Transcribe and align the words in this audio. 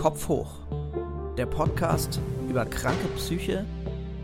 Kopf 0.00 0.28
hoch. 0.28 0.60
Der 1.36 1.44
Podcast 1.44 2.22
über 2.48 2.64
kranke 2.64 3.06
Psyche 3.16 3.66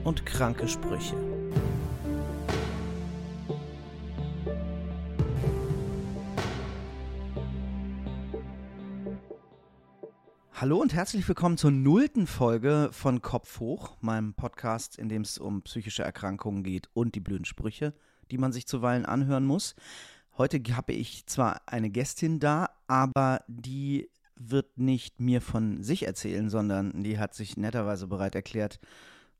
und 0.05 0.25
kranke 0.25 0.67
Sprüche. 0.69 1.15
Hallo 10.55 10.79
und 10.81 10.95
herzlich 10.95 11.29
willkommen 11.29 11.59
zur 11.59 11.73
nullten 11.73 12.27
Folge 12.27 12.89
von 12.93 13.21
Kopf 13.21 13.61
hoch, 13.61 13.99
meinem 14.01 14.33
Podcast, 14.33 14.99
in 14.99 15.11
dem 15.11 15.21
es 15.21 15.37
um 15.37 15.61
psychische 15.61 16.03
Erkrankungen 16.03 16.63
geht 16.63 16.89
und 16.95 17.15
die 17.15 17.21
blöden 17.21 17.45
Sprüche, 17.45 17.93
die 18.31 18.39
man 18.39 18.51
sich 18.51 18.67
zuweilen 18.67 19.05
anhören 19.05 19.45
muss. 19.45 19.75
Heute 20.39 20.59
habe 20.75 20.95
ich 20.95 21.27
zwar 21.27 21.61
eine 21.67 21.91
Gästin 21.91 22.41
da, 22.41 22.71
aber 22.87 23.43
die 23.47 24.09
wird 24.37 24.79
nicht 24.79 25.21
mir 25.21 25.41
von 25.41 25.83
sich 25.83 26.05
erzählen, 26.05 26.49
sondern 26.51 27.03
die 27.03 27.19
hat 27.19 27.35
sich 27.35 27.57
netterweise 27.57 28.07
bereit 28.07 28.35
erklärt, 28.35 28.79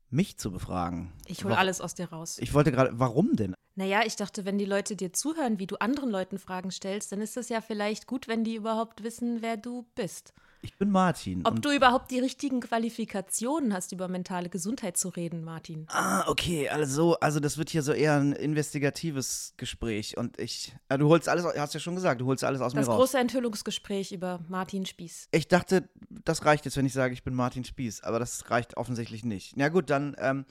mich 0.09 0.37
zu 0.37 0.51
befragen. 0.51 1.13
Ich 1.25 1.43
hole 1.43 1.57
alles 1.57 1.81
aus 1.81 1.95
dir 1.95 2.09
raus. 2.09 2.37
Ich 2.39 2.53
wollte 2.53 2.71
gerade, 2.71 2.91
warum 2.93 3.35
denn? 3.35 3.53
Naja, 3.75 4.01
ich 4.05 4.15
dachte, 4.15 4.45
wenn 4.45 4.57
die 4.57 4.65
Leute 4.65 4.95
dir 4.95 5.13
zuhören, 5.13 5.59
wie 5.59 5.67
du 5.67 5.75
anderen 5.77 6.09
Leuten 6.09 6.39
Fragen 6.39 6.71
stellst, 6.71 7.11
dann 7.11 7.21
ist 7.21 7.37
es 7.37 7.49
ja 7.49 7.61
vielleicht 7.61 8.07
gut, 8.07 8.27
wenn 8.27 8.43
die 8.43 8.55
überhaupt 8.55 9.03
wissen, 9.03 9.41
wer 9.41 9.57
du 9.57 9.85
bist. 9.95 10.33
Ich 10.61 10.75
bin 10.77 10.89
Martin. 10.89 11.45
Ob 11.45 11.61
du 11.61 11.71
überhaupt 11.71 12.11
die 12.11 12.19
richtigen 12.19 12.59
Qualifikationen 12.61 13.73
hast, 13.73 13.91
über 13.91 14.07
mentale 14.07 14.49
Gesundheit 14.49 14.97
zu 14.97 15.09
reden, 15.09 15.43
Martin. 15.43 15.85
Ah, 15.89 16.27
okay, 16.27 16.69
also, 16.69 17.15
also 17.19 17.39
das 17.39 17.57
wird 17.57 17.69
hier 17.69 17.83
so 17.83 17.93
eher 17.93 18.15
ein 18.15 18.33
investigatives 18.33 19.53
Gespräch 19.57 20.17
und 20.17 20.39
ich, 20.39 20.73
ja, 20.89 20.97
du 20.97 21.09
holst 21.09 21.29
alles, 21.29 21.45
hast 21.45 21.73
ja 21.73 21.79
schon 21.79 21.95
gesagt, 21.95 22.21
du 22.21 22.25
holst 22.25 22.43
alles 22.43 22.61
aus 22.61 22.73
das 22.73 22.75
mir 22.75 22.79
raus. 22.81 22.87
Das 22.87 23.11
große 23.11 23.19
Enthüllungsgespräch 23.19 24.11
über 24.11 24.39
Martin 24.47 24.85
Spieß. 24.85 25.29
Ich 25.31 25.47
dachte, 25.47 25.89
das 26.09 26.45
reicht 26.45 26.65
jetzt, 26.65 26.77
wenn 26.77 26.85
ich 26.85 26.93
sage, 26.93 27.13
ich 27.13 27.23
bin 27.23 27.33
Martin 27.33 27.63
Spieß, 27.63 28.03
aber 28.03 28.19
das 28.19 28.49
reicht 28.49 28.77
offensichtlich 28.77 29.23
nicht. 29.23 29.55
Na 29.57 29.69
gut, 29.69 29.89
dann 29.89 30.15
ähm, 30.19 30.45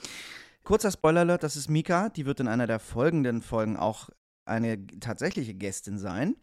kurzer 0.63 0.91
Spoiler-Alert, 0.91 1.43
das 1.43 1.57
ist 1.57 1.69
Mika, 1.69 2.09
die 2.11 2.27
wird 2.27 2.41
in 2.41 2.49
einer 2.49 2.67
der 2.67 2.79
folgenden 2.79 3.43
Folgen 3.43 3.77
auch 3.77 4.11
eine 4.45 4.87
tatsächliche 5.01 5.55
Gästin 5.55 5.99
sein. 5.99 6.37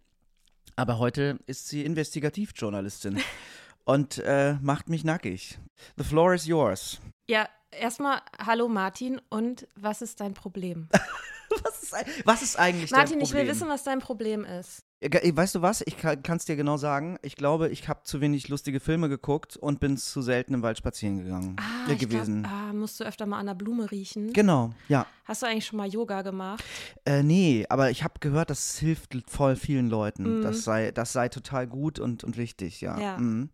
Aber 0.75 0.97
heute 0.97 1.39
ist 1.45 1.67
sie 1.67 1.83
Investigativjournalistin 1.83 3.19
und 3.85 4.19
äh, 4.19 4.55
macht 4.61 4.89
mich 4.89 5.03
nackig. 5.03 5.59
The 5.97 6.03
floor 6.03 6.33
is 6.33 6.45
yours. 6.45 6.99
Ja, 7.29 7.47
erstmal 7.71 8.21
hallo 8.37 8.67
Martin 8.67 9.21
und 9.29 9.67
was 9.75 10.01
ist 10.01 10.19
dein 10.19 10.33
Problem? 10.33 10.89
was, 11.63 11.83
ist, 11.83 11.95
was 12.25 12.41
ist 12.41 12.59
eigentlich 12.59 12.91
Martin, 12.91 13.19
dein 13.19 13.19
Problem? 13.19 13.23
ich 13.23 13.33
will 13.33 13.47
wissen, 13.47 13.69
was 13.69 13.83
dein 13.83 13.99
Problem 13.99 14.45
ist. 14.45 14.83
Weißt 15.01 15.55
du 15.55 15.61
was? 15.61 15.81
Ich 15.85 15.97
kann 15.97 16.37
es 16.37 16.45
dir 16.45 16.55
genau 16.55 16.77
sagen. 16.77 17.17
Ich 17.23 17.35
glaube, 17.35 17.67
ich 17.69 17.89
habe 17.89 18.03
zu 18.03 18.21
wenig 18.21 18.47
lustige 18.47 18.79
Filme 18.79 19.09
geguckt 19.09 19.57
und 19.57 19.81
bin 19.81 19.97
zu 19.97 20.21
selten 20.21 20.53
im 20.53 20.61
Wald 20.61 20.77
spazieren 20.77 21.17
gegangen 21.17 21.57
ah, 21.59 21.91
äh, 21.91 21.95
gewesen. 21.95 22.43
Glaub, 22.43 22.53
ah, 22.53 22.73
musst 22.73 22.99
du 23.01 23.03
öfter 23.03 23.25
mal 23.25 23.39
an 23.39 23.47
der 23.47 23.53
Blume 23.53 23.91
riechen? 23.91 24.31
Genau, 24.31 24.71
ja. 24.87 25.05
Hast 25.25 25.41
du 25.41 25.47
eigentlich 25.47 25.65
schon 25.65 25.77
mal 25.77 25.89
Yoga 25.89 26.21
gemacht? 26.21 26.63
Äh, 27.03 27.21
nee, 27.21 27.65
aber 27.67 27.91
ich 27.91 28.03
habe 28.05 28.13
gehört, 28.21 28.49
das 28.49 28.77
hilft 28.77 29.17
voll 29.27 29.57
vielen 29.57 29.89
Leuten. 29.89 30.39
Mhm. 30.39 30.41
Das, 30.43 30.63
sei, 30.63 30.91
das 30.91 31.11
sei 31.11 31.27
total 31.27 31.67
gut 31.67 31.99
und, 31.99 32.23
und 32.23 32.37
wichtig, 32.37 32.79
ja. 32.79 32.97
Ja. 32.97 33.17
Mhm. 33.17 33.49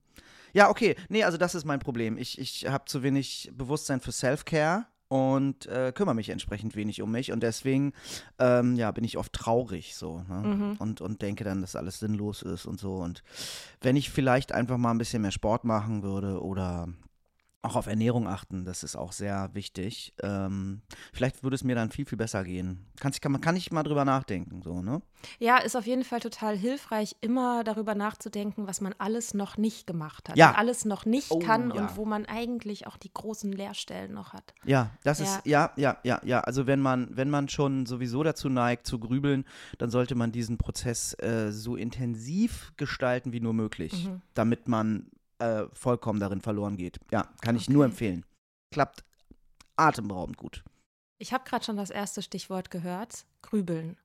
Ja, 0.53 0.69
okay. 0.69 0.95
Nee, 1.09 1.23
also 1.23 1.37
das 1.37 1.55
ist 1.55 1.65
mein 1.65 1.79
Problem. 1.79 2.17
Ich, 2.17 2.39
ich 2.39 2.67
habe 2.67 2.85
zu 2.85 3.03
wenig 3.03 3.51
Bewusstsein 3.53 4.01
für 4.01 4.11
Self-Care 4.11 4.85
und 5.09 5.65
äh, 5.65 5.91
kümmere 5.93 6.15
mich 6.15 6.29
entsprechend 6.29 6.75
wenig 6.75 7.01
um 7.01 7.11
mich 7.11 7.31
und 7.31 7.41
deswegen 7.41 7.93
ähm, 8.37 8.75
ja 8.75 8.91
bin 8.91 9.03
ich 9.03 9.17
oft 9.17 9.33
traurig 9.33 9.95
so 9.95 10.23
ne? 10.29 10.43
Mhm. 10.43 10.75
und 10.77 11.01
und 11.01 11.23
denke 11.23 11.43
dann 11.43 11.61
dass 11.61 11.75
alles 11.75 11.99
sinnlos 11.99 12.43
ist 12.43 12.67
und 12.67 12.79
so 12.79 12.97
und 12.97 13.23
wenn 13.81 13.95
ich 13.95 14.11
vielleicht 14.11 14.51
einfach 14.51 14.77
mal 14.77 14.91
ein 14.91 14.99
bisschen 14.99 15.23
mehr 15.23 15.31
Sport 15.31 15.63
machen 15.65 16.03
würde 16.03 16.43
oder 16.43 16.89
auch 17.61 17.75
auf 17.75 17.87
Ernährung 17.87 18.25
achten, 18.27 18.63
das 18.63 18.83
ist 18.83 18.95
auch 18.95 19.11
sehr 19.11 19.49
wichtig. 19.53 20.13
Ähm, 20.23 20.81
vielleicht 21.11 21.43
würde 21.43 21.55
es 21.55 21.63
mir 21.65 21.75
dann 21.75 21.91
viel, 21.91 22.05
viel 22.05 22.17
besser 22.17 22.45
gehen. 22.45 22.85
Kann 23.01 23.11
ich, 23.11 23.19
kann, 23.19 23.41
kann 23.41 23.57
ich 23.57 23.69
mal 23.71 23.83
drüber 23.83 24.05
nachdenken, 24.05 24.61
so, 24.61 24.81
ne? 24.81 25.01
Ja, 25.39 25.57
ist 25.57 25.75
auf 25.75 25.85
jeden 25.85 26.05
Fall 26.05 26.21
total 26.21 26.55
hilfreich, 26.57 27.17
immer 27.19 27.65
darüber 27.65 27.95
nachzudenken, 27.95 28.65
was 28.65 28.79
man 28.79 28.95
alles 28.97 29.33
noch 29.33 29.57
nicht 29.57 29.87
gemacht 29.87 30.29
hat. 30.29 30.37
Ja. 30.37 30.53
Alles 30.55 30.85
noch 30.85 31.05
nicht 31.05 31.31
Oh, 31.31 31.39
kann 31.39 31.71
ja. 31.75 31.81
und 31.81 31.97
wo 31.97 32.05
man 32.05 32.25
eigentlich 32.25 32.87
auch 32.87 32.95
die 32.95 33.13
großen 33.13 33.51
Leerstellen 33.51 34.13
noch 34.13 34.31
hat. 34.31 34.53
Ja, 34.63 34.91
das 35.03 35.19
Ja. 35.19 35.25
ist, 35.25 35.45
ja, 35.45 35.71
ja, 35.75 35.97
ja, 36.03 36.21
ja. 36.23 36.39
Also 36.39 36.65
wenn 36.65 36.79
man, 36.79 37.09
wenn 37.17 37.29
man 37.29 37.49
schon 37.49 37.85
sowieso 37.85 38.23
dazu 38.23 38.47
neigt, 38.47 38.87
zu 38.87 38.99
grübeln, 38.99 39.43
dann 39.77 39.89
sollte 39.89 40.15
man 40.15 40.31
diesen 40.31 40.57
Prozess 40.57 41.13
äh, 41.19 41.51
so 41.51 41.75
intensiv 41.75 42.71
gestalten 42.77 43.33
wie 43.33 43.41
nur 43.41 43.53
möglich, 43.53 44.05
Mhm. 44.05 44.21
damit 44.33 44.69
man 44.69 45.07
äh, 45.39 45.63
vollkommen 45.73 46.19
darin 46.19 46.41
verloren 46.41 46.77
geht. 46.77 46.99
Ja, 47.11 47.27
kann 47.41 47.55
ich 47.55 47.69
nur 47.69 47.83
Okay. 47.85 47.91
empfehlen. 47.91 48.25
Klappt 48.71 49.03
atemberaubend 49.75 50.37
gut. 50.37 50.63
Ich 51.17 51.33
habe 51.33 51.43
gerade 51.43 51.65
schon 51.65 51.77
das 51.77 51.89
erste 51.89 52.21
Stichwort 52.21 52.69
gehört: 52.71 53.25
Grübeln. 53.41 53.97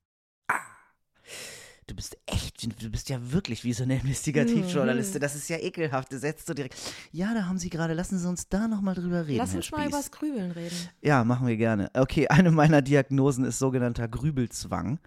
Du 1.87 1.95
bist 1.95 2.17
echt, 2.25 2.63
du 2.83 2.89
bist 2.91 3.11
ja 3.11 3.19
wirklich 3.33 3.63
wie 3.63 3.75
so 3.75 3.83
eine 3.83 3.97
Investigativjournalistin. 4.01 5.19
Mhm. 5.19 5.23
Das 5.23 5.35
ist 5.35 5.51
ja 5.51 5.59
ekelhaft. 5.59 6.11
Du 6.11 6.19
setzt 6.19 6.47
so 6.47 6.55
direkt. 6.55 6.75
Ja, 7.13 7.35
da 7.35 7.45
haben 7.47 7.59
Sie 7.59 7.69
gerade. 7.69 7.93
Lassen 7.93 8.19
Sie 8.19 8.27
uns 8.27 8.49
da 8.49 8.69
nochmal 8.69 8.95
drüber 8.95 9.27
reden. 9.27 9.37
Lass 9.37 9.55
uns 9.55 9.71
mal 9.71 9.81
Spieß. 9.83 9.89
übers 9.89 10.11
Grübeln 10.11 10.51
reden. 10.53 10.77
Ja, 11.03 11.25
machen 11.25 11.47
wir 11.47 11.59
gerne. 11.59 11.91
Okay, 11.95 12.27
eine 12.29 12.51
meiner 12.53 12.81
Diagnosen 12.81 13.45
ist 13.45 13.59
sogenannter 13.59 14.09
Grübelzwang. 14.09 14.99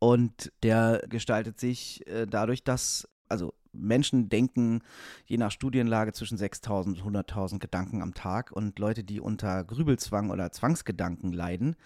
Und 0.00 0.52
der 0.62 1.02
gestaltet 1.08 1.58
sich 1.58 2.06
äh, 2.06 2.26
dadurch, 2.26 2.62
dass, 2.62 3.08
also 3.28 3.54
Menschen 3.78 4.28
denken 4.28 4.80
je 5.26 5.38
nach 5.38 5.50
Studienlage 5.50 6.12
zwischen 6.12 6.38
6.000 6.38 7.02
und 7.02 7.16
100.000 7.16 7.58
Gedanken 7.58 8.02
am 8.02 8.14
Tag. 8.14 8.52
Und 8.52 8.78
Leute, 8.78 9.04
die 9.04 9.20
unter 9.20 9.64
Grübelzwang 9.64 10.30
oder 10.30 10.52
Zwangsgedanken 10.52 11.32
leiden, 11.32 11.76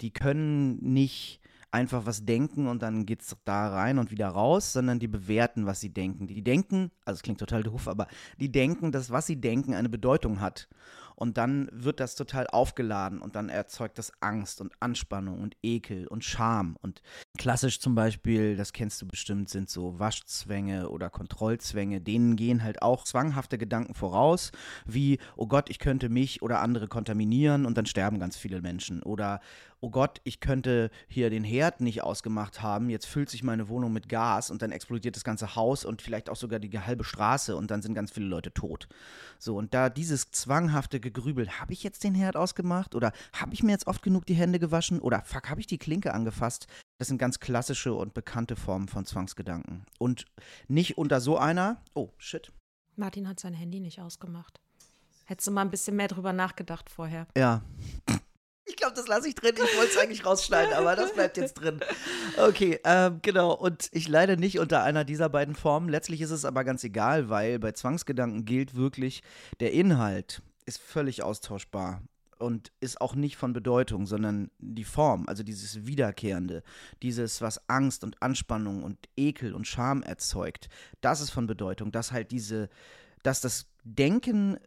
die 0.00 0.12
können 0.12 0.78
nicht 0.82 1.40
einfach 1.70 2.06
was 2.06 2.24
denken 2.24 2.66
und 2.66 2.82
dann 2.82 3.04
geht 3.04 3.22
es 3.22 3.36
da 3.44 3.68
rein 3.68 3.98
und 3.98 4.10
wieder 4.10 4.28
raus, 4.28 4.72
sondern 4.72 4.98
die 4.98 5.08
bewerten, 5.08 5.66
was 5.66 5.80
sie 5.80 5.90
denken. 5.92 6.26
Die 6.26 6.42
denken, 6.42 6.90
also 7.04 7.16
es 7.16 7.22
klingt 7.22 7.40
total 7.40 7.62
doof, 7.62 7.88
aber 7.88 8.06
die 8.40 8.50
denken, 8.50 8.92
dass 8.92 9.10
was 9.10 9.26
sie 9.26 9.40
denken 9.40 9.74
eine 9.74 9.88
Bedeutung 9.88 10.40
hat. 10.40 10.68
Und 11.18 11.36
dann 11.36 11.68
wird 11.72 11.98
das 11.98 12.14
total 12.14 12.46
aufgeladen 12.46 13.20
und 13.20 13.34
dann 13.34 13.48
erzeugt 13.48 13.98
das 13.98 14.12
Angst 14.20 14.60
und 14.60 14.72
Anspannung 14.78 15.40
und 15.40 15.56
Ekel 15.64 16.06
und 16.06 16.22
Scham. 16.22 16.76
Und 16.80 17.02
klassisch 17.36 17.80
zum 17.80 17.96
Beispiel, 17.96 18.56
das 18.56 18.72
kennst 18.72 19.02
du 19.02 19.08
bestimmt, 19.08 19.48
sind 19.48 19.68
so 19.68 19.98
Waschzwänge 19.98 20.88
oder 20.90 21.10
Kontrollzwänge. 21.10 22.00
Denen 22.00 22.36
gehen 22.36 22.62
halt 22.62 22.82
auch 22.82 23.02
zwanghafte 23.02 23.58
Gedanken 23.58 23.94
voraus, 23.94 24.52
wie, 24.86 25.18
oh 25.36 25.48
Gott, 25.48 25.70
ich 25.70 25.80
könnte 25.80 26.08
mich 26.08 26.40
oder 26.40 26.60
andere 26.60 26.86
kontaminieren 26.86 27.66
und 27.66 27.76
dann 27.76 27.86
sterben 27.86 28.20
ganz 28.20 28.36
viele 28.36 28.62
Menschen. 28.62 29.02
Oder, 29.02 29.40
oh 29.80 29.90
Gott, 29.90 30.20
ich 30.24 30.40
könnte 30.40 30.90
hier 31.08 31.30
den 31.30 31.44
Herd 31.44 31.80
nicht 31.80 32.02
ausgemacht 32.02 32.62
haben, 32.62 32.90
jetzt 32.90 33.06
füllt 33.06 33.30
sich 33.30 33.42
meine 33.42 33.68
Wohnung 33.68 33.92
mit 33.92 34.08
Gas 34.08 34.50
und 34.50 34.62
dann 34.62 34.72
explodiert 34.72 35.16
das 35.16 35.24
ganze 35.24 35.54
Haus 35.54 35.84
und 35.84 36.02
vielleicht 36.02 36.30
auch 36.30 36.36
sogar 36.36 36.58
die 36.58 36.78
halbe 36.78 37.04
Straße 37.04 37.56
und 37.56 37.70
dann 37.70 37.82
sind 37.82 37.94
ganz 37.94 38.10
viele 38.10 38.26
Leute 38.26 38.52
tot. 38.52 38.88
So, 39.38 39.56
und 39.56 39.74
da 39.74 39.88
dieses 39.88 40.30
zwanghafte 40.30 41.00
Gegrübel, 41.00 41.48
habe 41.60 41.72
ich 41.72 41.82
jetzt 41.82 42.04
den 42.04 42.14
Herd 42.14 42.36
ausgemacht 42.36 42.94
oder 42.94 43.12
habe 43.32 43.54
ich 43.54 43.62
mir 43.62 43.72
jetzt 43.72 43.86
oft 43.86 44.02
genug 44.02 44.26
die 44.26 44.34
Hände 44.34 44.58
gewaschen 44.58 45.00
oder 45.00 45.22
fuck, 45.22 45.48
habe 45.48 45.60
ich 45.60 45.66
die 45.66 45.78
Klinke 45.78 46.12
angefasst? 46.12 46.66
Das 46.98 47.08
sind 47.08 47.18
ganz 47.18 47.38
klassische 47.38 47.94
und 47.94 48.14
bekannte 48.14 48.56
Formen 48.56 48.88
von 48.88 49.04
Zwangsgedanken. 49.04 49.84
Und 49.98 50.24
nicht 50.66 50.98
unter 50.98 51.20
so 51.20 51.38
einer, 51.38 51.80
oh 51.94 52.10
shit, 52.18 52.52
Martin 52.96 53.28
hat 53.28 53.38
sein 53.38 53.54
Handy 53.54 53.78
nicht 53.78 54.00
ausgemacht. 54.00 54.60
Hättest 55.24 55.46
du 55.46 55.52
mal 55.52 55.62
ein 55.62 55.70
bisschen 55.70 55.94
mehr 55.94 56.08
drüber 56.08 56.32
nachgedacht 56.32 56.90
vorher. 56.90 57.26
Ja. 57.36 57.62
Glaube, 58.88 59.00
das 59.02 59.08
lasse 59.08 59.28
ich 59.28 59.34
drin. 59.34 59.52
Ich 59.54 59.76
wollte 59.76 59.90
es 59.90 59.98
eigentlich 59.98 60.24
rausschneiden, 60.24 60.72
aber 60.72 60.96
das 60.96 61.12
bleibt 61.12 61.36
jetzt 61.36 61.54
drin. 61.54 61.80
Okay, 62.38 62.80
ähm, 62.84 63.18
genau. 63.20 63.52
Und 63.52 63.90
ich 63.92 64.08
leide 64.08 64.38
nicht 64.38 64.58
unter 64.58 64.82
einer 64.82 65.04
dieser 65.04 65.28
beiden 65.28 65.54
Formen. 65.54 65.90
Letztlich 65.90 66.22
ist 66.22 66.30
es 66.30 66.46
aber 66.46 66.64
ganz 66.64 66.84
egal, 66.84 67.28
weil 67.28 67.58
bei 67.58 67.72
Zwangsgedanken 67.72 68.46
gilt 68.46 68.74
wirklich, 68.74 69.22
der 69.60 69.72
Inhalt 69.72 70.40
ist 70.64 70.78
völlig 70.78 71.22
austauschbar 71.22 72.02
und 72.38 72.72
ist 72.80 73.00
auch 73.02 73.14
nicht 73.14 73.36
von 73.36 73.52
Bedeutung, 73.52 74.06
sondern 74.06 74.50
die 74.58 74.84
Form, 74.84 75.24
also 75.28 75.42
dieses 75.42 75.84
Wiederkehrende, 75.86 76.62
dieses, 77.02 77.42
was 77.42 77.68
Angst 77.68 78.04
und 78.04 78.22
Anspannung 78.22 78.84
und 78.84 78.96
Ekel 79.18 79.54
und 79.54 79.66
Scham 79.66 80.02
erzeugt, 80.02 80.70
das 81.02 81.20
ist 81.20 81.30
von 81.30 81.46
Bedeutung, 81.46 81.92
dass 81.92 82.12
halt 82.12 82.30
diese, 82.30 82.70
dass 83.22 83.42
das 83.42 83.66
Denken 83.84 84.58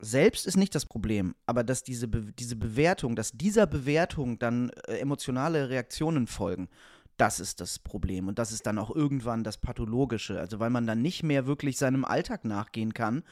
selbst 0.00 0.46
ist 0.46 0.56
nicht 0.56 0.74
das 0.74 0.86
Problem, 0.86 1.34
aber 1.46 1.62
dass 1.62 1.82
diese, 1.82 2.08
Be 2.08 2.32
diese 2.38 2.56
Bewertung, 2.56 3.16
dass 3.16 3.32
dieser 3.32 3.66
Bewertung 3.66 4.38
dann 4.38 4.70
äh, 4.86 4.98
emotionale 4.98 5.68
Reaktionen 5.68 6.26
folgen, 6.26 6.68
das 7.16 7.38
ist 7.38 7.60
das 7.60 7.78
Problem. 7.78 8.28
Und 8.28 8.38
das 8.38 8.50
ist 8.50 8.66
dann 8.66 8.78
auch 8.78 8.94
irgendwann 8.94 9.44
das 9.44 9.58
Pathologische. 9.58 10.40
Also 10.40 10.58
weil 10.58 10.70
man 10.70 10.86
dann 10.86 11.02
nicht 11.02 11.22
mehr 11.22 11.46
wirklich 11.46 11.76
seinem 11.76 12.04
Alltag 12.04 12.44
nachgehen 12.46 12.94
kann, 12.94 13.24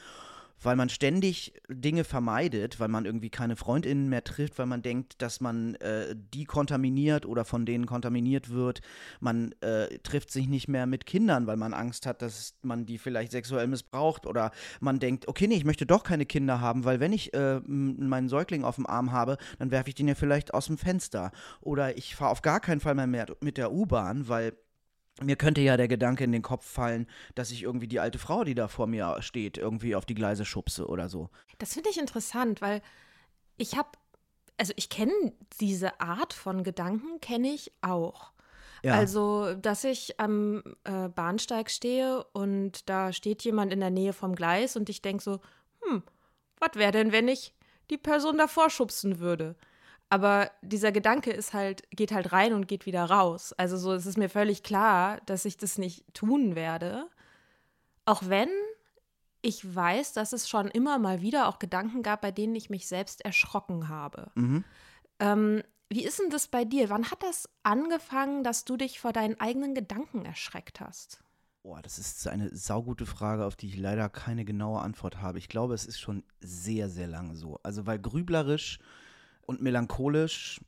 weil 0.61 0.75
man 0.75 0.89
ständig 0.89 1.53
Dinge 1.69 2.03
vermeidet, 2.03 2.79
weil 2.79 2.87
man 2.87 3.05
irgendwie 3.05 3.29
keine 3.29 3.55
Freundinnen 3.55 4.09
mehr 4.09 4.23
trifft, 4.23 4.59
weil 4.59 4.65
man 4.65 4.81
denkt, 4.81 5.21
dass 5.21 5.41
man 5.41 5.75
äh, 5.75 6.15
die 6.33 6.45
kontaminiert 6.45 7.25
oder 7.25 7.45
von 7.45 7.65
denen 7.65 7.85
kontaminiert 7.85 8.49
wird. 8.49 8.81
Man 9.19 9.53
äh, 9.61 9.99
trifft 9.99 10.31
sich 10.31 10.47
nicht 10.47 10.67
mehr 10.67 10.85
mit 10.85 11.05
Kindern, 11.05 11.47
weil 11.47 11.57
man 11.57 11.73
Angst 11.73 12.05
hat, 12.05 12.21
dass 12.21 12.55
man 12.61 12.85
die 12.85 12.97
vielleicht 12.97 13.31
sexuell 13.31 13.67
missbraucht 13.67 14.25
oder 14.25 14.51
man 14.79 14.99
denkt, 14.99 15.27
okay, 15.27 15.47
nee, 15.47 15.55
ich 15.55 15.65
möchte 15.65 15.85
doch 15.85 16.03
keine 16.03 16.25
Kinder 16.25 16.61
haben, 16.61 16.85
weil 16.85 16.99
wenn 16.99 17.13
ich 17.13 17.33
äh, 17.33 17.59
meinen 17.65 18.29
Säugling 18.29 18.63
auf 18.63 18.75
dem 18.75 18.87
Arm 18.87 19.11
habe, 19.11 19.37
dann 19.57 19.71
werfe 19.71 19.89
ich 19.89 19.95
den 19.95 20.07
ja 20.07 20.15
vielleicht 20.15 20.53
aus 20.53 20.67
dem 20.67 20.77
Fenster 20.77 21.31
oder 21.61 21.97
ich 21.97 22.15
fahre 22.15 22.31
auf 22.31 22.41
gar 22.41 22.59
keinen 22.59 22.79
Fall 22.79 22.95
mehr 22.95 23.27
mit 23.41 23.57
der 23.57 23.71
U-Bahn, 23.71 24.27
weil 24.27 24.53
mir 25.21 25.35
könnte 25.35 25.61
ja 25.61 25.77
der 25.77 25.87
Gedanke 25.87 26.23
in 26.23 26.31
den 26.31 26.41
Kopf 26.41 26.65
fallen, 26.65 27.07
dass 27.35 27.51
ich 27.51 27.63
irgendwie 27.63 27.87
die 27.87 27.99
alte 27.99 28.19
Frau, 28.19 28.43
die 28.43 28.55
da 28.55 28.67
vor 28.67 28.87
mir 28.87 29.21
steht, 29.21 29.57
irgendwie 29.57 29.95
auf 29.95 30.05
die 30.05 30.15
Gleise 30.15 30.45
schubse 30.45 30.87
oder 30.87 31.09
so. 31.09 31.29
Das 31.57 31.73
finde 31.73 31.89
ich 31.89 31.99
interessant, 31.99 32.61
weil 32.61 32.81
ich 33.57 33.77
habe, 33.77 33.89
also 34.57 34.73
ich 34.75 34.89
kenne 34.89 35.11
diese 35.59 35.99
Art 35.99 36.33
von 36.33 36.63
Gedanken, 36.63 37.19
kenne 37.19 37.49
ich 37.49 37.71
auch. 37.81 38.31
Ja. 38.83 38.93
Also, 38.93 39.55
dass 39.55 39.83
ich 39.83 40.19
am 40.19 40.63
äh, 40.85 41.09
Bahnsteig 41.09 41.69
stehe 41.69 42.23
und 42.31 42.89
da 42.89 43.11
steht 43.11 43.43
jemand 43.43 43.73
in 43.73 43.81
der 43.81 43.89
Nähe 43.89 44.13
vom 44.13 44.35
Gleis 44.35 44.77
und 44.77 44.87
ich 44.89 45.01
denke 45.01 45.21
so, 45.21 45.41
hm, 45.81 46.01
was 46.59 46.75
wäre 46.75 46.91
denn, 46.91 47.11
wenn 47.11 47.27
ich 47.27 47.53
die 47.89 47.97
Person 47.97 48.37
davor 48.37 48.69
schubsen 48.69 49.19
würde? 49.19 49.55
Aber 50.09 50.49
dieser 50.61 50.91
Gedanke 50.91 51.31
ist 51.31 51.53
halt, 51.53 51.83
geht 51.91 52.11
halt 52.11 52.31
rein 52.31 52.53
und 52.53 52.67
geht 52.67 52.85
wieder 52.85 53.05
raus. 53.05 53.53
Also 53.53 53.77
so, 53.77 53.93
es 53.93 54.07
ist 54.07 54.17
mir 54.17 54.29
völlig 54.29 54.63
klar, 54.63 55.21
dass 55.27 55.45
ich 55.45 55.57
das 55.57 55.77
nicht 55.77 56.03
tun 56.13 56.55
werde. 56.55 57.07
Auch 58.05 58.23
wenn 58.25 58.49
ich 59.41 59.75
weiß, 59.75 60.13
dass 60.13 60.33
es 60.33 60.49
schon 60.49 60.67
immer 60.67 60.99
mal 60.99 61.21
wieder 61.21 61.47
auch 61.47 61.59
Gedanken 61.59 62.03
gab, 62.03 62.21
bei 62.21 62.31
denen 62.31 62.55
ich 62.55 62.69
mich 62.69 62.87
selbst 62.87 63.23
erschrocken 63.23 63.87
habe. 63.87 64.31
Mhm. 64.35 64.63
Ähm, 65.19 65.63
wie 65.89 66.03
ist 66.03 66.19
denn 66.19 66.29
das 66.29 66.47
bei 66.47 66.65
dir? 66.65 66.89
Wann 66.89 67.09
hat 67.09 67.23
das 67.23 67.49
angefangen, 67.63 68.43
dass 68.43 68.65
du 68.65 68.77
dich 68.77 68.99
vor 68.99 69.13
deinen 69.13 69.39
eigenen 69.39 69.75
Gedanken 69.75 70.25
erschreckt 70.25 70.81
hast? 70.81 71.23
Boah, 71.63 71.81
das 71.81 71.99
ist 71.99 72.27
eine 72.27 72.55
saugute 72.55 73.05
Frage, 73.05 73.45
auf 73.45 73.55
die 73.55 73.67
ich 73.67 73.77
leider 73.77 74.09
keine 74.09 74.45
genaue 74.45 74.81
Antwort 74.81 75.21
habe. 75.21 75.39
Ich 75.39 75.49
glaube, 75.49 75.73
es 75.73 75.85
ist 75.85 75.99
schon 75.99 76.23
sehr, 76.39 76.89
sehr 76.89 77.07
lange 77.07 77.35
so. 77.35 77.59
Also, 77.63 77.85
weil 77.85 77.99
grüblerisch 77.99 78.79
und 79.49 79.63
melancholisch 79.63 80.61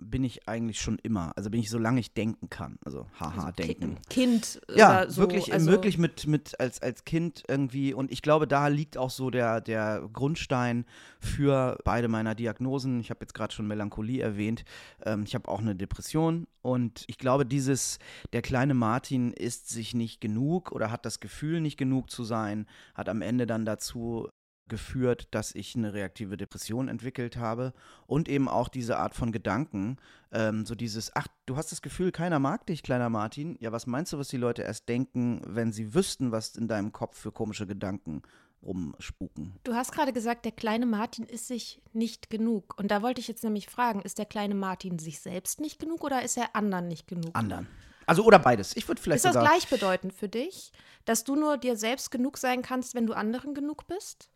bin 0.00 0.24
ich 0.24 0.48
eigentlich 0.48 0.80
schon 0.80 0.98
immer. 1.02 1.32
Also 1.36 1.50
bin 1.50 1.60
ich, 1.60 1.70
solange 1.70 2.00
ich 2.00 2.14
denken 2.14 2.48
kann. 2.48 2.78
Also 2.84 3.06
haha, 3.18 3.46
also 3.46 3.50
denken. 3.52 3.98
Kind 4.08 4.60
ja, 4.74 5.08
so, 5.08 5.22
wirklich, 5.22 5.52
also 5.52 5.70
wirklich 5.70 5.98
mit, 5.98 6.26
mit 6.26 6.58
als, 6.60 6.82
als 6.82 7.04
Kind 7.04 7.44
irgendwie. 7.48 7.94
Und 7.94 8.10
ich 8.10 8.22
glaube, 8.22 8.46
da 8.46 8.68
liegt 8.68 8.96
auch 8.96 9.10
so 9.10 9.30
der, 9.30 9.60
der 9.60 10.08
Grundstein 10.12 10.84
für 11.20 11.78
beide 11.84 12.08
meiner 12.08 12.34
Diagnosen. 12.34 13.00
Ich 13.00 13.10
habe 13.10 13.20
jetzt 13.22 13.34
gerade 13.34 13.52
schon 13.52 13.66
Melancholie 13.66 14.20
erwähnt. 14.20 14.64
Ähm, 15.04 15.24
ich 15.24 15.34
habe 15.34 15.48
auch 15.48 15.60
eine 15.60 15.74
Depression. 15.76 16.46
Und 16.60 17.04
ich 17.06 17.18
glaube, 17.18 17.46
dieses, 17.46 17.98
der 18.32 18.42
kleine 18.42 18.74
Martin 18.74 19.32
ist 19.32 19.68
sich 19.68 19.94
nicht 19.94 20.20
genug 20.20 20.72
oder 20.72 20.90
hat 20.90 21.06
das 21.06 21.20
Gefühl, 21.20 21.60
nicht 21.60 21.76
genug 21.76 22.10
zu 22.10 22.24
sein, 22.24 22.66
hat 22.94 23.08
am 23.08 23.22
Ende 23.22 23.46
dann 23.46 23.64
dazu 23.64 24.28
geführt, 24.68 25.28
dass 25.30 25.54
ich 25.54 25.74
eine 25.76 25.92
reaktive 25.94 26.36
Depression 26.36 26.88
entwickelt 26.88 27.36
habe 27.36 27.72
und 28.06 28.28
eben 28.28 28.48
auch 28.48 28.68
diese 28.68 28.98
Art 28.98 29.14
von 29.14 29.32
Gedanken, 29.32 29.96
ähm, 30.32 30.66
so 30.66 30.74
dieses, 30.74 31.14
ach, 31.14 31.26
du 31.46 31.56
hast 31.56 31.72
das 31.72 31.82
Gefühl, 31.82 32.12
keiner 32.12 32.38
mag 32.38 32.66
dich, 32.66 32.82
kleiner 32.82 33.10
Martin. 33.10 33.56
Ja, 33.60 33.72
was 33.72 33.86
meinst 33.86 34.12
du, 34.12 34.18
was 34.18 34.28
die 34.28 34.36
Leute 34.36 34.62
erst 34.62 34.88
denken, 34.88 35.40
wenn 35.46 35.72
sie 35.72 35.94
wüssten, 35.94 36.32
was 36.32 36.56
in 36.56 36.68
deinem 36.68 36.92
Kopf 36.92 37.18
für 37.18 37.32
komische 37.32 37.66
Gedanken 37.66 38.22
rumspuken? 38.62 39.54
Du 39.64 39.74
hast 39.74 39.92
gerade 39.92 40.12
gesagt, 40.12 40.44
der 40.44 40.52
kleine 40.52 40.86
Martin 40.86 41.24
ist 41.24 41.48
sich 41.48 41.80
nicht 41.92 42.30
genug. 42.30 42.78
Und 42.78 42.90
da 42.90 43.02
wollte 43.02 43.20
ich 43.20 43.28
jetzt 43.28 43.44
nämlich 43.44 43.68
fragen, 43.68 44.02
ist 44.02 44.18
der 44.18 44.26
kleine 44.26 44.54
Martin 44.54 44.98
sich 44.98 45.20
selbst 45.20 45.60
nicht 45.60 45.78
genug 45.78 46.04
oder 46.04 46.22
ist 46.22 46.36
er 46.36 46.54
anderen 46.54 46.88
nicht 46.88 47.06
genug? 47.06 47.30
Anderen. 47.34 47.66
Also 48.08 48.24
oder 48.24 48.38
beides. 48.38 48.74
Ich 48.74 48.88
würde 48.88 49.02
vielleicht 49.02 49.24
Ist 49.24 49.34
das 49.34 49.44
gleichbedeutend 49.44 50.14
für 50.14 50.30
dich, 50.30 50.72
dass 51.04 51.24
du 51.24 51.36
nur 51.36 51.58
dir 51.58 51.76
selbst 51.76 52.10
genug 52.10 52.38
sein 52.38 52.62
kannst, 52.62 52.94
wenn 52.94 53.06
du 53.06 53.12
anderen 53.12 53.52
genug 53.52 53.86
bist? 53.86 54.30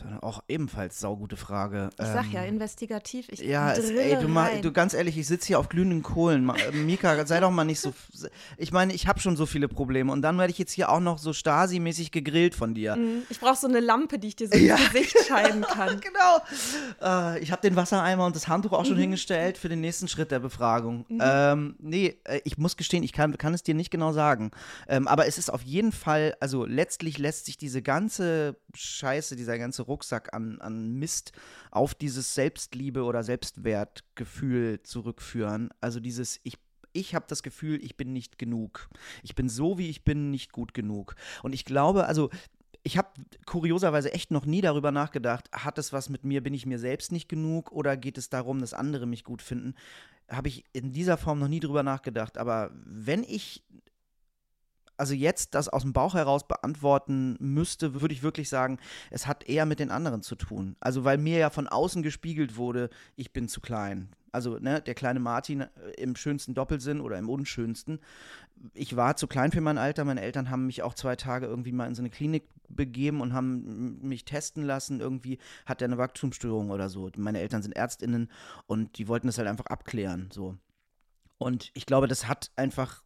Das 0.00 0.10
ist 0.10 0.22
auch 0.22 0.42
ebenfalls 0.48 1.00
saugute 1.00 1.36
Frage. 1.36 1.90
Ich 1.98 2.06
sag 2.06 2.32
ja, 2.32 2.42
ähm, 2.42 2.54
investigativ. 2.54 3.26
Ich 3.28 3.40
ja, 3.40 3.72
es, 3.72 3.90
ey, 3.90 4.16
du, 4.20 4.28
mal, 4.28 4.60
du 4.60 4.72
ganz 4.72 4.94
ehrlich, 4.94 5.18
ich 5.18 5.26
sitze 5.26 5.48
hier 5.48 5.58
auf 5.58 5.68
glühenden 5.68 6.02
Kohlen. 6.02 6.48
Äh, 6.48 6.72
Mika, 6.72 7.26
sei 7.26 7.40
doch 7.40 7.50
mal 7.50 7.64
nicht 7.64 7.80
so. 7.80 7.92
Ich 8.56 8.72
meine, 8.72 8.94
ich 8.94 9.06
habe 9.06 9.20
schon 9.20 9.36
so 9.36 9.44
viele 9.46 9.68
Probleme 9.68 10.10
und 10.10 10.22
dann 10.22 10.38
werde 10.38 10.50
ich 10.50 10.58
jetzt 10.58 10.72
hier 10.72 10.90
auch 10.90 11.00
noch 11.00 11.18
so 11.18 11.32
Stasi-mäßig 11.32 12.10
gegrillt 12.10 12.54
von 12.54 12.74
dir. 12.74 12.96
Mhm. 12.96 13.22
Ich 13.28 13.40
brauche 13.40 13.56
so 13.56 13.66
eine 13.66 13.80
Lampe, 13.80 14.18
die 14.18 14.28
ich 14.28 14.36
dir 14.36 14.48
so 14.48 14.56
ja. 14.58 14.76
ins 14.76 14.92
Gesicht 14.92 15.16
scheinen 15.26 15.62
kann. 15.62 16.00
genau. 17.00 17.34
Äh, 17.34 17.40
ich 17.40 17.52
habe 17.52 17.60
den 17.60 17.76
Wassereimer 17.76 18.24
und 18.24 18.36
das 18.36 18.48
Handtuch 18.48 18.72
auch 18.72 18.86
schon 18.86 18.96
mhm. 18.96 19.02
hingestellt 19.02 19.58
für 19.58 19.68
den 19.68 19.80
nächsten 19.80 20.08
Schritt 20.08 20.30
der 20.30 20.40
Befragung. 20.40 21.04
Mhm. 21.08 21.20
Ähm, 21.22 21.74
nee, 21.78 22.18
äh, 22.24 22.40
ich 22.44 22.56
muss 22.56 22.76
gestehen, 22.76 23.02
ich 23.02 23.12
kann, 23.12 23.36
kann 23.36 23.52
es 23.52 23.62
dir 23.62 23.74
nicht 23.74 23.90
genau 23.90 24.12
sagen. 24.12 24.52
Ähm, 24.88 25.06
aber 25.06 25.26
es 25.26 25.36
ist 25.36 25.52
auf 25.52 25.62
jeden 25.62 25.92
Fall, 25.92 26.34
also 26.40 26.64
letztlich 26.64 27.18
lässt 27.18 27.46
sich 27.46 27.58
diese 27.58 27.82
ganze 27.82 28.56
Scheiße, 28.74 29.36
dieser 29.36 29.58
ganze 29.58 29.81
ganze 29.82 29.90
Rucksack 29.90 30.34
an, 30.34 30.60
an 30.60 30.98
Mist 30.98 31.32
auf 31.70 31.94
dieses 31.94 32.34
Selbstliebe 32.34 33.02
oder 33.04 33.22
Selbstwertgefühl 33.22 34.82
zurückführen. 34.82 35.70
Also 35.80 36.00
dieses, 36.00 36.40
ich 36.44 36.58
ich 36.94 37.14
habe 37.14 37.24
das 37.26 37.42
Gefühl, 37.42 37.82
ich 37.82 37.96
bin 37.96 38.12
nicht 38.12 38.38
genug. 38.38 38.90
Ich 39.22 39.34
bin 39.34 39.48
so, 39.48 39.78
wie 39.78 39.88
ich 39.88 40.04
bin, 40.04 40.30
nicht 40.30 40.52
gut 40.52 40.74
genug. 40.74 41.14
Und 41.42 41.54
ich 41.54 41.64
glaube, 41.64 42.04
also 42.04 42.28
ich 42.82 42.98
habe 42.98 43.08
kurioserweise 43.46 44.12
echt 44.12 44.30
noch 44.30 44.44
nie 44.44 44.60
darüber 44.60 44.92
nachgedacht, 44.92 45.48
hat 45.52 45.78
es 45.78 45.94
was 45.94 46.10
mit 46.10 46.24
mir, 46.24 46.42
bin 46.42 46.52
ich 46.52 46.66
mir 46.66 46.78
selbst 46.78 47.10
nicht 47.10 47.30
genug 47.30 47.72
oder 47.72 47.96
geht 47.96 48.18
es 48.18 48.28
darum, 48.28 48.60
dass 48.60 48.74
andere 48.74 49.06
mich 49.06 49.24
gut 49.24 49.40
finden? 49.40 49.74
Habe 50.28 50.48
ich 50.48 50.64
in 50.74 50.92
dieser 50.92 51.16
Form 51.16 51.38
noch 51.38 51.48
nie 51.48 51.60
drüber 51.60 51.82
nachgedacht. 51.82 52.36
Aber 52.36 52.72
wenn 52.84 53.24
ich 53.24 53.62
also 55.02 55.14
jetzt 55.14 55.56
das 55.56 55.68
aus 55.68 55.82
dem 55.82 55.92
Bauch 55.92 56.14
heraus 56.14 56.46
beantworten 56.46 57.34
müsste, 57.40 58.00
würde 58.00 58.14
ich 58.14 58.22
wirklich 58.22 58.48
sagen, 58.48 58.78
es 59.10 59.26
hat 59.26 59.42
eher 59.48 59.66
mit 59.66 59.80
den 59.80 59.90
anderen 59.90 60.22
zu 60.22 60.36
tun. 60.36 60.76
Also 60.78 61.02
weil 61.02 61.18
mir 61.18 61.38
ja 61.38 61.50
von 61.50 61.66
außen 61.66 62.04
gespiegelt 62.04 62.56
wurde, 62.56 62.88
ich 63.16 63.32
bin 63.32 63.48
zu 63.48 63.60
klein. 63.60 64.10
Also 64.30 64.60
ne, 64.60 64.80
der 64.80 64.94
kleine 64.94 65.18
Martin 65.18 65.62
äh, 65.62 65.68
im 65.96 66.14
schönsten 66.14 66.54
Doppelsinn 66.54 67.00
oder 67.00 67.18
im 67.18 67.28
unschönsten. 67.28 67.98
Ich 68.74 68.94
war 68.94 69.16
zu 69.16 69.26
klein 69.26 69.50
für 69.50 69.60
mein 69.60 69.76
Alter. 69.76 70.04
Meine 70.04 70.20
Eltern 70.20 70.50
haben 70.50 70.66
mich 70.66 70.84
auch 70.84 70.94
zwei 70.94 71.16
Tage 71.16 71.46
irgendwie 71.46 71.72
mal 71.72 71.88
in 71.88 71.96
so 71.96 72.02
eine 72.02 72.10
Klinik 72.10 72.44
begeben 72.68 73.22
und 73.22 73.32
haben 73.32 73.98
mich 74.06 74.24
testen 74.24 74.62
lassen. 74.62 75.00
Irgendwie 75.00 75.38
hat 75.66 75.82
er 75.82 75.86
eine 75.86 75.98
Wachstumsstörung 75.98 76.70
oder 76.70 76.88
so. 76.88 77.10
Meine 77.16 77.40
Eltern 77.40 77.62
sind 77.64 77.74
Ärztinnen 77.74 78.30
und 78.68 78.98
die 78.98 79.08
wollten 79.08 79.26
das 79.26 79.38
halt 79.38 79.48
einfach 79.48 79.66
abklären. 79.66 80.28
So. 80.32 80.56
Und 81.38 81.72
ich 81.74 81.86
glaube, 81.86 82.06
das 82.06 82.28
hat 82.28 82.52
einfach 82.54 83.02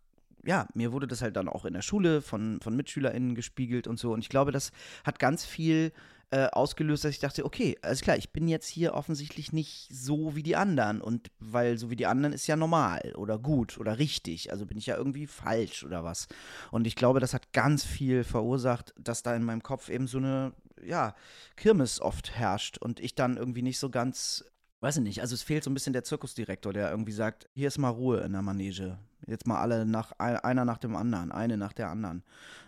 ja, 0.47 0.67
mir 0.75 0.93
wurde 0.93 1.07
das 1.07 1.23
halt 1.23 1.37
dann 1.37 1.49
auch 1.49 1.65
in 1.65 1.75
der 1.75 1.83
Schule 1.83 2.23
von, 2.23 2.61
von 2.63 2.77
MitschülerInnen 2.77 3.35
gespiegelt 3.35 3.87
und 3.87 3.99
so. 3.99 4.13
Und 4.13 4.21
ich 4.21 4.29
glaube, 4.29 4.53
das 4.53 4.71
hat 5.05 5.19
ganz 5.19 5.45
viel 5.45 5.93
äh, 6.31 6.47
ausgelöst, 6.47 7.05
dass 7.05 7.13
ich 7.13 7.19
dachte, 7.19 7.45
okay, 7.45 7.77
alles 7.83 8.01
klar, 8.01 8.17
ich 8.17 8.31
bin 8.31 8.49
jetzt 8.49 8.69
hier 8.69 8.95
offensichtlich 8.95 9.53
nicht 9.53 9.89
so 9.93 10.37
wie 10.37 10.43
die 10.43 10.57
anderen. 10.57 11.01
Und 11.01 11.31
weil 11.41 11.79
so 11.79 11.91
wie 11.91 11.97
die 11.97 12.07
anderen 12.07 12.33
ist 12.33 12.47
ja 12.47 12.57
normal 12.57 13.13
oder 13.17 13.39
gut 13.39 13.79
oder 13.79 13.99
richtig. 13.99 14.53
Also 14.53 14.67
bin 14.67 14.79
ich 14.79 14.87
ja 14.87 14.97
irgendwie 14.97 15.27
falsch 15.27 15.85
oder 15.85 16.05
was. 16.05 16.29
Und 16.71 16.87
ich 16.87 16.95
glaube, 16.95 17.19
das 17.19 17.35
hat 17.35 17.53
ganz 17.53 17.85
viel 17.85 18.23
verursacht, 18.23 18.95
dass 18.99 19.23
da 19.23 19.35
in 19.35 19.45
meinem 19.45 19.63
Kopf 19.63 19.89
eben 19.89 20.07
so 20.07 20.19
eine, 20.19 20.53
ja, 20.85 21.17
Kirmes 21.57 22.01
oft 22.01 22.33
herrscht 22.33 22.79
und 22.79 23.01
ich 23.01 23.17
dann 23.17 23.37
irgendwie 23.37 23.63
nicht 23.63 23.79
so 23.79 23.91
ganz 23.91 24.45
weiß 24.87 24.99
ich 24.99 25.03
nicht, 25.03 25.21
also 25.21 25.35
es 25.35 25.43
fehlt 25.43 25.65
so 25.65 25.71
ein 25.71 25.75
bisschen 25.75 25.93
der 25.93 26.05
Zirkusdirektor, 26.05 26.73
der 26.73 26.93
irgendwie 26.93 27.11
sagt, 27.11 27.49
hier 27.55 27.67
ist 27.67 27.77
mal 27.77 27.89
Ruhe 27.89 28.21
in 28.21 28.31
der 28.31 28.43
Manege. 28.43 28.99
Jetzt 29.27 29.45
mal 29.45 29.61
alle 29.61 29.85
nach 29.85 30.13
einer 30.13 30.65
nach 30.65 30.79
dem 30.79 30.95
anderen, 30.95 31.33
eine 31.33 31.57
nach 31.57 31.73
der 31.73 31.89
anderen. 31.89 32.23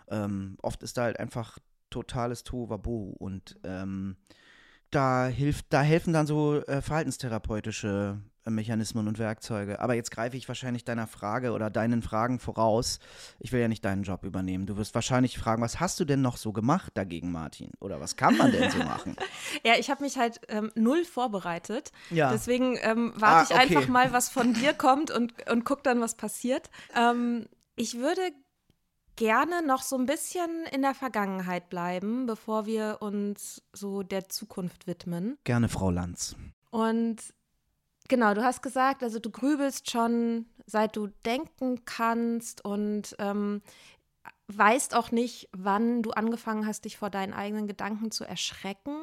Ähm, 0.09 0.57
oft 0.61 0.83
ist 0.83 0.97
da 0.97 1.03
halt 1.03 1.17
einfach 1.17 1.59
totales 1.89 2.43
Tohuwabohu 2.43 3.15
und 3.17 3.57
ähm, 3.63 4.17
da 4.91 5.27
hilft, 5.27 5.67
da 5.69 5.81
helfen 5.81 6.11
dann 6.11 6.27
so 6.27 6.61
äh, 6.65 6.81
verhaltenstherapeutische 6.81 8.19
Mechanismen 8.45 9.07
und 9.07 9.19
Werkzeuge. 9.19 9.79
Aber 9.79 9.93
jetzt 9.93 10.11
greife 10.11 10.37
ich 10.37 10.47
wahrscheinlich 10.47 10.85
deiner 10.85 11.07
Frage 11.07 11.51
oder 11.51 11.69
deinen 11.69 12.01
Fragen 12.01 12.39
voraus. 12.39 12.99
Ich 13.39 13.51
will 13.51 13.59
ja 13.59 13.67
nicht 13.67 13.85
deinen 13.85 14.03
Job 14.03 14.23
übernehmen. 14.23 14.65
Du 14.65 14.77
wirst 14.77 14.95
wahrscheinlich 14.95 15.37
fragen, 15.37 15.61
was 15.61 15.79
hast 15.79 15.99
du 15.99 16.05
denn 16.05 16.21
noch 16.21 16.37
so 16.37 16.53
gemacht 16.53 16.91
dagegen, 16.95 17.31
Martin? 17.31 17.71
Oder 17.79 17.99
was 17.99 18.15
kann 18.15 18.37
man 18.37 18.51
denn 18.51 18.71
so 18.71 18.77
machen? 18.83 19.15
ja, 19.63 19.73
ich 19.77 19.89
habe 19.89 20.03
mich 20.03 20.17
halt 20.17 20.41
ähm, 20.47 20.71
null 20.75 21.05
vorbereitet. 21.05 21.91
Ja. 22.09 22.31
Deswegen 22.31 22.77
ähm, 22.81 23.13
warte 23.15 23.53
ah, 23.53 23.57
okay. 23.57 23.65
ich 23.65 23.77
einfach 23.77 23.89
mal, 23.89 24.13
was 24.13 24.29
von 24.29 24.53
dir 24.53 24.73
kommt 24.77 25.11
und, 25.11 25.33
und 25.49 25.65
guck 25.65 25.83
dann, 25.83 26.01
was 26.01 26.15
passiert. 26.15 26.69
Ähm, 26.95 27.47
ich 27.75 27.97
würde 27.97 28.21
gerne 29.19 29.61
noch 29.61 29.81
so 29.81 29.97
ein 29.97 30.05
bisschen 30.05 30.65
in 30.71 30.81
der 30.81 30.95
Vergangenheit 30.95 31.69
bleiben, 31.69 32.25
bevor 32.25 32.65
wir 32.65 32.97
uns 33.01 33.61
so 33.73 34.01
der 34.01 34.29
Zukunft 34.29 34.87
widmen. 34.87 35.37
Gerne, 35.43 35.67
Frau 35.67 35.91
Lanz. 35.91 36.37
Und 36.71 37.17
genau, 38.09 38.33
du 38.33 38.43
hast 38.43 38.61
gesagt, 38.61 39.03
also 39.03 39.19
du 39.19 39.29
grübelst 39.29 39.89
schon, 39.89 40.45
seit 40.65 40.95
du 40.95 41.07
denken 41.25 41.85
kannst. 41.85 42.65
Und 42.65 43.15
ähm, 43.19 43.61
weißt 44.47 44.95
auch 44.95 45.11
nicht, 45.11 45.47
wann 45.53 46.01
du 46.01 46.11
angefangen 46.11 46.65
hast, 46.65 46.85
dich 46.85 46.97
vor 46.97 47.09
deinen 47.09 47.33
eigenen 47.33 47.67
Gedanken 47.67 48.11
zu 48.11 48.25
erschrecken 48.25 48.97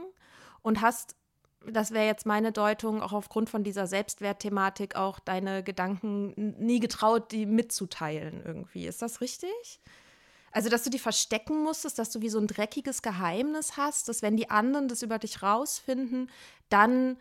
und 0.63 0.83
hast, 0.83 1.17
das 1.65 1.93
wäre 1.93 2.07
jetzt 2.07 2.27
meine 2.27 2.53
Deutung, 2.53 3.01
auch 3.01 3.13
aufgrund 3.13 3.49
von 3.49 3.65
dieser 3.65 3.87
Selbstwertthematik 3.87 4.97
auch 4.97 5.19
deine 5.21 5.63
Gedanken 5.63 6.35
nie 6.59 6.81
getraut, 6.81 7.33
die 7.33 7.47
mitzuteilen 7.47 8.43
irgendwie. 8.45 8.87
Ist 8.87 9.03
das 9.03 9.21
richtig? 9.21 9.81
Also, 10.53 10.69
dass 10.69 10.85
du 10.85 10.91
die 10.91 10.99
verstecken 10.99 11.63
musstest, 11.63 11.99
dass 11.99 12.11
du 12.11 12.23
wie 12.23 12.29
so 12.29 12.39
ein 12.39 12.47
dreckiges 12.47 13.03
Geheimnis 13.03 13.77
hast, 13.77 14.09
dass 14.09 14.23
wenn 14.23 14.37
die 14.37 14.51
anderen 14.51 14.89
das 14.89 15.03
über 15.03 15.19
dich 15.19 15.43
rausfinden, 15.43 16.31
dann 16.69 17.19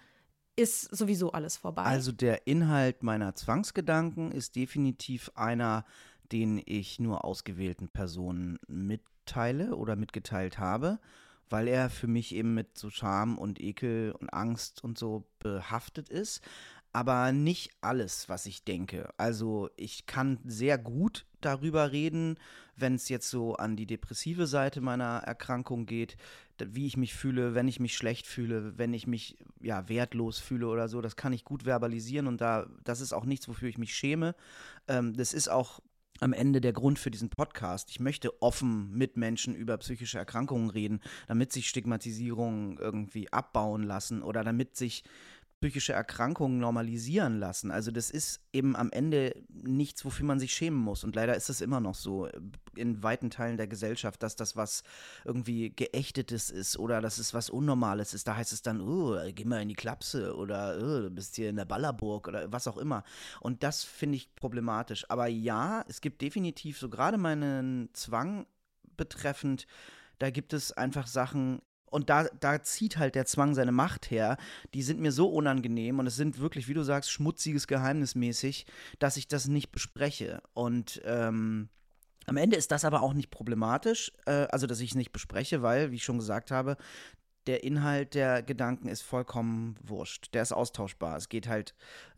ist 0.55 0.95
sowieso 0.95 1.31
alles 1.31 1.57
vorbei. 1.57 1.83
Also 1.83 2.11
der 2.11 2.47
Inhalt 2.47 3.03
meiner 3.03 3.35
Zwangsgedanken 3.35 4.31
ist 4.31 4.55
definitiv 4.55 5.31
einer, 5.35 5.85
den 6.31 6.61
ich 6.65 6.99
nur 6.99 7.25
ausgewählten 7.25 7.89
Personen 7.89 8.57
mitteile 8.67 9.75
oder 9.75 9.95
mitgeteilt 9.95 10.57
habe, 10.57 10.99
weil 11.49 11.67
er 11.67 11.89
für 11.89 12.07
mich 12.07 12.33
eben 12.33 12.53
mit 12.53 12.77
so 12.77 12.89
Scham 12.89 13.37
und 13.37 13.59
Ekel 13.59 14.13
und 14.13 14.29
Angst 14.29 14.83
und 14.83 14.97
so 14.97 15.27
behaftet 15.39 16.09
ist 16.09 16.41
aber 16.95 17.33
nicht 17.33 17.71
alles, 17.81 18.29
was 18.29 18.45
ich 18.45 18.63
denke. 18.63 19.09
Also 19.17 19.69
ich 19.75 20.05
kann 20.05 20.39
sehr 20.45 20.77
gut 20.77 21.25
darüber 21.41 21.91
reden, 21.91 22.39
wenn 22.77 22.95
es 22.95 23.09
jetzt 23.09 23.29
so 23.29 23.57
an 23.57 23.75
die 23.75 23.85
depressive 23.85 24.47
Seite 24.47 24.79
meiner 24.79 25.17
Erkrankung 25.25 25.87
geht, 25.87 26.15
wie 26.59 26.87
ich 26.87 26.97
mich 26.97 27.13
fühle, 27.13 27.55
wenn 27.55 27.67
ich 27.67 27.79
mich 27.79 27.95
schlecht 27.95 28.27
fühle, 28.27 28.77
wenn 28.77 28.93
ich 28.93 29.07
mich 29.07 29.37
ja 29.61 29.87
wertlos 29.89 30.39
fühle 30.39 30.67
oder 30.67 30.87
so. 30.87 31.01
Das 31.01 31.15
kann 31.15 31.33
ich 31.33 31.43
gut 31.43 31.65
verbalisieren 31.65 32.27
und 32.27 32.41
da 32.41 32.67
das 32.83 33.01
ist 33.01 33.13
auch 33.13 33.25
nichts, 33.25 33.47
wofür 33.47 33.69
ich 33.69 33.77
mich 33.77 33.93
schäme. 33.95 34.35
Ähm, 34.87 35.15
das 35.15 35.33
ist 35.33 35.49
auch 35.49 35.81
am 36.21 36.33
Ende 36.33 36.61
der 36.61 36.73
Grund 36.73 36.97
für 36.97 37.11
diesen 37.11 37.29
Podcast. 37.29 37.89
Ich 37.89 37.99
möchte 37.99 38.41
offen 38.41 38.91
mit 38.91 39.17
Menschen 39.17 39.53
über 39.53 39.77
psychische 39.77 40.17
Erkrankungen 40.17 40.69
reden, 40.69 41.01
damit 41.27 41.51
sich 41.51 41.67
Stigmatisierungen 41.67 42.77
irgendwie 42.77 43.31
abbauen 43.33 43.83
lassen 43.83 44.21
oder 44.21 44.43
damit 44.43 44.75
sich 44.77 45.03
psychische 45.65 45.93
Erkrankungen 45.93 46.59
normalisieren 46.59 47.39
lassen. 47.39 47.71
Also 47.71 47.89
das 47.89 48.11
ist 48.11 48.39
eben 48.53 48.75
am 48.75 48.91
Ende 48.91 49.33
nichts, 49.49 50.05
wofür 50.05 50.23
man 50.23 50.39
sich 50.39 50.53
schämen 50.53 50.77
muss. 50.77 51.03
Und 51.03 51.15
leider 51.15 51.35
ist 51.35 51.49
es 51.49 51.59
immer 51.59 51.79
noch 51.79 51.95
so 51.95 52.29
in 52.75 53.01
weiten 53.01 53.31
Teilen 53.31 53.57
der 53.57 53.65
Gesellschaft, 53.65 54.21
dass 54.21 54.35
das 54.35 54.55
was 54.55 54.83
irgendwie 55.23 55.71
geächtetes 55.71 56.51
ist 56.51 56.77
oder 56.77 57.01
dass 57.01 57.17
es 57.17 57.33
was 57.33 57.49
Unnormales 57.49 58.13
ist. 58.13 58.27
Da 58.27 58.35
heißt 58.35 58.53
es 58.53 58.61
dann, 58.61 58.79
oh, 58.79 59.17
geh 59.33 59.43
mal 59.43 59.59
in 59.59 59.69
die 59.69 59.73
Klapse 59.73 60.35
oder 60.35 60.77
oh, 60.77 61.01
du 61.01 61.09
bist 61.09 61.35
hier 61.35 61.49
in 61.49 61.55
der 61.55 61.65
Ballerburg 61.65 62.27
oder 62.27 62.51
was 62.51 62.67
auch 62.67 62.77
immer. 62.77 63.03
Und 63.39 63.63
das 63.63 63.83
finde 63.83 64.17
ich 64.17 64.35
problematisch. 64.35 65.09
Aber 65.09 65.25
ja, 65.25 65.83
es 65.87 65.99
gibt 65.99 66.21
definitiv 66.21 66.77
so 66.77 66.89
gerade 66.89 67.17
meinen 67.17 67.89
Zwang 67.93 68.45
betreffend, 68.97 69.65
da 70.19 70.29
gibt 70.29 70.53
es 70.53 70.71
einfach 70.71 71.07
Sachen, 71.07 71.59
und 71.95 72.09
da, 72.09 72.25
da 72.41 72.61
zieht 72.61 72.97
halt 72.97 73.15
der 73.15 73.25
Zwang 73.25 73.55
seine 73.55 73.71
Macht 73.71 74.11
her. 74.11 74.35
Die 74.73 74.83
sind 74.83 74.99
mir 74.99 75.13
so 75.13 75.29
unangenehm 75.29 75.97
und 75.97 76.07
es 76.07 76.17
sind 76.17 76.39
wirklich, 76.39 76.67
wie 76.67 76.73
du 76.73 76.83
sagst, 76.83 77.09
schmutziges 77.09 77.67
Geheimnismäßig, 77.67 78.65
dass 78.99 79.15
ich 79.15 79.29
das 79.29 79.47
nicht 79.47 79.71
bespreche. 79.71 80.41
Und 80.53 81.01
ähm, 81.05 81.69
am 82.25 82.35
Ende 82.35 82.57
ist 82.57 82.73
das 82.73 82.83
aber 82.83 83.01
auch 83.01 83.13
nicht 83.13 83.31
problematisch, 83.31 84.11
äh, 84.25 84.47
also 84.51 84.67
dass 84.67 84.81
ich 84.81 84.89
es 84.89 84.95
nicht 84.95 85.13
bespreche, 85.13 85.61
weil, 85.61 85.91
wie 85.91 85.95
ich 85.95 86.03
schon 86.03 86.17
gesagt 86.17 86.51
habe, 86.51 86.75
der 87.47 87.63
Inhalt 87.63 88.13
der 88.13 88.43
Gedanken 88.43 88.89
ist 88.89 89.01
vollkommen 89.01 89.77
wurscht. 89.81 90.33
Der 90.33 90.41
ist 90.41 90.51
austauschbar. 90.51 91.15
Es 91.15 91.29
geht 91.29 91.47
halt 91.47 91.75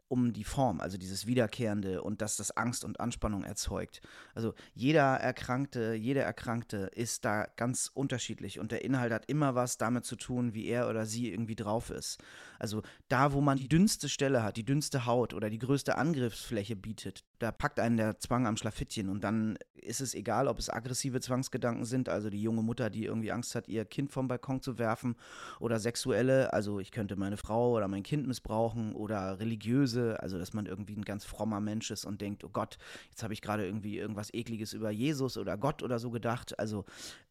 um 0.08 0.34
die 0.34 0.44
Form, 0.44 0.80
also 0.80 0.98
dieses 0.98 1.28
Wiederkehrende 1.28 2.02
und 2.02 2.22
dass 2.22 2.38
das 2.38 2.56
Angst 2.56 2.86
und 2.86 3.00
Anspannung 3.00 3.44
erzeugt. 3.44 4.02
Also 4.34 4.54
jeder 4.74 5.16
Erkrankte, 5.16 5.94
jede 5.94 6.22
Erkrankte 6.22 6.90
ist 6.94 7.26
da 7.26 7.48
ganz 7.56 7.92
unterschiedlich 7.94 8.60
und 8.60 8.72
der 8.72 8.84
Inhalt 8.84 9.12
hat 9.12 9.30
immer 9.30 9.56
was 9.56 9.78
damit 9.78 10.06
zu 10.06 10.16
tun, 10.16 10.54
wie 10.54 10.68
er 10.68 10.90
oder 10.90 11.06
sie 11.06 11.32
irgendwie 11.32 11.56
drauf 11.56 11.90
ist. 11.90 12.22
Also 12.60 12.82
da, 13.08 13.34
wo 13.34 13.42
man 13.42 13.58
die 13.58 13.68
dünnste 13.68 14.10
Stelle 14.10 14.44
hat, 14.44 14.58
die 14.58 14.66
dünnste 14.66 15.06
Haut 15.06 15.34
oder 15.34 15.50
die 15.50 15.60
größte 15.60 15.98
Angriffsfläche 15.98 16.76
bietet, 16.76 17.24
da 17.40 17.52
packt 17.52 17.80
einen 17.80 17.98
der 17.98 18.20
Zwang 18.20 18.48
am 18.48 18.58
Schlafittchen 18.58 19.10
und 19.10 19.24
dann 19.24 19.58
ist 19.76 20.02
es 20.02 20.14
egal, 20.14 20.48
ob 20.48 20.60
es 20.60 20.70
aggressive 20.70 21.20
Zwangsgedanken 21.20 21.86
sind, 21.86 22.10
also 22.10 22.30
die 22.30 22.42
junge 22.42 22.62
Mutter, 22.62 22.90
die 22.90 23.06
irgendwie 23.06 23.32
Angst 23.32 23.56
hat, 23.56 23.68
ihr 23.68 23.86
Kind 23.86 24.12
vom 24.12 24.28
Balkon 24.28 24.62
zu 24.62 24.78
werfen, 24.78 25.16
oder 25.60 25.80
sexuelle, 25.80 26.52
also 26.54 26.80
ich 26.80 26.92
könnte 26.92 27.16
meine 27.16 27.38
Frau 27.38 27.72
oder 27.72 27.88
mein 27.88 28.04
Kind 28.04 28.28
missbrauchen, 28.28 28.94
oder 28.94 29.40
religiöse, 29.40 29.97
also 30.20 30.38
dass 30.38 30.54
man 30.54 30.66
irgendwie 30.66 30.96
ein 30.96 31.06
ganz 31.06 31.26
frommer 31.26 31.60
Mensch 31.60 31.92
ist 31.92 32.06
und 32.06 32.22
denkt, 32.22 32.44
oh 32.44 32.50
Gott, 32.50 32.78
jetzt 33.10 33.24
habe 33.24 33.34
ich 33.34 33.42
gerade 33.42 33.66
irgendwie 33.66 33.98
irgendwas 33.98 34.34
Ekliges 34.34 34.74
über 34.74 34.92
Jesus 34.92 35.38
oder 35.38 35.58
Gott 35.58 35.84
oder 35.84 36.00
so 36.00 36.12
gedacht. 36.12 36.58
Also 36.60 36.86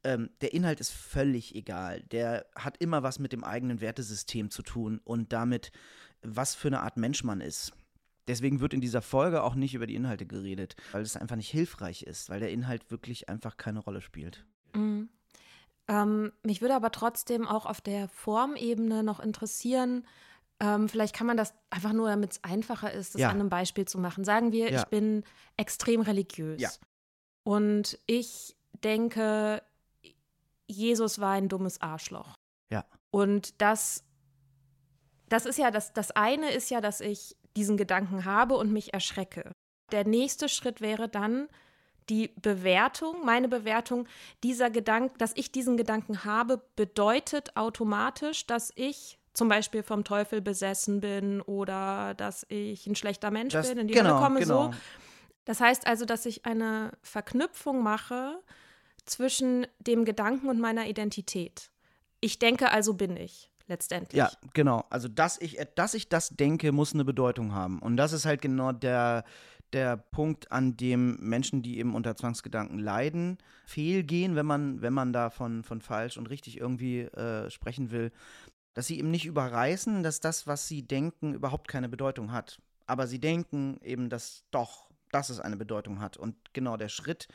ähm, 0.04 0.30
der 0.40 0.54
Inhalt 0.54 0.80
ist 0.80 0.92
völlig 0.92 1.54
egal. 1.54 2.02
Der 2.12 2.46
hat 2.54 2.76
immer 2.78 3.02
was 3.02 3.18
mit 3.18 3.32
dem 3.32 3.44
eigenen 3.44 3.80
Wertesystem 3.80 4.50
zu 4.50 4.62
tun 4.62 5.00
und 5.04 5.32
damit, 5.32 5.73
was 6.23 6.54
für 6.54 6.68
eine 6.68 6.80
Art 6.80 6.96
Mensch 6.96 7.25
man 7.25 7.40
ist. 7.40 7.73
Deswegen 8.28 8.61
wird 8.61 8.75
in 8.75 8.80
dieser 8.80 9.02
Folge 9.02 9.42
auch 9.42 9.54
nicht 9.54 9.75
über 9.75 9.87
die 9.87 9.94
Inhalte 9.94 10.26
geredet, 10.26 10.75
weil 10.92 11.02
es 11.02 11.16
einfach 11.16 11.37
nicht 11.37 11.50
hilfreich 11.50 12.02
ist, 12.02 12.28
weil 12.28 12.40
der 12.40 12.50
Inhalt 12.50 12.90
wirklich 12.90 13.28
einfach 13.28 13.56
keine 13.56 13.78
Rolle 13.78 14.00
spielt. 14.00 14.44
Mhm. 14.75 15.08
Ähm, 15.88 16.32
mich 16.42 16.61
würde 16.61 16.75
aber 16.75 16.90
trotzdem 16.90 17.46
auch 17.46 17.66
auf 17.66 17.80
der 17.80 18.08
Formebene 18.08 19.04
noch 19.04 19.20
interessieren, 19.20 20.04
ähm, 20.61 20.89
vielleicht 20.89 21.15
kann 21.15 21.27
man 21.27 21.37
das 21.37 21.55
einfach 21.71 21.93
nur, 21.93 22.09
damit 22.09 22.33
es 22.33 22.45
einfacher 22.45 22.93
ist, 22.93 23.15
das 23.15 23.21
ja. 23.21 23.29
an 23.29 23.41
einem 23.41 23.51
Beispiel 23.51 23.87
zu 23.87 23.99
machen. 23.99 24.25
Sagen 24.25 24.53
wir, 24.53 24.71
ja. 24.71 24.81
ich 24.81 24.87
bin 24.87 25.25
extrem 25.57 26.01
religiös. 26.01 26.61
Ja. 26.61 26.71
Und 27.43 27.99
ich 28.07 28.57
denke, 28.83 29.63
Jesus 30.67 31.21
war 31.21 31.33
ein 31.33 31.49
dummes 31.49 31.81
Arschloch. 31.81 32.35
Ja. 32.71 32.85
Und 33.11 33.61
das, 33.61 34.05
das 35.29 35.47
ist 35.47 35.59
ja, 35.59 35.71
das, 35.71 35.93
das 35.93 36.11
eine 36.13 36.51
ist 36.51 36.71
ja, 36.71 36.81
dass 36.81 37.01
ich 37.01 37.37
diesen 37.57 37.77
Gedanken 37.77 38.25
habe 38.25 38.57
und 38.57 38.73
mich 38.73 38.95
erschrecke. 38.95 39.53
Der 39.93 40.07
nächste 40.07 40.49
Schritt 40.49 40.81
wäre 40.81 41.09
dann 41.09 41.49
die 42.09 42.29
Bewertung, 42.41 43.25
meine 43.25 43.49
Bewertung 43.49 44.07
dieser 44.43 44.71
Gedanken, 44.71 45.19
dass 45.19 45.33
ich 45.35 45.53
diesen 45.53 45.77
Gedanken 45.77 46.25
habe, 46.25 46.63
bedeutet 46.77 47.57
automatisch, 47.57 48.47
dass 48.47 48.73
ich 48.77 49.19
zum 49.37 49.49
Beispiel 49.49 49.83
vom 49.83 50.02
Teufel 50.02 50.40
besessen 50.40 51.00
bin 51.00 51.43
oder 51.43 52.14
dass 52.14 52.47
ich 52.49 52.87
ein 52.87 52.97
schlechter 52.97 53.31
Mensch 53.31 53.52
das, 53.52 53.69
bin, 53.69 53.78
in 53.78 53.88
die 53.88 53.95
genau, 53.95 54.14
Hölle 54.14 54.25
komme, 54.25 54.40
genau. 54.40 54.73
so. 54.73 54.75
Das 55.45 55.61
heißt 55.61 55.87
also, 55.87 56.07
dass 56.07 56.26
ich 56.26 56.47
eine 56.47 56.93
Verknüpfung 57.02 57.83
mache 57.83 58.40
zwischen 59.05 59.66
dem 59.78 60.05
Gedanken 60.05 60.49
und 60.49 60.59
meiner 60.59 60.87
Identität. 60.87 61.71
Ich 62.21 62.38
denke, 62.38 62.71
also 62.73 62.95
bin 62.95 63.16
ich 63.16 63.50
letztendlich. 63.69 64.19
Ja, 64.19 64.31
genau. 64.55 64.85
Also, 64.88 65.07
dass 65.09 65.40
ich, 65.40 65.59
dass 65.75 65.93
ich 65.95 66.09
das 66.09 66.31
denke, 66.31 66.73
muss 66.73 66.95
eine 66.95 67.05
Bedeutung 67.05 67.55
haben. 67.55 67.81
Und 67.81 67.99
das 67.99 68.12
ist 68.12 68.25
halt 68.25 68.40
genau 68.40 68.73
der, 68.73 69.25
der 69.75 69.99
Punkt, 69.99 70.50
an 70.50 70.76
dem 70.78 71.16
Menschen, 71.21 71.62
die 71.62 71.78
eben 71.78 71.95
unter 71.95 72.16
Zwangsgedanken 72.16 72.78
leiden, 72.78 73.37
fehlgehen, 73.66 74.35
wenn 74.35 74.47
man, 74.47 74.81
wenn 74.81 74.95
man 74.95 75.12
da 75.12 75.28
von, 75.28 75.62
von 75.62 75.83
falsch 75.83 76.16
und 76.16 76.31
richtig 76.31 76.59
irgendwie 76.59 77.00
äh, 77.00 77.50
sprechen 77.50 77.90
will, 77.90 78.12
dass 78.76 78.88
sie 78.88 78.99
eben 78.99 79.11
nicht 79.11 79.25
überreißen, 79.25 80.02
dass 80.02 80.21
das, 80.21 80.47
was 80.47 80.68
sie 80.68 80.83
denken, 80.83 81.33
überhaupt 81.33 81.66
keine 81.66 81.88
Bedeutung 81.88 82.30
hat. 82.30 82.61
Aber 82.85 83.06
sie 83.06 83.18
denken 83.18 83.80
eben, 83.83 84.11
dass 84.11 84.45
doch, 84.50 84.90
dass 85.11 85.30
es 85.30 85.40
eine 85.40 85.56
Bedeutung 85.56 85.99
hat. 85.99 86.18
Und 86.18 86.37
genau 86.52 86.76
der 86.76 86.90
Schritt, 86.90 87.26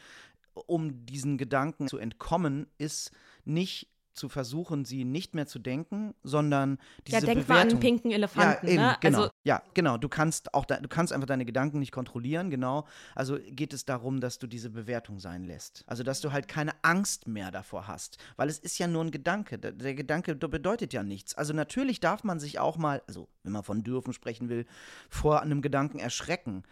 um 0.54 1.04
diesen 1.08 1.40
Gedanken 1.40 1.88
zu 1.88 1.98
entkommen, 1.98 2.68
ist 2.78 3.10
nicht 3.44 3.90
zu 4.14 4.30
versuchen, 4.30 4.86
sie 4.86 5.06
nicht 5.06 5.36
mehr 5.36 5.48
zu 5.48 5.60
denken, 5.60 6.14
sondern 6.24 6.78
diese 7.08 7.20
ja, 7.20 7.26
denk 7.26 7.42
Bewertung. 7.42 7.56
mal 7.56 7.62
an 7.62 7.70
einen 7.70 7.80
pinken 7.80 8.12
Elefanten. 8.12 8.68
Ja, 8.68 8.74
eben, 8.74 8.84
ne? 8.84 8.98
genau. 9.00 9.18
Also, 9.20 9.32
ja, 9.44 9.62
genau. 9.74 9.98
Du 9.98 10.10
kannst 10.10 10.54
auch, 10.54 10.66
du 10.66 10.88
kannst 10.88 11.14
einfach 11.14 11.28
deine 11.28 11.46
Gedanken 11.46 11.80
nicht 11.80 11.92
kontrollieren, 11.92 12.50
genau. 12.50 12.86
Also 13.16 13.38
geht 13.40 13.74
es 13.74 13.86
darum, 13.86 14.20
dass 14.20 14.40
du 14.40 14.48
diese 14.48 14.70
Bewertung 14.70 15.20
sein 15.20 15.44
lässt. 15.44 15.84
Also 15.88 16.04
dass 16.04 16.22
du 16.22 16.32
halt 16.32 16.48
keine 16.48 16.72
Angst 16.84 17.28
mehr 17.28 17.52
davor 17.52 17.88
hast, 17.88 18.18
weil 18.36 18.50
es 18.50 18.60
ist 18.60 18.78
ja 18.80 18.88
nur 18.88 19.04
ein 19.04 19.12
Gedanke. 19.12 19.58
Der, 19.58 19.72
der 19.72 19.96
Gedanke 19.96 20.36
bedeutet 20.36 20.94
ja 20.94 21.04
nichts. 21.04 21.36
Also 21.36 21.54
natürlich 21.54 22.00
darf 22.00 22.24
man 22.24 22.40
sich 22.40 22.60
auch 22.60 22.78
mal, 22.78 23.02
also 23.08 23.28
wenn 23.44 23.54
man 23.54 23.64
von 23.64 23.84
dürfen 23.84 24.14
sprechen 24.14 24.50
will, 24.50 24.66
vor 25.10 25.42
einem 25.42 25.62
Gedanken 25.62 26.00
erschrecken. 26.00 26.64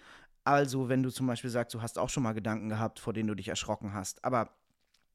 Also 0.44 0.90
wenn 0.90 1.04
du 1.04 1.10
zum 1.10 1.28
Beispiel 1.28 1.50
sagst, 1.50 1.74
du 1.74 1.82
hast 1.82 2.00
auch 2.00 2.10
schon 2.10 2.24
mal 2.24 2.34
Gedanken 2.34 2.70
gehabt, 2.70 3.00
vor 3.00 3.14
denen 3.14 3.28
du 3.28 3.36
dich 3.36 3.50
erschrocken 3.50 3.94
hast, 3.94 4.24
aber 4.24 4.50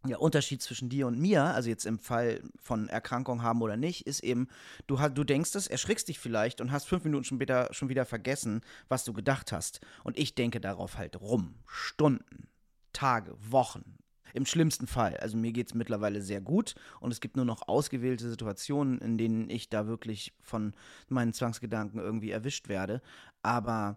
der 0.08 0.20
Unterschied 0.20 0.62
zwischen 0.62 0.88
dir 0.88 1.06
und 1.06 1.18
mir, 1.18 1.42
also 1.42 1.68
jetzt 1.68 1.86
im 1.86 1.98
Fall 1.98 2.42
von 2.60 2.88
Erkrankung 2.88 3.42
haben 3.42 3.62
oder 3.62 3.76
nicht, 3.76 4.06
ist 4.06 4.22
eben, 4.22 4.48
du, 4.86 4.96
du 4.96 5.24
denkst 5.24 5.54
es, 5.54 5.66
erschrickst 5.66 6.08
dich 6.08 6.18
vielleicht 6.18 6.60
und 6.60 6.72
hast 6.72 6.86
fünf 6.86 7.04
Minuten 7.04 7.24
später 7.24 7.68
schon 7.72 7.88
wieder 7.88 8.04
vergessen, 8.04 8.60
was 8.88 9.04
du 9.04 9.12
gedacht 9.12 9.52
hast. 9.52 9.80
Und 10.02 10.18
ich 10.18 10.34
denke 10.34 10.60
darauf 10.60 10.98
halt 10.98 11.20
rum. 11.20 11.54
Stunden, 11.66 12.48
Tage, 12.92 13.34
Wochen. 13.50 13.98
Im 14.34 14.46
schlimmsten 14.46 14.88
Fall. 14.88 15.16
Also 15.18 15.36
mir 15.36 15.52
geht 15.52 15.68
es 15.68 15.74
mittlerweile 15.74 16.20
sehr 16.20 16.40
gut 16.40 16.74
und 16.98 17.12
es 17.12 17.20
gibt 17.20 17.36
nur 17.36 17.44
noch 17.44 17.68
ausgewählte 17.68 18.28
Situationen, 18.28 18.98
in 18.98 19.16
denen 19.16 19.48
ich 19.48 19.68
da 19.68 19.86
wirklich 19.86 20.34
von 20.42 20.74
meinen 21.08 21.32
Zwangsgedanken 21.32 22.00
irgendwie 22.00 22.32
erwischt 22.32 22.68
werde. 22.68 23.00
Aber 23.42 23.96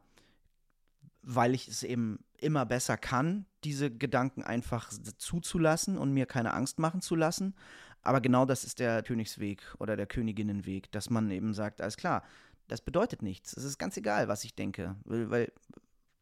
weil 1.23 1.55
ich 1.55 1.67
es 1.67 1.81
eben 1.81 2.19
immer 2.39 2.65
besser 2.65 2.97
kann, 2.97 3.45
diese 3.67 3.91
Gedanken 3.91 4.43
einfach 4.43 4.89
zuzulassen 5.17 5.97
und 5.97 6.13
mir 6.13 6.25
keine 6.25 6.53
Angst 6.53 6.79
machen 6.79 7.01
zu 7.01 7.15
lassen. 7.15 7.53
Aber 8.01 8.21
genau 8.21 8.45
das 8.45 8.63
ist 8.63 8.79
der 8.79 9.03
Königsweg 9.03 9.61
oder 9.79 9.97
der 9.97 10.07
Königinnenweg, 10.07 10.89
dass 10.91 11.09
man 11.09 11.29
eben 11.31 11.53
sagt, 11.53 11.81
alles 11.81 11.97
klar, 11.97 12.23
das 12.69 12.79
bedeutet 12.81 13.21
nichts. 13.21 13.55
Es 13.57 13.65
ist 13.65 13.77
ganz 13.77 13.97
egal, 13.97 14.29
was 14.29 14.45
ich 14.45 14.55
denke, 14.55 14.95
weil, 15.03 15.51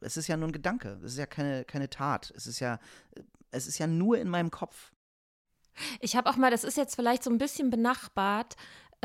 es 0.02 0.18
ist 0.18 0.28
ja 0.28 0.38
nur 0.38 0.50
ein 0.50 0.54
Gedanke, 0.54 1.00
es 1.04 1.14
ist 1.14 1.20
ja 1.20 1.28
keine, 1.28 1.64
keine 1.64 1.90
Tat, 1.90 2.34
es 2.36 2.48
ist 2.48 2.60
ja, 2.60 2.80
es 3.52 3.68
ist 3.68 3.78
ja 3.78 3.86
nur 3.86 4.18
in 4.18 4.30
meinem 4.30 4.50
Kopf. 4.50 4.92
Ich 6.00 6.16
habe 6.16 6.30
auch 6.30 6.38
mal, 6.38 6.52
das 6.52 6.64
ist 6.64 6.78
jetzt 6.78 6.96
vielleicht 6.96 7.24
so 7.24 7.30
ein 7.30 7.38
bisschen 7.38 7.70
benachbart, 7.70 8.56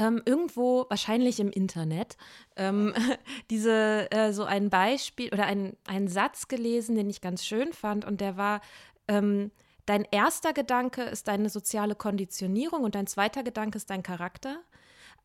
ähm, 0.01 0.23
irgendwo, 0.25 0.87
wahrscheinlich 0.89 1.41
im 1.41 1.51
Internet, 1.51 2.17
ähm, 2.57 2.95
diese, 3.51 4.11
äh, 4.11 4.33
so 4.33 4.45
ein 4.45 4.71
Beispiel 4.71 5.29
oder 5.31 5.45
ein, 5.45 5.77
einen 5.87 6.09
Satz 6.09 6.49
gelesen, 6.49 6.97
den 6.97 7.11
ich 7.11 7.21
ganz 7.21 7.45
schön 7.45 7.75
fand. 7.75 8.07
Und 8.07 8.23
der 8.23 8.39
war, 8.39 8.63
ähm, 9.09 9.51
dein 9.85 10.07
erster 10.11 10.55
Gedanke 10.55 11.03
ist 11.03 11.29
deine 11.29 11.51
soziale 11.51 11.95
Konditionierung 11.95 12.83
und 12.83 12.95
dein 12.95 13.07
zweiter 13.07 13.43
Gedanke 13.43 13.77
ist 13.77 13.91
dein 13.91 14.03
Charakter. 14.03 14.61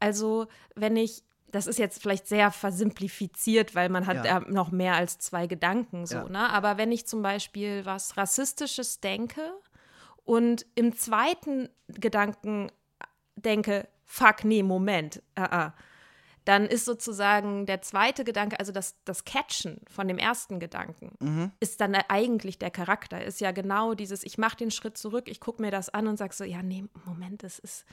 Also, 0.02 0.48
wenn 0.76 0.98
ich 0.98 1.24
das 1.48 1.68
ist 1.68 1.80
jetzt 1.80 2.02
vielleicht 2.02 2.28
sehr 2.28 2.52
versimplifiziert, 2.52 3.76
weil 3.76 3.88
man 3.88 4.08
hat 4.08 4.26
ja. 4.26 4.26
ja 4.26 4.40
noch 4.42 4.72
mehr 4.72 4.96
als 4.96 5.20
zwei 5.20 5.48
Gedanken 5.48 6.06
so, 6.06 6.16
ja. 6.16 6.28
ne? 6.28 6.50
Aber 6.50 6.78
wenn 6.78 6.92
ich 6.92 7.08
zum 7.08 7.22
Beispiel 7.22 7.86
was 7.86 8.18
Rassistisches 8.18 9.00
denke 9.00 9.42
und 10.26 10.66
im 10.76 10.98
zweiten 10.98 11.70
Gedanken 11.88 12.72
denke, 13.38 13.88
fuck, 14.06 14.44
nee, 14.44 14.64
Moment, 14.64 15.22
uh 15.38 15.44
-uh, 15.44 15.72
dann 16.46 16.68
ist 16.68 16.86
sozusagen 16.86 17.66
der 17.66 17.82
zweite 17.82 18.24
Gedanke, 18.24 18.60
also 18.60 18.72
das, 18.72 18.96
das 19.04 19.26
Catchen 19.26 19.82
von 19.90 20.08
dem 20.08 20.20
ersten 20.20 20.60
Gedanken, 20.60 21.12
mhm. 21.20 21.52
ist 21.60 21.82
dann 21.82 21.96
eigentlich 21.96 22.60
der 22.60 22.70
Charakter. 22.70 23.24
Ist 23.24 23.42
ja 23.42 23.52
genau 23.52 23.96
dieses, 23.96 24.24
ich 24.24 24.38
mache 24.38 24.58
den 24.58 24.70
Schritt 24.72 24.98
zurück, 24.98 25.28
ich 25.28 25.40
gucke 25.40 25.62
mir 25.62 25.72
das 25.72 25.90
an 25.90 26.08
und 26.08 26.18
sage 26.18 26.36
so, 26.36 26.44
ja, 26.44 26.62
nee, 26.62 26.86
Moment, 27.06 27.42
das 27.42 27.58
ist, 27.58 27.86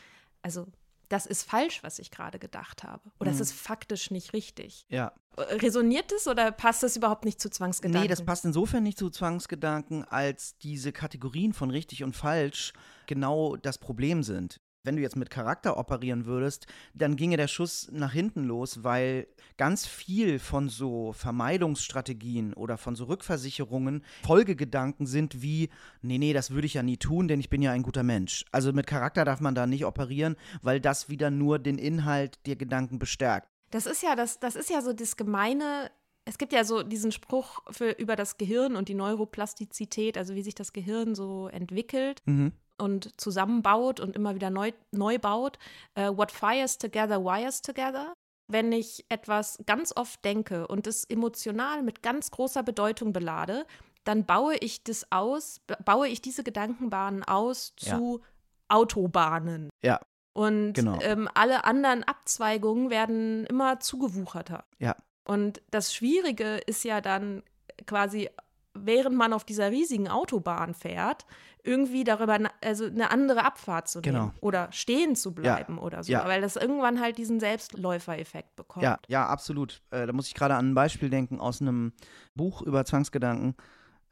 also 0.43 0.67
das 1.09 1.27
ist 1.27 1.43
falsch, 1.43 1.83
was 1.83 1.99
ich 1.99 2.11
gerade 2.11 2.39
gedacht 2.39 2.85
habe. 2.85 3.03
Oder 3.21 3.31
es 3.31 3.37
mhm. 3.37 3.43
ist 3.43 3.53
faktisch 3.53 4.11
nicht 4.11 4.33
richtig. 4.33 4.87
Ja. 4.89 5.13
Resoniert 5.37 6.11
es 6.13 6.27
oder 6.27 6.53
passt 6.53 6.83
das 6.83 6.97
überhaupt 6.97 7.25
nicht 7.25 7.41
zu 7.41 7.51
Zwangsgedanken? 7.51 8.03
Nee, 8.03 8.09
das 8.09 8.25
passt 8.25 8.45
insofern 8.45 8.83
nicht 8.83 8.99
zu 8.99 9.11
Zwangsgedanken, 9.11 10.05
als 10.05 10.57
diese 10.59 10.93
Kategorien 10.93 11.53
von 11.53 11.71
richtig 11.71 12.03
und 12.05 12.17
falsch 12.17 12.73
genau 13.07 13.57
das 13.57 13.79
Problem 13.79 14.23
sind 14.23 14.61
wenn 14.85 14.97
du 14.97 15.03
jetzt 15.03 15.17
mit 15.17 15.31
Charakter 15.31 15.77
operieren 15.77 16.27
würdest, 16.27 16.67
dann 16.95 17.17
ginge 17.17 17.37
der 17.37 17.49
Schuss 17.49 17.89
nach 17.93 18.13
hinten 18.13 18.45
los, 18.45 18.83
weil 18.83 19.29
ganz 19.57 19.87
viel 19.87 20.39
von 20.39 20.69
so 20.69 21.13
Vermeidungsstrategien 21.13 22.55
oder 22.55 22.79
von 22.79 22.97
so 22.97 23.05
Rückversicherungen 23.05 24.05
Folgegedanken 24.25 25.07
sind 25.07 25.43
wie, 25.43 25.71
nee, 26.01 26.19
nee, 26.19 26.33
das 26.33 26.51
würde 26.51 26.67
ich 26.67 26.75
ja 26.75 26.83
nie 26.83 26.97
tun, 26.97 27.29
denn 27.29 27.41
ich 27.41 27.51
bin 27.51 27.63
ja 27.63 27.73
ein 27.73 27.83
guter 27.83 28.03
Mensch. 28.03 28.45
Also 28.51 28.73
mit 28.73 28.87
Charakter 28.87 29.25
darf 29.25 29.41
man 29.41 29.55
da 29.55 29.67
nicht 29.67 29.85
operieren, 29.85 30.37
weil 30.63 30.81
das 30.81 31.09
wieder 31.09 31.31
nur 31.31 31.59
den 31.59 31.79
Inhalt 31.79 32.39
der 32.47 32.57
Gedanken 32.57 32.99
bestärkt. 32.99 33.49
Das 33.71 33.87
ist 33.87 34.03
ja 34.03 34.17
das, 34.17 34.41
das 34.41 34.57
ist 34.57 34.71
ja 34.71 34.83
so 34.83 34.93
das 34.93 35.17
Gemeine 35.17 35.91
es 36.25 36.39
gibt 36.39 36.53
ja 36.53 36.63
so 36.63 36.85
diesen 36.85 37.11
Spruch 37.11 37.65
für, 37.73 37.91
über 37.91 38.15
das 38.15 38.37
Gehirn 38.37 38.77
und 38.77 38.89
die 38.89 38.95
Neuroplastizität, 38.95 40.17
also 40.17 40.37
wie 40.37 40.43
sich 40.43 40.55
das 40.55 40.73
Gehirn 40.73 41.17
so 41.17 41.49
entwickelt. 41.49 42.23
Mhm 42.27 42.53
und 42.83 43.19
zusammenbaut 43.21 44.01
und 44.01 44.17
immer 44.17 44.35
wieder 44.35 44.51
neu, 44.51 44.73
neu 44.91 45.19
baut. 45.19 45.59
Uh, 45.97 46.17
what 46.17 46.33
fires 46.33 46.79
together, 46.79 47.25
wires 47.25 47.63
together. 47.63 48.13
Wenn 48.49 48.73
ich 48.73 49.07
etwas 49.09 49.59
ganz 49.67 49.97
oft 49.97 50.25
denke 50.25 50.67
und 50.67 50.87
es 50.89 51.05
emotional 51.05 51.83
mit 51.83 52.03
ganz 52.03 52.31
großer 52.33 52.65
Bedeutung 52.65 53.13
belade, 53.13 53.67
dann 54.05 54.27
baue 54.27 54.57
ich 54.57 54.83
das 54.83 55.07
aus, 55.13 55.61
baue 55.85 56.09
ich 56.09 56.21
diese 56.21 56.43
Gedankenbahnen 56.43 57.23
aus 57.23 57.73
zu 57.77 58.21
ja. 58.21 58.77
Autobahnen. 58.77 59.71
Ja. 59.83 60.01
Und 60.35 60.73
genau. 60.73 60.99
ähm, 61.03 61.29
alle 61.35 61.65
anderen 61.65 62.03
Abzweigungen 62.03 62.91
werden 62.91 63.47
immer 63.47 63.79
zugewucherter. 63.79 64.65
Ja. 64.79 64.97
Und 65.25 65.63
das 65.71 65.95
Schwierige 65.95 66.57
ist 66.67 66.83
ja 66.85 67.01
dann 67.01 67.45
quasi, 67.87 68.29
während 68.75 69.17
man 69.17 69.33
auf 69.33 69.45
dieser 69.45 69.71
riesigen 69.71 70.09
Autobahn 70.09 70.75
fährt, 70.75 71.27
irgendwie 71.65 72.05
darüber, 72.05 72.39
also 72.63 72.87
eine 72.87 73.11
andere 73.11 73.45
Abfahrt 73.45 73.89
zu 73.89 74.01
nehmen 74.01 74.15
genau. 74.15 74.33
oder 74.41 74.69
stehen 74.73 75.15
zu 75.15 75.33
bleiben 75.33 75.77
ja. 75.77 75.83
oder 75.83 76.03
so, 76.03 76.13
ja. 76.13 76.27
weil 76.27 76.41
das 76.41 76.57
irgendwann 76.57 77.01
halt 77.01 77.19
diesen 77.19 77.39
Selbstläufereffekt 77.39 78.57
bekommt. 78.57 78.83
Ja, 78.83 78.99
ja, 79.07 79.27
absolut. 79.27 79.83
Äh, 79.91 80.07
da 80.07 80.13
muss 80.13 80.27
ich 80.27 80.35
gerade 80.35 80.57
an 80.57 80.71
ein 80.71 80.75
Beispiel 80.75 81.11
denken 81.11 81.39
aus 81.39 81.61
einem 81.61 81.93
Buch 82.35 82.63
über 82.63 82.85
Zwangsgedanken, 82.85 83.55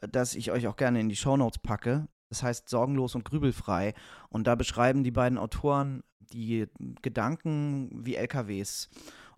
das 0.00 0.34
ich 0.34 0.52
euch 0.52 0.68
auch 0.68 0.76
gerne 0.76 1.00
in 1.00 1.08
die 1.08 1.16
Shownotes 1.16 1.58
packe. 1.58 2.06
Das 2.28 2.44
heißt 2.44 2.68
Sorgenlos 2.68 3.16
und 3.16 3.24
Grübelfrei. 3.24 3.94
Und 4.28 4.46
da 4.46 4.54
beschreiben 4.54 5.02
die 5.02 5.10
beiden 5.10 5.36
Autoren 5.36 6.04
die 6.32 6.66
Gedanken 7.02 7.90
wie 7.92 8.14
LKWs. 8.14 8.88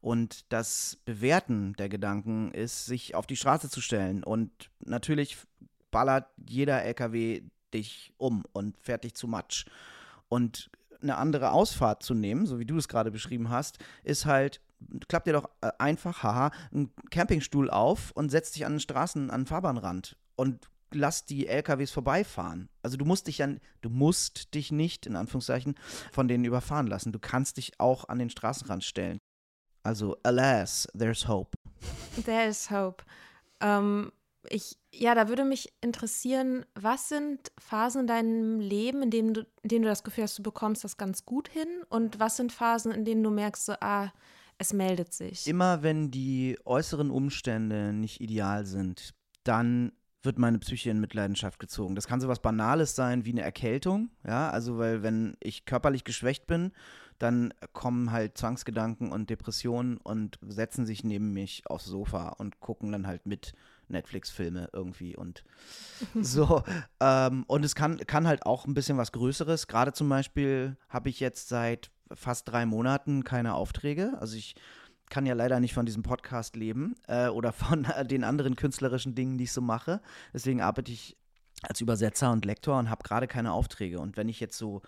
Und 0.03 0.53
das 0.53 0.99
Bewerten 1.05 1.75
der 1.79 1.89
Gedanken 1.89 2.51
ist, 2.51 2.87
sich 2.87 3.15
auf 3.15 3.27
die 3.27 3.37
Straße 3.37 3.71
zu 3.71 3.81
stellen. 3.81 4.25
Und 4.25 4.51
natürlich 4.81 5.39
ballert 5.93 6.27
jeder 6.37 6.83
LKW 6.83 7.43
dich 7.73 8.13
um 8.19 8.45
und 8.53 8.77
fährt 8.79 9.05
dich 9.05 9.15
zu 9.15 9.29
Matsch. 9.29 9.65
Und 10.29 10.71
eine 11.01 11.17
andere 11.17 11.53
Ausfahrt 11.53 12.03
zu 12.03 12.15
nehmen, 12.15 12.47
so 12.47 12.59
wie 12.59 12.65
du 12.65 12.77
es 12.77 12.89
gerade 12.89 13.13
beschrieben 13.13 13.49
hast, 13.49 13.79
ist 14.03 14.27
halt, 14.27 14.61
klappt 15.07 15.29
dir 15.29 15.35
doch 15.35 15.49
äh, 15.61 15.71
einfach, 15.79 16.25
haha, 16.25 16.51
einen 16.73 16.93
Campingstuhl 17.11 17.71
auf 17.71 18.11
und 18.13 18.31
setzt 18.31 18.57
dich 18.57 18.67
an 18.67 18.75
den 18.75 18.81
Straßen, 18.81 19.31
an 19.31 19.43
den 19.43 19.47
Fahrbahnrand 19.47 20.17
und 20.35 20.69
lass 20.93 21.27
die 21.27 21.47
LKWs 21.47 21.93
vorbeifahren. 21.93 22.69
Also 22.83 22.97
du 22.97 23.05
musst 23.05 23.29
dich 23.29 23.39
ja, 23.39 23.49
du 23.81 23.89
musst 23.89 24.55
dich 24.55 24.73
nicht, 24.73 25.07
in 25.07 25.15
Anführungszeichen, 25.15 25.77
von 26.11 26.27
denen 26.27 26.45
überfahren 26.45 26.89
lassen. 26.89 27.13
Du 27.13 27.21
kannst 27.21 27.57
dich 27.57 27.79
auch 27.79 28.09
an 28.09 28.19
den 28.19 28.31
Straßenrand 28.31 28.83
stellen. 28.83 29.19
Also, 29.83 30.17
alas, 30.23 30.89
there's 30.97 31.27
hope. 31.27 31.57
There's 32.25 32.71
hope. 32.71 33.05
Ähm, 33.61 34.13
ich, 34.49 34.77
ja, 34.93 35.15
da 35.15 35.29
würde 35.29 35.45
mich 35.45 35.73
interessieren, 35.81 36.65
was 36.75 37.09
sind 37.09 37.53
Phasen 37.59 38.03
in 38.03 38.07
deinem 38.07 38.61
Leben, 38.61 39.03
in 39.03 39.11
denen 39.11 39.35
du, 39.35 39.41
in 39.63 39.69
denen 39.69 39.83
du 39.83 39.89
das 39.89 40.05
Gefühl 40.05 40.25
hast, 40.25 40.39
du 40.39 40.43
bekommst 40.43 40.85
das 40.85 40.97
ganz 40.97 41.25
gut 41.25 41.49
hin? 41.49 41.69
Und 41.89 42.21
was 42.21 42.37
sind 42.37 42.53
Phasen, 42.53 42.93
in 42.93 43.05
denen 43.05 43.23
du 43.23 43.31
merkst, 43.31 43.67
so, 43.67 43.75
ah, 43.81 44.13
es 44.59 44.73
meldet 44.73 45.13
sich? 45.13 45.47
Immer 45.47 45.83
wenn 45.83 46.11
die 46.11 46.59
äußeren 46.65 47.11
Umstände 47.11 47.93
nicht 47.93 48.21
ideal 48.21 48.67
sind, 48.67 49.15
dann 49.45 49.93
wird 50.23 50.39
meine 50.39 50.59
Psyche 50.61 50.91
in 50.91 51.01
Mitleidenschaft 51.01 51.59
gezogen. 51.59 51.97
Das 51.97 52.07
kann 52.07 52.21
so 52.21 52.29
was 52.29 52.41
Banales 52.41 52.95
sein 52.95 53.25
wie 53.25 53.33
eine 53.33 53.43
Erkältung, 53.43 54.11
ja, 54.25 54.51
also 54.51 54.79
weil 54.79 55.03
wenn 55.03 55.37
ich 55.41 55.65
körperlich 55.65 56.05
geschwächt 56.05 56.47
bin, 56.47 56.73
dann 57.23 57.55
kommen 57.73 58.11
halt 58.11 58.37
Zwangsgedanken 58.37 59.13
und 59.13 59.31
Depressionen 59.31 59.99
und 59.99 60.39
setzen 60.43 60.87
sich 60.87 61.05
neben 61.05 61.33
mich 61.33 61.63
aufs 61.67 61.85
Sofa 61.85 62.31
und 62.31 62.59
gucken 62.59 62.91
dann 62.91 63.07
halt 63.07 63.27
mit 63.27 63.55
Netflix-Filme 63.89 64.71
irgendwie 64.73 65.17
und 65.17 65.45
so. 66.21 66.65
ähm, 66.99 67.45
und 67.47 67.65
es 67.65 67.77
kann, 67.77 67.99
kann 67.99 68.27
halt 68.27 68.45
auch 68.45 68.67
ein 68.67 68.75
bisschen 68.75 68.99
was 68.99 69.13
Größeres. 69.13 69.69
Gerade 69.69 69.93
zum 69.93 70.09
Beispiel 70.09 70.77
habe 70.89 71.11
ich 71.11 71.21
jetzt 71.21 71.49
seit 71.49 71.91
fast 72.13 72.49
drei 72.49 72.67
Monaten 72.67 73.23
keine 73.23 73.55
Aufträge. 73.55 74.15
Also 74.19 74.37
ich 74.37 74.57
kann 75.09 75.25
ja 75.25 75.35
leider 75.35 75.61
nicht 75.61 75.75
von 75.75 75.87
diesem 75.87 76.03
Podcast 76.03 76.57
leben 76.57 76.97
äh, 77.07 77.29
oder 77.29 77.53
von 77.53 77.85
äh, 77.85 78.05
den 78.07 78.25
anderen 78.25 78.57
künstlerischen 78.57 79.15
Dingen, 79.15 79.39
die 79.39 79.45
ich 79.45 79.53
so 79.53 79.61
mache. 79.61 80.01
Deswegen 80.35 80.61
arbeite 80.61 80.91
ich 80.91 81.17
als 81.63 81.81
Übersetzer 81.81 82.33
und 82.33 82.45
Lektor 82.45 82.79
und 82.81 82.91
habe 82.91 83.05
gerade 83.05 83.29
keine 83.29 83.53
Aufträge. 83.53 84.01
Und 84.01 84.17
wenn 84.17 84.29
ich 84.29 84.41
jetzt 84.41 84.59
so 84.59 84.83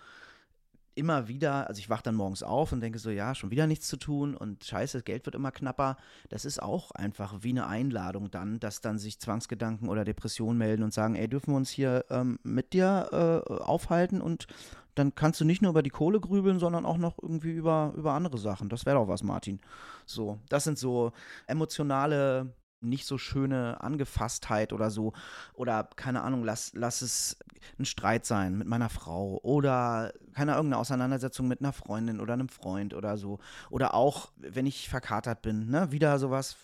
immer 0.95 1.27
wieder, 1.27 1.67
also 1.67 1.79
ich 1.79 1.89
wache 1.89 2.03
dann 2.03 2.15
morgens 2.15 2.41
auf 2.41 2.71
und 2.71 2.81
denke 2.81 2.99
so, 2.99 3.09
ja, 3.09 3.35
schon 3.35 3.51
wieder 3.51 3.67
nichts 3.67 3.87
zu 3.87 3.97
tun 3.97 4.35
und 4.35 4.63
scheiße, 4.63 4.97
das 4.97 5.05
Geld 5.05 5.25
wird 5.25 5.35
immer 5.35 5.51
knapper. 5.51 5.97
Das 6.29 6.45
ist 6.45 6.61
auch 6.61 6.91
einfach 6.91 7.35
wie 7.41 7.49
eine 7.49 7.67
Einladung 7.67 8.31
dann, 8.31 8.59
dass 8.59 8.81
dann 8.81 8.97
sich 8.97 9.19
Zwangsgedanken 9.19 9.89
oder 9.89 10.05
Depressionen 10.05 10.57
melden 10.57 10.83
und 10.83 10.93
sagen, 10.93 11.15
ey, 11.15 11.27
dürfen 11.27 11.53
wir 11.53 11.57
uns 11.57 11.69
hier 11.69 12.05
ähm, 12.09 12.39
mit 12.43 12.73
dir 12.73 13.09
äh, 13.11 13.53
aufhalten 13.53 14.21
und 14.21 14.47
dann 14.95 15.13
kannst 15.13 15.41
du 15.41 15.45
nicht 15.45 15.61
nur 15.61 15.71
über 15.71 15.83
die 15.83 15.89
Kohle 15.89 16.21
grübeln, 16.21 16.57
sondern 16.57 16.85
auch 16.85 16.97
noch 16.97 17.17
irgendwie 17.21 17.51
über, 17.51 17.93
über 17.97 18.13
andere 18.13 18.37
Sachen. 18.37 18.69
Das 18.69 18.85
wäre 18.85 18.95
doch 18.95 19.09
was, 19.09 19.23
Martin. 19.23 19.59
So, 20.05 20.39
das 20.47 20.63
sind 20.63 20.77
so 20.77 21.11
emotionale 21.47 22.53
nicht 22.85 23.05
so 23.05 23.17
schöne 23.17 23.81
Angefasstheit 23.81 24.73
oder 24.73 24.89
so. 24.89 25.13
Oder 25.53 25.89
keine 25.95 26.21
Ahnung, 26.21 26.43
lass, 26.43 26.71
lass 26.73 27.01
es 27.01 27.37
ein 27.79 27.85
Streit 27.85 28.25
sein 28.25 28.57
mit 28.57 28.67
meiner 28.67 28.89
Frau 28.89 29.39
oder 29.43 30.13
keine 30.33 30.53
irgendeine 30.53 30.79
Auseinandersetzung 30.79 31.47
mit 31.47 31.61
einer 31.61 31.73
Freundin 31.73 32.19
oder 32.19 32.33
einem 32.33 32.49
Freund 32.49 32.93
oder 32.93 33.17
so. 33.17 33.39
Oder 33.69 33.93
auch, 33.93 34.31
wenn 34.37 34.65
ich 34.65 34.89
verkatert 34.89 35.41
bin, 35.41 35.69
ne, 35.69 35.91
wieder 35.91 36.19
sowas 36.19 36.57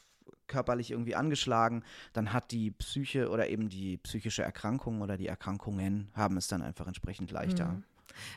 körperlich 0.48 0.92
irgendwie 0.92 1.16
angeschlagen, 1.16 1.84
dann 2.14 2.34
hat 2.34 2.52
die 2.52 2.72
Psyche 2.72 3.30
oder 3.30 3.48
eben 3.48 3.70
die 3.70 3.98
psychische 3.98 4.44
Erkrankung 4.44 5.02
oder 5.02 5.18
die 5.18 5.28
Erkrankungen 5.28 6.10
haben 6.14 6.38
es 6.38 6.48
dann 6.48 6.62
einfach 6.62 6.88
entsprechend 6.88 7.32
leichter. 7.32 7.68
Mhm. 7.68 7.84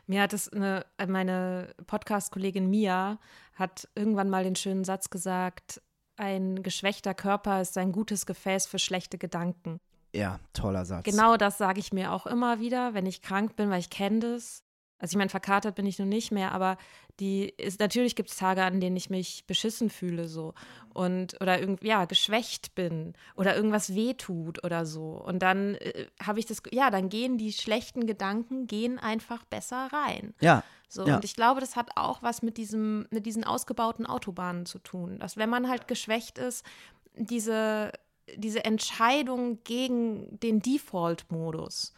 Mir 0.06 0.22
hat 0.22 0.32
es 0.32 0.48
eine, 0.48 0.86
meine 1.06 1.74
Podcast-Kollegin 1.86 2.70
Mia 2.70 3.18
hat 3.54 3.88
irgendwann 3.94 4.30
mal 4.30 4.44
den 4.44 4.56
schönen 4.56 4.84
Satz 4.84 5.10
gesagt, 5.10 5.82
ein 6.16 6.62
geschwächter 6.62 7.14
Körper 7.14 7.60
ist 7.60 7.76
ein 7.78 7.92
gutes 7.92 8.26
Gefäß 8.26 8.66
für 8.66 8.78
schlechte 8.78 9.18
Gedanken. 9.18 9.80
Ja, 10.14 10.38
toller 10.52 10.84
Satz. 10.84 11.04
Genau 11.04 11.36
das 11.36 11.58
sage 11.58 11.80
ich 11.80 11.92
mir 11.92 12.12
auch 12.12 12.26
immer 12.26 12.60
wieder, 12.60 12.94
wenn 12.94 13.06
ich 13.06 13.20
krank 13.20 13.56
bin, 13.56 13.70
weil 13.70 13.80
ich 13.80 13.90
kenne 13.90 14.20
das. 14.20 14.62
Also 14.98 15.14
ich 15.14 15.18
meine, 15.18 15.28
verkatert 15.28 15.74
bin 15.74 15.86
ich 15.86 15.98
noch 15.98 16.06
nicht 16.06 16.30
mehr, 16.30 16.52
aber 16.52 16.78
die 17.20 17.48
ist, 17.48 17.80
natürlich 17.80 18.16
gibt 18.16 18.30
es 18.30 18.36
Tage, 18.36 18.62
an 18.62 18.80
denen 18.80 18.96
ich 18.96 19.10
mich 19.10 19.44
beschissen 19.46 19.90
fühle 19.90 20.28
so 20.28 20.54
und 20.92 21.40
oder 21.40 21.60
irgendwie 21.60 21.88
ja 21.88 22.04
geschwächt 22.06 22.74
bin 22.74 23.14
oder 23.36 23.54
irgendwas 23.54 23.94
wehtut 23.94 24.64
oder 24.64 24.86
so 24.86 25.22
und 25.24 25.40
dann 25.40 25.74
äh, 25.76 26.06
habe 26.22 26.38
ich 26.38 26.46
das 26.46 26.62
ja 26.72 26.90
dann 26.90 27.08
gehen 27.08 27.38
die 27.38 27.52
schlechten 27.52 28.06
Gedanken 28.06 28.66
gehen 28.66 28.98
einfach 28.98 29.44
besser 29.44 29.90
rein 29.92 30.34
ja 30.40 30.64
so 30.94 31.06
ja. 31.06 31.16
und 31.16 31.24
ich 31.24 31.34
glaube 31.34 31.60
das 31.60 31.76
hat 31.76 31.90
auch 31.96 32.22
was 32.22 32.42
mit 32.42 32.56
diesem 32.56 33.06
mit 33.10 33.26
diesen 33.26 33.44
ausgebauten 33.44 34.06
Autobahnen 34.06 34.66
zu 34.66 34.78
tun 34.78 35.18
dass 35.18 35.36
wenn 35.36 35.50
man 35.50 35.68
halt 35.68 35.88
geschwächt 35.88 36.38
ist 36.38 36.64
diese 37.16 37.92
diese 38.36 38.64
Entscheidung 38.64 39.62
gegen 39.64 40.40
den 40.40 40.60
Default 40.60 41.30
Modus 41.30 41.92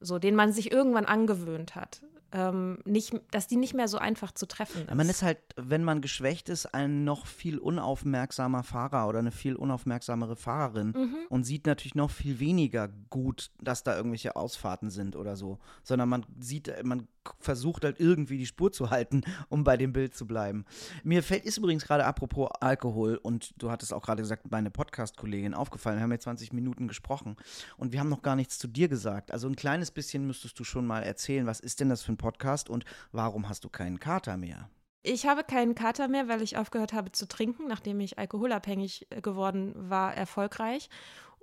so 0.00 0.18
den 0.18 0.34
man 0.34 0.52
sich 0.52 0.72
irgendwann 0.72 1.06
angewöhnt 1.06 1.74
hat 1.74 2.02
ähm, 2.32 2.78
nicht, 2.84 3.14
dass 3.30 3.46
die 3.46 3.56
nicht 3.56 3.74
mehr 3.74 3.88
so 3.88 3.98
einfach 3.98 4.32
zu 4.32 4.46
treffen 4.46 4.82
ist. 4.82 4.94
Man 4.94 5.08
ist 5.08 5.22
halt, 5.22 5.38
wenn 5.56 5.82
man 5.82 6.02
geschwächt 6.02 6.48
ist, 6.48 6.66
ein 6.74 7.04
noch 7.04 7.26
viel 7.26 7.58
unaufmerksamer 7.58 8.62
Fahrer 8.62 9.08
oder 9.08 9.20
eine 9.20 9.30
viel 9.30 9.56
unaufmerksamere 9.56 10.36
Fahrerin 10.36 10.92
mhm. 10.94 11.16
und 11.30 11.44
sieht 11.44 11.66
natürlich 11.66 11.94
noch 11.94 12.10
viel 12.10 12.38
weniger 12.38 12.88
gut, 13.08 13.50
dass 13.60 13.82
da 13.82 13.96
irgendwelche 13.96 14.36
Ausfahrten 14.36 14.90
sind 14.90 15.16
oder 15.16 15.36
so, 15.36 15.58
sondern 15.82 16.08
man 16.10 16.26
sieht, 16.38 16.72
man 16.84 17.08
versucht 17.38 17.84
halt 17.84 18.00
irgendwie 18.00 18.38
die 18.38 18.46
Spur 18.46 18.72
zu 18.72 18.90
halten, 18.90 19.22
um 19.48 19.64
bei 19.64 19.76
dem 19.76 19.92
Bild 19.92 20.14
zu 20.14 20.26
bleiben. 20.26 20.64
Mir 21.04 21.22
fällt, 21.22 21.44
ist 21.44 21.58
übrigens 21.58 21.84
gerade 21.84 22.04
apropos 22.04 22.50
Alkohol 22.60 23.16
und 23.16 23.54
du 23.58 23.70
hattest 23.70 23.92
auch 23.92 24.02
gerade 24.02 24.22
gesagt, 24.22 24.50
meine 24.50 24.70
Podcast-Kollegin 24.70 25.54
aufgefallen, 25.54 25.98
wir 25.98 26.02
haben 26.02 26.12
jetzt 26.12 26.24
20 26.24 26.52
Minuten 26.52 26.88
gesprochen 26.88 27.36
und 27.76 27.92
wir 27.92 28.00
haben 28.00 28.08
noch 28.08 28.22
gar 28.22 28.36
nichts 28.36 28.58
zu 28.58 28.68
dir 28.68 28.88
gesagt. 28.88 29.30
Also 29.32 29.48
ein 29.48 29.56
kleines 29.56 29.90
bisschen 29.90 30.26
müsstest 30.26 30.58
du 30.58 30.64
schon 30.64 30.86
mal 30.86 31.02
erzählen, 31.02 31.46
was 31.46 31.60
ist 31.60 31.80
denn 31.80 31.88
das 31.88 32.02
für 32.02 32.12
ein 32.12 32.16
Podcast 32.16 32.68
und 32.68 32.84
warum 33.12 33.48
hast 33.48 33.64
du 33.64 33.68
keinen 33.68 34.00
Kater 34.00 34.36
mehr? 34.36 34.68
Ich 35.02 35.26
habe 35.26 35.44
keinen 35.44 35.74
Kater 35.74 36.08
mehr, 36.08 36.28
weil 36.28 36.42
ich 36.42 36.56
aufgehört 36.58 36.92
habe 36.92 37.12
zu 37.12 37.26
trinken, 37.28 37.68
nachdem 37.68 38.00
ich 38.00 38.18
alkoholabhängig 38.18 39.06
geworden 39.22 39.72
war, 39.76 40.14
erfolgreich 40.14 40.90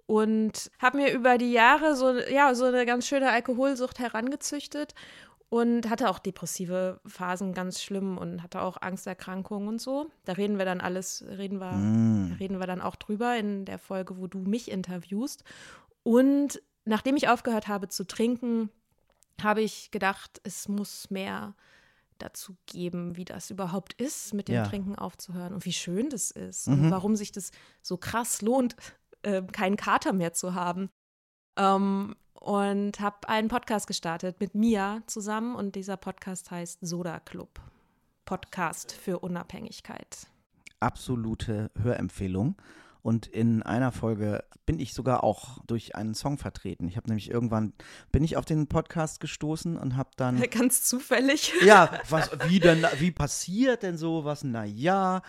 und 0.07 0.69
habe 0.79 0.97
mir 0.97 1.13
über 1.13 1.37
die 1.37 1.51
Jahre 1.51 1.95
so, 1.95 2.11
ja, 2.13 2.53
so 2.53 2.65
eine 2.65 2.85
ganz 2.85 3.07
schöne 3.07 3.31
Alkoholsucht 3.31 3.99
herangezüchtet 3.99 4.93
und 5.55 5.89
hatte 5.89 6.09
auch 6.09 6.19
depressive 6.19 6.99
Phasen 7.05 7.53
ganz 7.53 7.81
schlimm 7.81 8.17
und 8.17 8.43
hatte 8.43 8.61
auch 8.61 8.75
Angsterkrankungen 8.81 9.69
und 9.69 9.79
so. 9.79 10.11
Da 10.25 10.33
reden 10.33 10.57
wir 10.57 10.65
dann 10.65 10.81
alles, 10.81 11.23
reden 11.29 11.61
wir, 11.61 11.71
mm. 11.71 12.35
reden 12.41 12.59
wir 12.59 12.67
dann 12.67 12.81
auch 12.81 12.97
drüber 12.97 13.37
in 13.37 13.63
der 13.63 13.79
Folge, 13.79 14.17
wo 14.17 14.27
du 14.27 14.39
mich 14.39 14.69
interviewst. 14.69 15.45
Und 16.03 16.61
nachdem 16.83 17.15
ich 17.15 17.29
aufgehört 17.29 17.69
habe 17.69 17.87
zu 17.87 18.05
trinken, 18.05 18.69
habe 19.41 19.61
ich 19.61 19.91
gedacht, 19.91 20.41
es 20.43 20.67
muss 20.67 21.09
mehr 21.09 21.55
dazu 22.17 22.57
geben, 22.65 23.15
wie 23.15 23.23
das 23.23 23.49
überhaupt 23.49 23.93
ist, 23.93 24.33
mit 24.33 24.49
dem 24.49 24.55
ja. 24.55 24.67
Trinken 24.67 24.95
aufzuhören 24.95 25.53
und 25.53 25.63
wie 25.63 25.71
schön 25.71 26.09
das 26.09 26.31
ist 26.31 26.67
mhm. 26.67 26.73
und 26.73 26.91
warum 26.91 27.15
sich 27.15 27.31
das 27.31 27.51
so 27.81 27.95
krass 27.95 28.41
lohnt, 28.41 28.75
äh, 29.21 29.41
keinen 29.41 29.77
Kater 29.77 30.11
mehr 30.11 30.33
zu 30.33 30.53
haben. 30.53 30.89
Ähm, 31.55 32.13
und 32.45 32.99
habe 32.99 33.27
einen 33.27 33.47
Podcast 33.47 33.87
gestartet 33.87 34.39
mit 34.39 34.53
Mia 34.53 35.01
zusammen 35.07 35.55
und 35.55 35.73
dieser 35.73 35.97
Podcast 35.97 36.51
heißt 36.51 36.77
Soda 36.81 37.19
Club. 37.19 37.59
Podcast 38.23 38.91
für 38.91 39.19
Unabhängigkeit. 39.19 40.27
Absolute 40.79 41.71
Hörempfehlung. 41.81 42.55
Und 43.01 43.25
in 43.25 43.63
einer 43.63 43.91
Folge 43.91 44.43
bin 44.67 44.79
ich 44.79 44.93
sogar 44.93 45.23
auch 45.23 45.57
durch 45.65 45.95
einen 45.95 46.13
Song 46.13 46.37
vertreten. 46.37 46.87
Ich 46.87 46.97
habe 46.97 47.07
nämlich 47.07 47.31
irgendwann, 47.31 47.73
bin 48.11 48.23
ich 48.23 48.37
auf 48.37 48.45
den 48.45 48.67
Podcast 48.67 49.19
gestoßen 49.19 49.75
und 49.75 49.95
habe 49.95 50.11
dann. 50.15 50.39
Ganz 50.51 50.83
zufällig. 50.83 51.51
Ja, 51.65 51.99
was, 52.09 52.29
wie 52.47 52.59
denn, 52.59 52.85
wie 52.99 53.11
passiert 53.11 53.81
denn 53.81 53.97
sowas? 53.97 54.43
Naja. 54.43 55.23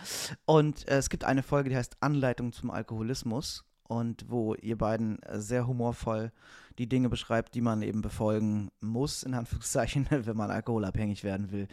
Und 0.45 0.87
äh, 0.87 0.97
es 0.97 1.09
gibt 1.09 1.23
eine 1.23 1.41
Folge, 1.41 1.71
die 1.71 1.75
heißt 1.75 1.97
Anleitung 1.99 2.53
zum 2.53 2.69
Alkoholismus 2.69 3.63
und 3.87 4.25
wo 4.29 4.55
ihr 4.55 4.77
beiden 4.77 5.19
sehr 5.33 5.67
humorvoll 5.67 6.31
die 6.77 6.87
Dinge 6.87 7.09
beschreibt, 7.09 7.55
die 7.55 7.61
man 7.61 7.81
eben 7.81 8.01
befolgen 8.01 8.69
muss, 8.79 9.23
in 9.23 9.33
Anführungszeichen, 9.33 10.07
wenn 10.09 10.37
man 10.37 10.51
alkoholabhängig 10.51 11.23
werden 11.23 11.51
will. 11.51 11.67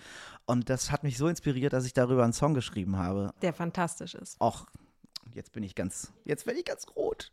Und 0.46 0.70
das 0.70 0.90
hat 0.90 1.04
mich 1.04 1.18
so 1.18 1.28
inspiriert, 1.28 1.72
dass 1.72 1.86
ich 1.86 1.92
darüber 1.92 2.24
einen 2.24 2.32
Song 2.32 2.54
geschrieben 2.54 2.96
habe. 2.96 3.32
Der 3.42 3.52
fantastisch 3.52 4.14
ist. 4.14 4.40
Och, 4.40 4.66
jetzt 5.34 5.52
bin 5.52 5.62
ich 5.62 5.74
ganz, 5.74 6.12
jetzt 6.24 6.46
werde 6.46 6.60
ich 6.60 6.64
ganz 6.64 6.86
rot. 6.96 7.32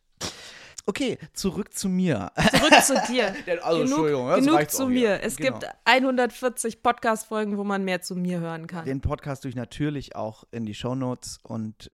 Okay, 0.88 1.20
zurück 1.34 1.74
zu 1.74 1.90
mir. 1.90 2.32
Zurück 2.52 2.82
zu 2.84 2.96
dir. 3.08 3.36
also, 3.64 3.84
genug 3.84 4.36
genug 4.36 4.72
zu 4.72 4.88
mir. 4.88 5.22
Es 5.22 5.36
genau. 5.36 5.60
gibt 5.60 5.72
140 5.86 6.82
Podcast-Folgen, 6.82 7.58
wo 7.58 7.64
man 7.64 7.86
mehr 7.86 8.02
zu 8.02 8.16
mir 8.16 8.40
hören 8.40 8.66
kann. 8.66 8.86
Den 8.86 9.00
Podcast 9.00 9.44
tue 9.44 9.50
ich 9.50 9.56
natürlich 9.56 10.16
auch 10.16 10.44
in 10.52 10.66
die 10.66 10.74
Shownotes 10.74 11.40
und 11.44 11.92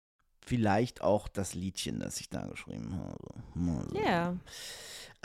vielleicht 0.44 1.02
auch 1.02 1.28
das 1.28 1.54
Liedchen, 1.54 2.00
das 2.00 2.20
ich 2.20 2.30
da 2.30 2.46
geschrieben 2.48 2.96
habe. 2.96 3.96
Ja. 3.96 4.02
Yeah. 4.02 4.38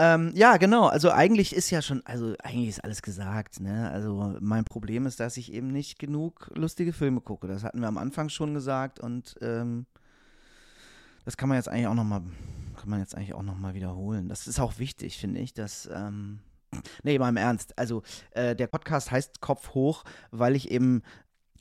Ähm, 0.01 0.33
ja, 0.35 0.57
genau. 0.59 0.87
Also 0.87 1.11
eigentlich 1.11 1.55
ist 1.55 1.71
ja 1.71 1.83
schon, 1.83 2.07
also 2.07 2.35
eigentlich 2.43 2.69
ist 2.69 2.85
alles 2.85 3.03
gesagt. 3.03 3.61
Ne? 3.61 3.91
Also 3.91 4.37
mein 4.41 4.65
Problem 4.65 5.07
ist, 5.07 5.19
dass 5.19 5.37
ich 5.37 5.53
eben 5.53 5.69
nicht 5.69 5.99
genug 5.99 6.51
lustige 6.55 6.93
Filme 6.93 7.21
gucke. 7.21 7.49
Das 7.49 7.65
hatten 7.65 7.81
wir 7.81 7.89
am 7.89 7.99
Anfang 7.99 8.29
schon 8.29 8.55
gesagt 8.55 9.01
und 9.01 9.35
ähm, 9.41 9.87
das 11.25 11.37
kann 11.37 11.49
man 11.49 11.59
jetzt 11.59 11.69
eigentlich 11.69 11.89
auch 11.89 11.95
noch 11.95 12.05
mal, 12.05 12.23
kann 12.77 12.89
man 12.89 13.01
jetzt 13.01 13.17
eigentlich 13.17 13.35
auch 13.35 13.43
noch 13.43 13.59
mal 13.59 13.75
wiederholen. 13.75 14.29
Das 14.29 14.47
ist 14.47 14.61
auch 14.61 14.79
wichtig, 14.79 15.19
finde 15.19 15.41
ich, 15.41 15.53
dass 15.53 15.89
ähm, 15.93 16.39
Nee, 17.03 17.19
mal 17.19 17.29
im 17.29 17.37
Ernst. 17.37 17.79
Also, 17.79 18.03
äh, 18.33 18.55
der 18.55 18.67
Podcast 18.67 19.11
heißt 19.11 19.41
Kopf 19.41 19.75
hoch, 19.75 20.05
weil 20.31 20.57
ich 20.57 20.71
eben 20.71 21.03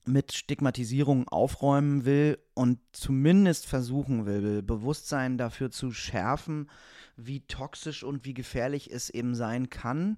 mit 0.08 0.34
Stigmatisierung 0.34 1.28
aufräumen 1.28 2.06
will 2.06 2.38
und 2.54 2.80
zumindest 2.92 3.66
versuchen 3.66 4.26
will, 4.26 4.62
Bewusstsein 4.62 5.38
dafür 5.38 5.72
zu 5.72 5.92
schärfen, 5.92 6.70
wie 7.16 7.42
toxisch 7.42 8.04
und 8.04 8.26
wie 8.26 8.34
gefährlich 8.34 8.92
es 8.92 9.10
eben 9.10 9.36
sein 9.36 9.70
kann, 9.70 10.18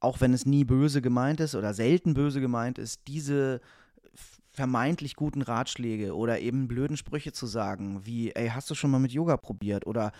auch 0.00 0.20
wenn 0.20 0.32
es 0.32 0.46
nie 0.46 0.64
böse 0.64 1.02
gemeint 1.02 1.40
ist 1.40 1.54
oder 1.54 1.74
selten 1.74 2.14
böse 2.14 2.40
gemeint 2.40 2.78
ist, 2.78 3.06
diese 3.06 3.60
vermeintlich 4.50 5.16
guten 5.16 5.42
Ratschläge 5.42 6.14
oder 6.14 6.40
eben 6.40 6.68
blöden 6.68 6.96
Sprüche 6.96 7.32
zu 7.32 7.46
sagen, 7.46 8.04
wie, 8.04 8.32
ey, 8.32 8.48
hast 8.48 8.70
du 8.70 8.74
schon 8.74 8.90
mal 8.90 8.98
mit 8.98 9.12
Yoga 9.12 9.36
probiert 9.36 9.86
oder 9.86 10.12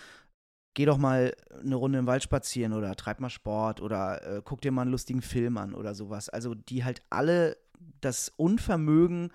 geh 0.75 0.87
doch 0.87 0.97
mal 0.97 1.35
eine 1.63 1.75
Runde 1.75 1.99
im 1.99 2.07
Wald 2.07 2.23
spazieren 2.23 2.73
oder 2.73 2.95
treib 2.97 3.21
mal 3.21 3.29
Sport 3.29 3.83
oder 3.83 4.23
äh, 4.27 4.43
guck 4.43 4.63
dir 4.63 4.73
mal 4.73 4.83
einen 4.83 4.91
lustigen 4.91 5.21
Film 5.21 5.59
an 5.59 5.75
oder 5.75 5.95
sowas. 5.95 6.29
Also 6.31 6.55
die 6.55 6.85
halt 6.85 7.03
alle 7.11 7.57
das 8.01 8.33
Unvermögen 8.37 9.31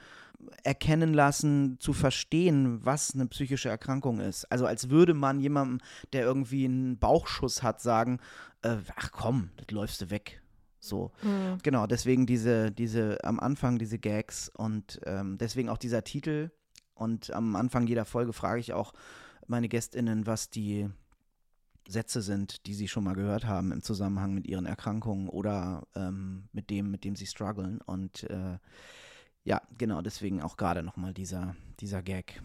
erkennen 0.63 1.13
lassen, 1.13 1.77
zu 1.79 1.93
verstehen, 1.93 2.85
was 2.85 3.13
eine 3.13 3.27
psychische 3.27 3.69
Erkrankung 3.69 4.19
ist. 4.19 4.45
Also 4.51 4.65
als 4.65 4.89
würde 4.89 5.13
man 5.13 5.39
jemandem, 5.39 5.79
der 6.13 6.23
irgendwie 6.23 6.65
einen 6.65 6.99
Bauchschuss 6.99 7.63
hat, 7.63 7.81
sagen, 7.81 8.19
äh, 8.61 8.77
ach 8.95 9.11
komm, 9.11 9.49
das 9.57 9.71
läufst 9.71 10.01
du 10.01 10.09
weg. 10.09 10.41
So. 10.79 11.11
Mhm. 11.23 11.57
Genau, 11.63 11.87
deswegen 11.87 12.25
diese, 12.25 12.71
diese, 12.71 13.23
am 13.23 13.39
Anfang 13.39 13.79
diese 13.79 13.99
Gags 13.99 14.49
und 14.49 14.99
ähm, 15.05 15.37
deswegen 15.37 15.69
auch 15.69 15.77
dieser 15.77 16.03
Titel. 16.03 16.51
Und 16.93 17.31
am 17.31 17.55
Anfang 17.55 17.87
jeder 17.87 18.05
Folge 18.05 18.33
frage 18.33 18.59
ich 18.59 18.73
auch 18.73 18.93
meine 19.47 19.69
GästInnen, 19.69 20.27
was 20.27 20.49
die 20.49 20.89
Sätze 21.87 22.21
sind, 22.21 22.65
die 22.65 22.73
sie 22.73 22.87
schon 22.87 23.03
mal 23.03 23.15
gehört 23.15 23.45
haben 23.45 23.71
im 23.71 23.81
Zusammenhang 23.81 24.33
mit 24.33 24.47
ihren 24.47 24.65
Erkrankungen 24.65 25.29
oder 25.29 25.87
ähm, 25.95 26.49
mit 26.51 26.69
dem, 26.69 26.91
mit 26.91 27.03
dem 27.03 27.15
sie 27.15 27.27
strugglen. 27.27 27.81
Und 27.81 28.23
äh, 28.23 28.57
ja, 29.43 29.61
genau, 29.77 30.01
deswegen 30.01 30.41
auch 30.41 30.57
gerade 30.57 30.83
nochmal 30.83 31.13
dieser, 31.13 31.55
dieser 31.79 32.01
Gag. 32.01 32.41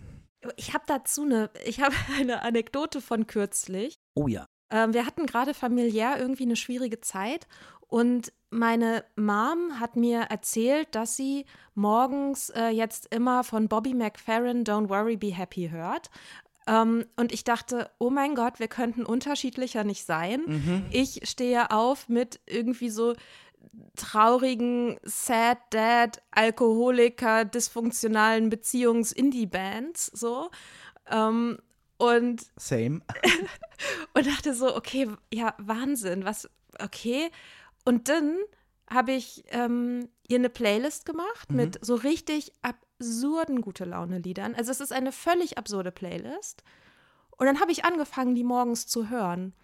Ich 0.57 0.75
habe 0.75 0.85
dazu 0.87 1.23
eine, 1.23 1.51
ich 1.65 1.81
habe 1.81 1.95
eine 2.19 2.43
Anekdote 2.43 3.01
von 3.01 3.27
kürzlich. 3.27 3.95
Oh 4.15 4.29
ja. 4.29 4.47
Ähm, 4.71 4.95
wir 4.95 5.07
hatten 5.07 5.27
gerade 5.27 5.55
familiär 5.55 6.19
irgendwie 6.19 6.45
eine 6.45 6.57
schwierige 6.57 7.01
Zeit 7.01 7.47
und 7.93 8.33
meine 8.49 9.05
Mom 9.17 9.81
hat 9.81 9.97
mir 9.97 10.23
erzählt, 10.23 10.95
dass 10.95 11.17
sie 11.17 11.45
morgens 11.75 12.51
äh, 12.51 12.69
jetzt 12.69 13.15
immer 13.15 13.45
von 13.45 13.69
Bobby 13.69 13.93
McFerrin 13.93 14.65
Don't 14.65 14.89
Worry, 14.89 15.17
Be 15.17 15.35
Happy 15.35 15.69
hört. 15.71 16.09
Ähm, 16.67 17.05
und 17.17 17.33
ich 17.33 17.45
dachte, 17.45 17.91
oh 17.99 18.11
mein 18.11 18.35
Gott, 18.35 18.59
wir 18.59 18.69
könnten 18.69 19.05
unterschiedlicher 19.05 19.85
nicht 19.85 20.05
sein. 20.05 20.43
Mhm. 20.47 20.87
Ich 20.91 21.29
stehe 21.29 21.71
auf 21.71 22.09
mit 22.09 22.41
irgendwie 22.47 22.91
so 22.91 23.15
traurigen, 23.97 24.99
sad 25.03 25.59
Dad, 25.71 26.23
Alkoholiker, 26.31 27.45
dysfunktionalen 27.45 28.51
Beziehungs-Indie-Bands 28.51 30.07
so. 30.07 30.51
Ähm, 31.11 31.59
und 31.99 32.47
Same. 32.57 33.03
und 34.15 34.27
dachte 34.27 34.55
so, 34.55 34.75
okay, 34.77 35.09
ja, 35.33 35.55
Wahnsinn, 35.59 36.25
was, 36.25 36.49
okay. 36.81 37.31
Und 37.85 38.09
dann 38.09 38.39
habe 38.93 39.13
ich 39.13 39.45
ähm, 39.49 40.09
ihr 40.27 40.39
eine 40.39 40.51
Playlist 40.51 41.07
gemacht 41.07 41.51
mhm. 41.51 41.57
mit 41.57 41.85
so 41.85 41.95
richtig 41.95 42.53
absurden 42.63 43.61
gute 43.61 43.85
Laune-Liedern. 43.85 44.55
Also 44.55 44.71
es 44.71 44.81
ist 44.81 44.93
eine 44.93 45.13
völlig 45.13 45.59
absurde 45.59 45.93
Playlist. 45.93 46.63
Und 47.37 47.47
dann 47.47 47.61
habe 47.61 47.73
ich 47.73 47.85
angefangen, 47.85 48.35
die 48.35 48.45
morgens 48.45 48.87
zu 48.87 49.09
hören. 49.09 49.55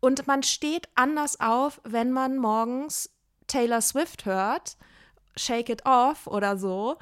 Und 0.00 0.26
man 0.26 0.42
steht 0.42 0.88
anders 0.94 1.40
auf, 1.40 1.80
wenn 1.84 2.12
man 2.12 2.36
morgens 2.36 3.10
Taylor 3.46 3.80
Swift 3.80 4.24
hört, 4.24 4.76
Shake 5.36 5.68
It 5.68 5.84
Off 5.84 6.26
oder 6.26 6.56
so, 6.56 6.96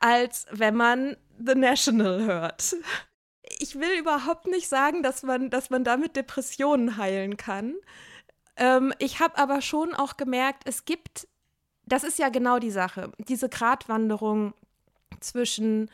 als 0.00 0.46
wenn 0.50 0.74
man 0.74 1.16
The 1.38 1.54
National 1.54 2.24
hört. 2.24 2.76
Ich 3.58 3.74
will 3.74 3.98
überhaupt 3.98 4.46
nicht 4.46 4.68
sagen, 4.68 5.02
dass 5.02 5.22
man, 5.22 5.50
dass 5.50 5.70
man 5.70 5.84
damit 5.84 6.16
Depressionen 6.16 6.96
heilen 6.96 7.36
kann. 7.36 7.74
Ähm, 8.60 8.92
ich 8.98 9.18
habe 9.18 9.38
aber 9.38 9.62
schon 9.62 9.94
auch 9.94 10.16
gemerkt, 10.16 10.62
es 10.66 10.84
gibt, 10.84 11.26
das 11.86 12.04
ist 12.04 12.18
ja 12.18 12.28
genau 12.28 12.60
die 12.60 12.70
Sache, 12.70 13.10
diese 13.18 13.48
Gratwanderung 13.48 14.54
zwischen 15.18 15.90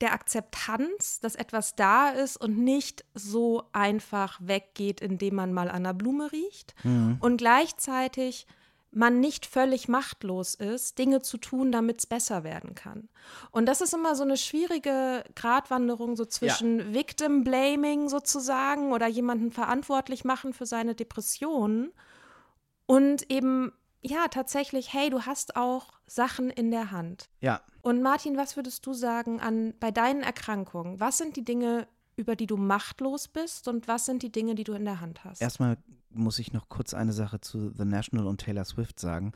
der 0.00 0.12
Akzeptanz, 0.12 1.20
dass 1.20 1.34
etwas 1.34 1.76
da 1.76 2.08
ist 2.08 2.36
und 2.36 2.58
nicht 2.58 3.04
so 3.14 3.64
einfach 3.72 4.38
weggeht, 4.42 5.00
indem 5.00 5.34
man 5.36 5.52
mal 5.52 5.68
an 5.68 5.76
einer 5.76 5.94
Blume 5.94 6.32
riecht. 6.32 6.74
Mhm. 6.84 7.18
Und 7.20 7.36
gleichzeitig 7.36 8.46
man 8.94 9.20
nicht 9.20 9.46
völlig 9.46 9.88
machtlos 9.88 10.54
ist, 10.54 10.98
Dinge 10.98 11.22
zu 11.22 11.38
tun, 11.38 11.72
damit 11.72 11.98
es 11.98 12.06
besser 12.06 12.44
werden 12.44 12.74
kann. 12.74 13.08
Und 13.50 13.66
das 13.66 13.80
ist 13.80 13.94
immer 13.94 14.14
so 14.14 14.22
eine 14.22 14.36
schwierige 14.36 15.24
Gratwanderung 15.34 16.16
so 16.16 16.24
zwischen 16.24 16.78
ja. 16.78 16.94
Victim 16.94 17.44
Blaming 17.44 18.08
sozusagen 18.08 18.92
oder 18.92 19.06
jemanden 19.06 19.50
verantwortlich 19.50 20.24
machen 20.24 20.52
für 20.52 20.66
seine 20.66 20.94
Depression 20.94 21.92
und 22.86 23.30
eben 23.30 23.72
ja 24.00 24.28
tatsächlich, 24.28 24.92
hey, 24.92 25.08
du 25.10 25.22
hast 25.22 25.56
auch 25.56 25.94
Sachen 26.06 26.50
in 26.50 26.70
der 26.70 26.90
Hand. 26.90 27.30
Ja. 27.40 27.62
Und 27.80 28.02
Martin, 28.02 28.36
was 28.36 28.56
würdest 28.56 28.84
du 28.86 28.92
sagen 28.92 29.40
an 29.40 29.74
bei 29.80 29.90
deinen 29.90 30.22
Erkrankungen? 30.22 31.00
Was 31.00 31.16
sind 31.16 31.36
die 31.36 31.44
Dinge, 31.44 31.88
über 32.16 32.36
die 32.36 32.46
du 32.46 32.56
machtlos 32.56 33.28
bist 33.28 33.68
und 33.68 33.88
was 33.88 34.06
sind 34.06 34.22
die 34.22 34.32
Dinge, 34.32 34.54
die 34.54 34.64
du 34.64 34.72
in 34.72 34.84
der 34.84 35.00
Hand 35.00 35.24
hast? 35.24 35.40
Erstmal 35.40 35.76
muss 36.10 36.38
ich 36.38 36.52
noch 36.52 36.68
kurz 36.68 36.94
eine 36.94 37.12
Sache 37.12 37.40
zu 37.40 37.72
The 37.76 37.84
National 37.84 38.26
und 38.26 38.40
Taylor 38.40 38.64
Swift 38.64 39.00
sagen. 39.00 39.32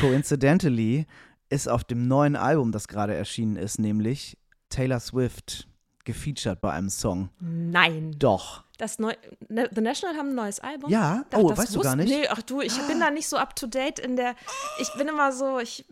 Coincidentally 0.00 1.06
ist 1.48 1.68
auf 1.68 1.84
dem 1.84 2.06
neuen 2.06 2.36
Album, 2.36 2.72
das 2.72 2.88
gerade 2.88 3.14
erschienen 3.14 3.56
ist, 3.56 3.78
nämlich 3.78 4.36
Taylor 4.68 5.00
Swift 5.00 5.68
gefeatured 6.04 6.60
bei 6.60 6.72
einem 6.72 6.90
Song. 6.90 7.30
Nein. 7.40 8.16
Doch. 8.18 8.64
Das 8.78 9.00
neu, 9.00 9.12
ne, 9.48 9.68
The 9.74 9.80
National 9.80 10.16
haben 10.16 10.30
ein 10.30 10.34
neues 10.36 10.60
Album. 10.60 10.88
Ja, 10.88 11.24
Dachte, 11.30 11.44
oh, 11.44 11.56
weißt 11.56 11.74
du 11.74 11.80
gar 11.80 11.96
nicht? 11.96 12.08
Nee, 12.08 12.28
ach 12.28 12.42
du, 12.42 12.60
ich 12.60 12.78
bin 12.86 13.00
da 13.00 13.10
nicht 13.10 13.28
so 13.28 13.36
up 13.36 13.56
to 13.56 13.66
date 13.66 13.98
in 13.98 14.14
der. 14.16 14.36
Ich 14.80 14.92
bin 14.94 15.08
immer 15.08 15.32
so, 15.32 15.58
ich, 15.58 15.84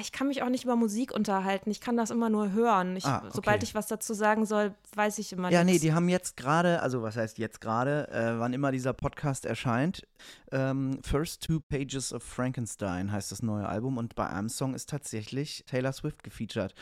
ich 0.00 0.12
kann 0.12 0.28
mich 0.28 0.42
auch 0.42 0.48
nicht 0.48 0.62
über 0.64 0.76
Musik 0.76 1.12
unterhalten. 1.12 1.70
Ich 1.70 1.80
kann 1.80 1.96
das 1.96 2.10
immer 2.10 2.30
nur 2.30 2.52
hören. 2.52 2.96
Ich, 2.96 3.04
ah, 3.04 3.18
okay. 3.18 3.30
Sobald 3.34 3.62
ich 3.64 3.74
was 3.74 3.88
dazu 3.88 4.14
sagen 4.14 4.46
soll, 4.46 4.72
weiß 4.94 5.18
ich 5.18 5.32
immer 5.32 5.50
Ja, 5.50 5.64
nichts. 5.64 5.82
nee, 5.82 5.88
die 5.88 5.94
haben 5.94 6.08
jetzt 6.08 6.36
gerade, 6.36 6.80
also 6.80 7.02
was 7.02 7.16
heißt 7.16 7.38
jetzt 7.38 7.60
gerade, 7.60 8.08
äh, 8.12 8.38
wann 8.38 8.52
immer 8.52 8.70
dieser 8.70 8.92
Podcast 8.92 9.44
erscheint, 9.44 10.06
ähm, 10.52 11.00
First 11.02 11.42
Two 11.42 11.60
Pages 11.60 12.12
of 12.12 12.22
Frankenstein 12.22 13.10
heißt 13.10 13.32
das 13.32 13.42
neue 13.42 13.68
Album 13.68 13.98
und 13.98 14.14
bei 14.14 14.28
einem 14.28 14.48
Song 14.48 14.74
ist 14.74 14.88
tatsächlich 14.88 15.64
Taylor 15.66 15.92
Swift 15.92 16.22
gefeatured. 16.22 16.72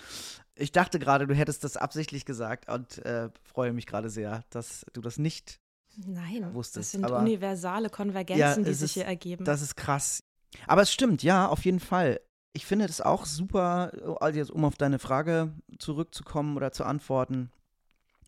Ich 0.58 0.72
dachte 0.72 0.98
gerade, 0.98 1.26
du 1.26 1.34
hättest 1.34 1.64
das 1.64 1.76
absichtlich 1.76 2.24
gesagt 2.24 2.70
und 2.70 3.04
äh, 3.04 3.28
freue 3.44 3.72
mich 3.72 3.86
gerade 3.86 4.08
sehr, 4.08 4.42
dass 4.50 4.86
du 4.92 5.02
das 5.02 5.18
nicht 5.18 5.60
Nein, 6.06 6.52
wusstest. 6.54 6.76
Das 6.76 6.92
sind 6.92 7.04
Aber, 7.04 7.20
universale 7.20 7.90
Konvergenzen, 7.90 8.64
ja, 8.64 8.68
die 8.68 8.74
sich 8.74 8.84
ist, 8.84 8.94
hier 8.94 9.04
ergeben. 9.04 9.44
Das 9.44 9.62
ist 9.62 9.76
krass. 9.76 10.22
Aber 10.66 10.82
es 10.82 10.92
stimmt, 10.92 11.22
ja, 11.22 11.46
auf 11.48 11.64
jeden 11.64 11.80
Fall. 11.80 12.20
Ich 12.52 12.64
finde 12.64 12.86
das 12.86 13.00
auch 13.00 13.26
super, 13.26 13.92
also 14.20 14.54
um 14.54 14.64
auf 14.64 14.76
deine 14.76 14.98
Frage 14.98 15.52
zurückzukommen 15.78 16.56
oder 16.56 16.72
zu 16.72 16.84
antworten. 16.84 17.50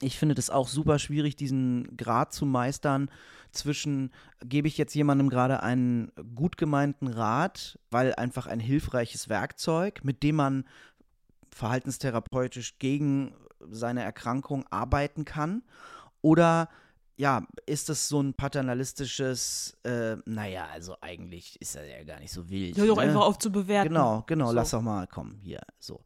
Ich 0.01 0.19
finde 0.19 0.35
das 0.35 0.51
auch 0.51 0.69
super 0.69 0.99
schwierig, 0.99 1.35
diesen 1.35 1.97
Grad 1.97 2.33
zu 2.33 2.47
meistern 2.47 3.11
zwischen, 3.53 4.13
gebe 4.45 4.69
ich 4.69 4.79
jetzt 4.79 4.95
jemandem 4.95 5.29
gerade 5.29 5.63
einen 5.63 6.13
gut 6.35 6.57
gemeinten 6.57 7.09
Rat, 7.09 7.79
weil 7.91 8.15
einfach 8.15 8.47
ein 8.47 8.61
hilfreiches 8.61 9.29
Werkzeug, 9.29 10.05
mit 10.05 10.23
dem 10.23 10.37
man 10.37 10.65
verhaltenstherapeutisch 11.51 12.79
gegen 12.79 13.35
seine 13.71 14.03
Erkrankung 14.03 14.67
arbeiten 14.71 15.25
kann? 15.25 15.63
Oder 16.23 16.69
ja, 17.19 17.45
ist 17.67 17.89
das 17.89 18.09
so 18.09 18.21
ein 18.21 18.33
paternalistisches, 18.33 19.77
äh, 19.83 20.17
naja, 20.25 20.69
also 20.73 20.95
eigentlich 21.01 21.61
ist 21.61 21.75
er 21.75 21.85
ja 21.85 22.05
gar 22.05 22.21
nicht 22.21 22.33
so 22.33 22.49
wild. 22.49 22.77
Ja, 22.77 22.87
doch 22.87 22.97
ne? 22.97 23.03
einfach 23.03 23.23
aufzubewerten. 23.23 23.89
Genau, 23.93 24.23
genau, 24.27 24.49
so. 24.49 24.55
lass 24.55 24.71
doch 24.71 24.83
mal 24.83 25.09
kommen, 25.09 25.41
hier, 25.43 25.61
so. 25.81 26.05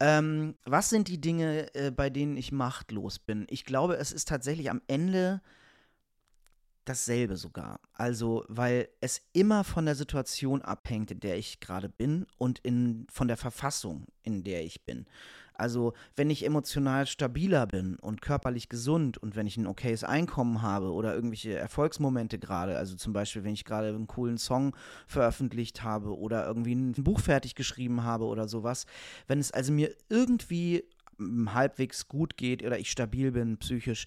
Ähm, 0.00 0.54
was 0.66 0.90
sind 0.90 1.08
die 1.08 1.18
Dinge, 1.18 1.74
äh, 1.74 1.90
bei 1.90 2.10
denen 2.10 2.36
ich 2.36 2.52
machtlos 2.52 3.18
bin? 3.18 3.46
Ich 3.48 3.64
glaube, 3.64 3.96
es 3.96 4.12
ist 4.12 4.28
tatsächlich 4.28 4.70
am 4.70 4.82
Ende 4.86 5.40
dasselbe 6.84 7.36
sogar. 7.36 7.80
Also, 7.92 8.44
weil 8.48 8.88
es 9.00 9.22
immer 9.32 9.64
von 9.64 9.86
der 9.86 9.94
Situation 9.94 10.62
abhängt, 10.62 11.10
in 11.10 11.20
der 11.20 11.38
ich 11.38 11.60
gerade 11.60 11.88
bin 11.88 12.26
und 12.38 12.58
in, 12.60 13.06
von 13.10 13.28
der 13.28 13.36
Verfassung, 13.36 14.06
in 14.22 14.44
der 14.44 14.64
ich 14.64 14.84
bin. 14.84 15.06
Also, 15.60 15.92
wenn 16.16 16.30
ich 16.30 16.46
emotional 16.46 17.06
stabiler 17.06 17.66
bin 17.66 17.96
und 17.96 18.22
körperlich 18.22 18.70
gesund 18.70 19.18
und 19.18 19.36
wenn 19.36 19.46
ich 19.46 19.58
ein 19.58 19.66
okayes 19.66 20.04
Einkommen 20.04 20.62
habe 20.62 20.90
oder 20.90 21.14
irgendwelche 21.14 21.54
Erfolgsmomente 21.54 22.38
gerade, 22.38 22.78
also 22.78 22.96
zum 22.96 23.12
Beispiel, 23.12 23.44
wenn 23.44 23.52
ich 23.52 23.66
gerade 23.66 23.88
einen 23.88 24.06
coolen 24.06 24.38
Song 24.38 24.74
veröffentlicht 25.06 25.82
habe 25.82 26.16
oder 26.16 26.46
irgendwie 26.46 26.74
ein 26.74 26.92
Buch 26.92 27.20
fertig 27.20 27.54
geschrieben 27.56 28.04
habe 28.04 28.24
oder 28.24 28.48
sowas, 28.48 28.86
wenn 29.26 29.38
es 29.38 29.52
also 29.52 29.70
mir 29.70 29.94
irgendwie 30.08 30.84
halbwegs 31.52 32.08
gut 32.08 32.36
geht 32.36 32.64
oder 32.64 32.78
ich 32.78 32.90
stabil 32.90 33.32
bin 33.32 33.58
psychisch, 33.58 34.06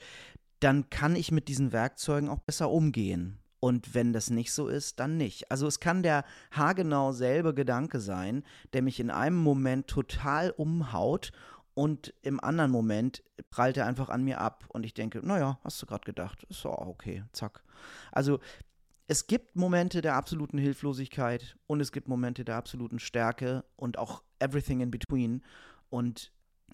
dann 0.63 0.89
kann 0.89 1.15
ich 1.15 1.32
mit 1.32 1.47
diesen 1.47 1.71
Werkzeugen 1.71 2.30
auch 2.30 2.39
besser 2.39 2.69
umgehen. 2.69 3.39
Und 3.60 3.93
wenn 3.93 4.12
das 4.12 4.30
nicht 4.30 4.52
so 4.52 4.67
ist, 4.67 4.99
dann 4.99 5.15
nicht. 5.17 5.49
Also 5.49 5.67
es 5.67 5.80
kann 5.80 6.04
der 6.04 6.26
haargenau 6.52 7.13
selbe 7.13 7.54
Gedanke 7.54 7.99
sein, 7.99 8.43
der 8.73 8.82
mich 8.82 8.99
in 8.99 9.10
einem 9.10 9.38
Moment 9.38 9.88
total 9.88 10.52
umhaut 10.52 11.32
und 11.73 12.13
im 12.21 12.39
anderen 12.39 12.71
Moment 12.71 13.23
prallt 13.49 13.78
er 13.78 13.86
einfach 13.86 14.10
an 14.10 14.23
mir 14.23 14.41
ab 14.41 14.65
und 14.69 14.86
ich 14.86 14.93
denke, 14.93 15.26
naja, 15.26 15.60
hast 15.63 15.82
du 15.82 15.86
gerade 15.86 16.04
gedacht, 16.04 16.43
ist 16.49 16.65
auch 16.65 16.88
okay, 16.88 17.23
zack. 17.32 17.63
Also 18.12 18.39
es 19.08 19.28
gibt 19.28 19.56
Momente 19.56 20.02
der 20.02 20.15
absoluten 20.15 20.58
Hilflosigkeit 20.58 21.58
und 21.67 21.80
es 21.82 21.91
gibt 21.91 22.08
Momente 22.08 22.45
der 22.45 22.56
absoluten 22.56 22.99
Stärke 22.99 23.63
und 23.76 23.97
auch 23.97 24.23
everything 24.39 24.82
in 24.82 24.91
between. 24.91 25.41
Und 25.89 26.32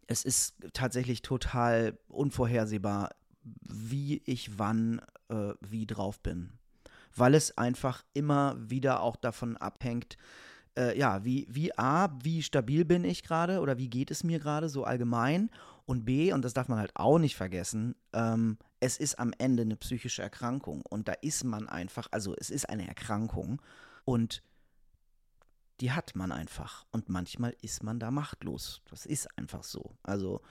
es 0.07 0.25
ist 0.25 0.55
tatsächlich 0.73 1.21
total 1.21 1.97
unvorhersehbar, 2.07 3.11
wie 3.41 4.21
ich 4.25 4.57
wann 4.57 5.01
äh, 5.29 5.53
wie 5.61 5.85
drauf 5.85 6.19
bin. 6.21 6.53
Weil 7.15 7.33
es 7.33 7.57
einfach 7.57 8.03
immer 8.13 8.55
wieder 8.57 9.01
auch 9.01 9.15
davon 9.15 9.57
abhängt, 9.57 10.17
äh, 10.77 10.97
ja, 10.97 11.23
wie, 11.25 11.47
wie 11.49 11.77
A, 11.77 12.09
wie 12.23 12.43
stabil 12.43 12.85
bin 12.85 13.03
ich 13.03 13.23
gerade 13.23 13.59
oder 13.59 13.77
wie 13.77 13.89
geht 13.89 14.11
es 14.11 14.23
mir 14.23 14.39
gerade 14.39 14.69
so 14.69 14.83
allgemein 14.83 15.49
und 15.85 16.05
B, 16.05 16.31
und 16.33 16.45
das 16.45 16.53
darf 16.53 16.67
man 16.67 16.79
halt 16.79 16.91
auch 16.95 17.17
nicht 17.17 17.35
vergessen, 17.35 17.95
ähm, 18.13 18.57
es 18.79 18.97
ist 18.97 19.17
am 19.17 19.33
Ende 19.37 19.63
eine 19.63 19.75
psychische 19.75 20.21
Erkrankung 20.21 20.83
und 20.89 21.07
da 21.07 21.13
ist 21.13 21.43
man 21.43 21.67
einfach, 21.67 22.07
also 22.11 22.35
es 22.37 22.49
ist 22.49 22.69
eine 22.69 22.87
Erkrankung 22.87 23.61
und 24.05 24.43
die 25.81 25.91
hat 25.91 26.15
man 26.15 26.31
einfach 26.31 26.85
und 26.91 27.09
manchmal 27.09 27.55
ist 27.61 27.83
man 27.83 27.99
da 27.99 28.11
machtlos. 28.11 28.81
Das 28.89 29.05
ist 29.05 29.27
einfach 29.37 29.63
so. 29.63 29.97
Also 30.03 30.41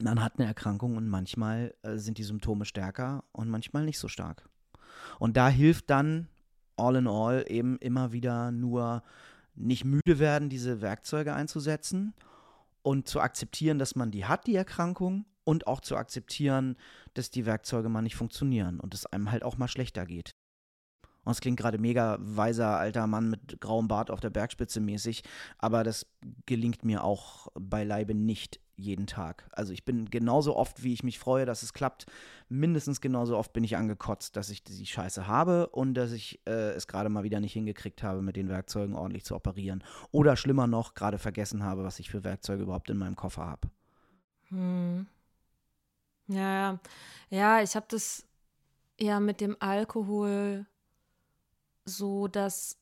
man 0.00 0.22
hat 0.22 0.38
eine 0.38 0.46
Erkrankung 0.46 0.96
und 0.96 1.08
manchmal 1.08 1.74
äh, 1.82 1.96
sind 1.96 2.18
die 2.18 2.24
Symptome 2.24 2.64
stärker 2.64 3.24
und 3.32 3.48
manchmal 3.48 3.84
nicht 3.84 3.98
so 3.98 4.08
stark. 4.08 4.48
Und 5.18 5.36
da 5.36 5.48
hilft 5.48 5.90
dann 5.90 6.28
all 6.76 6.96
in 6.96 7.06
all 7.06 7.44
eben 7.48 7.78
immer 7.78 8.12
wieder 8.12 8.52
nur 8.52 9.02
nicht 9.54 9.84
müde 9.84 10.18
werden, 10.18 10.48
diese 10.50 10.80
Werkzeuge 10.82 11.32
einzusetzen 11.32 12.14
und 12.82 13.08
zu 13.08 13.20
akzeptieren, 13.20 13.78
dass 13.78 13.96
man 13.96 14.10
die 14.10 14.26
hat, 14.26 14.46
die 14.46 14.54
Erkrankung, 14.54 15.24
und 15.46 15.68
auch 15.68 15.80
zu 15.80 15.96
akzeptieren, 15.96 16.76
dass 17.14 17.30
die 17.30 17.46
Werkzeuge 17.46 17.88
mal 17.88 18.02
nicht 18.02 18.16
funktionieren 18.16 18.80
und 18.80 18.92
es 18.94 19.06
einem 19.06 19.30
halt 19.30 19.44
auch 19.44 19.56
mal 19.56 19.68
schlechter 19.68 20.04
geht. 20.04 20.34
Und 21.26 21.32
es 21.32 21.40
klingt 21.40 21.58
gerade 21.58 21.78
mega 21.78 22.16
weiser 22.20 22.78
alter 22.78 23.08
Mann 23.08 23.28
mit 23.28 23.60
grauem 23.60 23.88
Bart 23.88 24.12
auf 24.12 24.20
der 24.20 24.30
Bergspitze 24.30 24.80
mäßig, 24.80 25.24
aber 25.58 25.82
das 25.82 26.06
gelingt 26.46 26.84
mir 26.84 27.02
auch 27.02 27.48
beileibe 27.54 28.14
nicht 28.14 28.60
jeden 28.76 29.08
Tag. 29.08 29.48
Also 29.50 29.72
ich 29.72 29.84
bin 29.84 30.08
genauso 30.08 30.54
oft, 30.54 30.84
wie 30.84 30.92
ich 30.92 31.02
mich 31.02 31.18
freue, 31.18 31.46
dass 31.46 31.64
es 31.64 31.72
klappt, 31.72 32.06
mindestens 32.48 33.00
genauso 33.00 33.36
oft 33.36 33.52
bin 33.52 33.64
ich 33.64 33.76
angekotzt, 33.76 34.36
dass 34.36 34.50
ich 34.50 34.62
die 34.62 34.86
Scheiße 34.86 35.26
habe 35.26 35.68
und 35.70 35.94
dass 35.94 36.12
ich 36.12 36.40
äh, 36.46 36.70
es 36.74 36.86
gerade 36.86 37.08
mal 37.08 37.24
wieder 37.24 37.40
nicht 37.40 37.54
hingekriegt 37.54 38.04
habe, 38.04 38.22
mit 38.22 38.36
den 38.36 38.48
Werkzeugen 38.48 38.94
ordentlich 38.94 39.24
zu 39.24 39.34
operieren. 39.34 39.82
Oder 40.12 40.36
schlimmer 40.36 40.68
noch, 40.68 40.94
gerade 40.94 41.18
vergessen 41.18 41.64
habe, 41.64 41.82
was 41.82 41.98
ich 41.98 42.08
für 42.08 42.22
Werkzeuge 42.22 42.62
überhaupt 42.62 42.90
in 42.90 42.98
meinem 42.98 43.16
Koffer 43.16 43.46
habe. 43.46 43.68
Hm. 44.50 45.06
Ja, 46.28 46.78
ja, 47.30 47.62
ich 47.62 47.74
habe 47.74 47.86
das 47.88 48.26
ja 49.00 49.20
mit 49.20 49.40
dem 49.40 49.56
Alkohol 49.58 50.66
so, 51.86 52.28
dass 52.28 52.78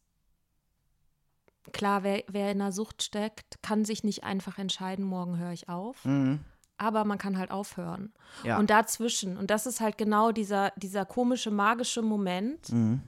klar, 1.72 2.02
wer, 2.02 2.24
wer 2.28 2.50
in 2.50 2.60
einer 2.60 2.72
Sucht 2.72 3.02
steckt, 3.02 3.62
kann 3.62 3.84
sich 3.84 4.04
nicht 4.04 4.24
einfach 4.24 4.58
entscheiden, 4.58 5.04
morgen 5.04 5.38
höre 5.38 5.52
ich 5.52 5.68
auf. 5.68 6.04
Mhm. 6.04 6.40
Aber 6.76 7.04
man 7.04 7.18
kann 7.18 7.38
halt 7.38 7.50
aufhören. 7.50 8.12
Ja. 8.42 8.58
Und 8.58 8.70
dazwischen, 8.70 9.36
und 9.36 9.50
das 9.50 9.66
ist 9.66 9.80
halt 9.80 9.96
genau 9.96 10.32
dieser, 10.32 10.72
dieser 10.76 11.04
komische, 11.04 11.50
magische 11.50 12.02
Moment, 12.02 12.72
mhm. 12.72 13.02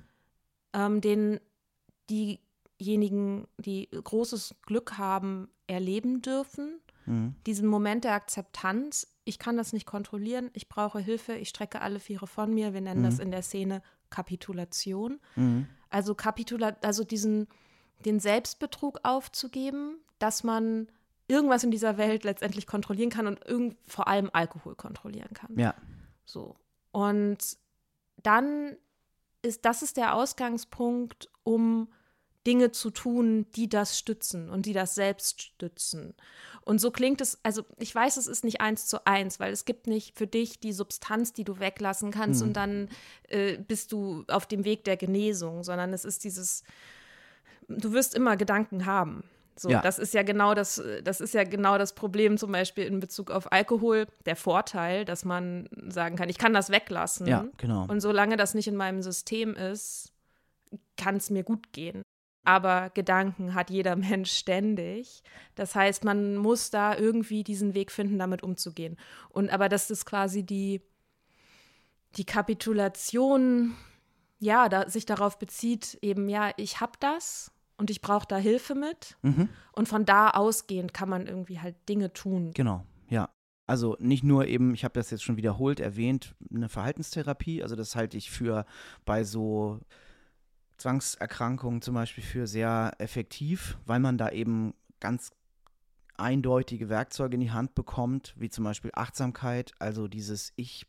ähm, 0.73 1.01
den 1.01 1.41
diejenigen, 2.09 3.49
die 3.59 3.89
großes 3.91 4.55
Glück 4.63 4.99
haben, 4.99 5.49
erleben 5.67 6.23
dürfen. 6.23 6.81
Mhm. 7.07 7.35
Diesen 7.47 7.67
Moment 7.67 8.05
der 8.05 8.15
Akzeptanz, 8.15 9.09
ich 9.25 9.41
kann 9.41 9.57
das 9.57 9.73
nicht 9.73 9.87
kontrollieren, 9.87 10.51
ich 10.53 10.69
brauche 10.69 11.01
Hilfe, 11.01 11.35
ich 11.35 11.49
strecke 11.49 11.81
alle 11.81 11.99
Viere 11.99 12.29
von 12.29 12.55
mir. 12.55 12.73
Wir 12.73 12.81
nennen 12.81 13.01
mhm. 13.01 13.07
das 13.07 13.19
in 13.19 13.33
der 13.33 13.43
Szene 13.43 13.83
Kapitulation. 14.11 15.19
Mhm. 15.35 15.67
Also 15.91 16.15
Kapitula 16.15 16.77
also 16.83 17.05
diesen 17.05 17.49
den 18.05 18.21
Selbstbetrug 18.21 19.01
aufzugeben, 19.05 19.97
dass 20.19 20.45
man 20.45 20.89
irgendwas 21.29 21.65
in 21.65 21.71
dieser 21.71 21.99
Welt 21.99 22.25
letztendlich 22.25 22.67
kontrollieren 22.67 23.11
kann 23.11 23.27
und 23.27 23.45
irgend, 23.45 23.77
vor 23.87 24.07
allem 24.09 24.31
Alkohol 24.33 24.75
kontrollieren 24.75 25.33
kann. 25.35 25.59
Ja. 25.59 25.75
So. 26.25 26.57
Und 26.93 27.39
dann 28.23 28.77
ist 29.43 29.65
das 29.65 29.83
ist 29.83 29.97
der 29.97 30.15
Ausgangspunkt, 30.15 31.31
um 31.43 31.89
Dinge 32.47 32.71
zu 32.71 32.91
tun, 32.91 33.47
die 33.57 33.69
das 33.69 33.99
stützen 33.99 34.49
und 34.51 34.67
die 34.67 34.73
das 34.73 34.95
selbst 34.95 35.43
stützen. 35.43 36.15
Und 36.63 36.81
so 36.81 36.91
klingt 36.91 37.21
es, 37.21 37.39
also 37.43 37.63
ich 37.79 37.95
weiß, 37.95 38.17
es 38.17 38.27
ist 38.27 38.45
nicht 38.45 38.61
eins 38.61 38.87
zu 38.87 39.07
eins, 39.07 39.39
weil 39.39 39.53
es 39.53 39.65
gibt 39.65 39.87
nicht 39.87 40.17
für 40.17 40.27
dich 40.27 40.59
die 40.59 40.73
Substanz, 40.73 41.33
die 41.33 41.45
du 41.45 41.61
weglassen 41.61 42.11
kannst 42.11 42.41
mhm. 42.41 42.49
und 42.49 42.53
dann 42.55 42.89
äh, 43.29 43.57
bist 43.57 43.93
du 43.93 44.25
auf 44.29 44.47
dem 44.47 44.65
Weg 44.65 44.85
der 44.85 44.97
Genesung, 44.97 45.63
sondern 45.63 45.93
es 45.93 46.05
ist 46.05 46.25
dieses, 46.25 46.65
du 47.69 47.93
wirst 47.93 48.15
immer 48.15 48.37
Gedanken 48.37 48.87
haben. 48.87 49.25
So, 49.59 49.71
ja. 49.71 49.81
das 49.81 49.99
ist 49.99 50.13
ja 50.13 50.23
genau 50.23 50.55
das, 50.55 50.83
das 51.03 51.21
ist 51.21 51.33
ja 51.33 51.45
genau 51.45 51.79
das 51.79 51.95
Problem 51.95 52.37
zum 52.37 52.53
Beispiel 52.53 52.85
in 52.85 53.01
Bezug 53.01 53.31
auf 53.31 53.51
Alkohol. 53.53 54.07
Der 54.27 54.37
Vorteil, 54.37 55.07
dass 55.07 55.25
man 55.25 55.69
sagen 55.89 56.17
kann, 56.17 56.29
ich 56.29 56.37
kann 56.37 56.53
das 56.53 56.69
weglassen. 56.69 57.27
Ja, 57.27 57.47
genau. 57.57 57.87
Und 57.89 58.01
solange 58.01 58.37
das 58.37 58.55
nicht 58.55 58.69
in 58.69 58.77
meinem 58.77 59.01
System 59.03 59.55
ist, 59.55 60.13
kann 60.99 61.17
es 61.17 61.31
mir 61.31 61.43
gut 61.43 61.73
gehen. 61.73 62.03
Aber 62.47 62.91
Gedanken 62.95 63.55
hat 63.55 63.71
jeder 63.71 63.97
Mensch 63.97 64.31
ständig. 64.31 65.23
Das 65.57 65.75
heißt, 65.75 66.05
man 66.05 66.37
muss 66.37 66.71
da 66.71 66.97
irgendwie 66.97 67.45
diesen 67.45 67.75
Weg 67.75 67.91
finden, 67.91 68.19
damit 68.19 68.43
umzugehen. 68.43 68.97
Und 69.29 69.51
aber 69.51 69.69
das 69.69 69.91
ist 69.91 70.07
quasi 70.07 70.45
die, 70.45 70.81
die 72.15 72.25
Kapitulation, 72.25 73.75
ja, 74.39 74.69
da, 74.69 74.89
sich 74.89 75.07
darauf 75.07 75.39
bezieht, 75.39 75.99
eben, 76.03 76.29
ja, 76.29 76.53
ich 76.57 76.81
habe 76.81 76.93
das 77.01 77.51
und 77.79 77.91
ich 77.91 78.01
brauche 78.01 78.27
da 78.29 78.37
Hilfe 78.37 78.75
mit. 78.75 79.17
Mhm. 79.23 79.49
Und 79.73 79.89
von 79.89 80.05
da 80.05 80.31
ausgehend 80.31 80.95
kann 80.95 81.09
man 81.09 81.27
irgendwie 81.27 81.61
halt 81.61 81.75
Dinge 81.89 82.13
tun. 82.13 82.53
Genau, 82.55 82.87
ja. 83.09 83.29
Also 83.67 83.97
nicht 83.99 84.23
nur 84.23 84.47
eben, 84.47 84.75
ich 84.75 84.85
habe 84.85 84.95
das 84.95 85.11
jetzt 85.11 85.25
schon 85.25 85.37
wiederholt 85.37 85.81
erwähnt, 85.81 86.37
eine 86.55 86.69
Verhaltenstherapie. 86.69 87.65
Also 87.65 87.75
das 87.75 87.97
halte 87.97 88.17
ich 88.17 88.31
für 88.31 88.65
bei 89.05 89.25
so 89.25 89.81
Zwangserkrankungen 90.79 91.83
zum 91.83 91.95
Beispiel 91.95 92.25
für 92.25 92.47
sehr 92.47 92.93
effektiv, 92.99 93.79
weil 93.87 94.01
man 94.01 94.19
da 94.19 94.31
eben 94.31 94.75
ganz 95.01 95.31
eindeutige 96.17 96.89
Werkzeuge 96.89 97.35
in 97.35 97.41
die 97.41 97.51
Hand 97.51 97.75
bekommt, 97.75 98.35
wie 98.37 98.49
zum 98.49 98.65
Beispiel 98.65 98.91
Achtsamkeit, 98.95 99.73
also 99.79 100.09
dieses 100.09 100.53
Ich, 100.57 100.87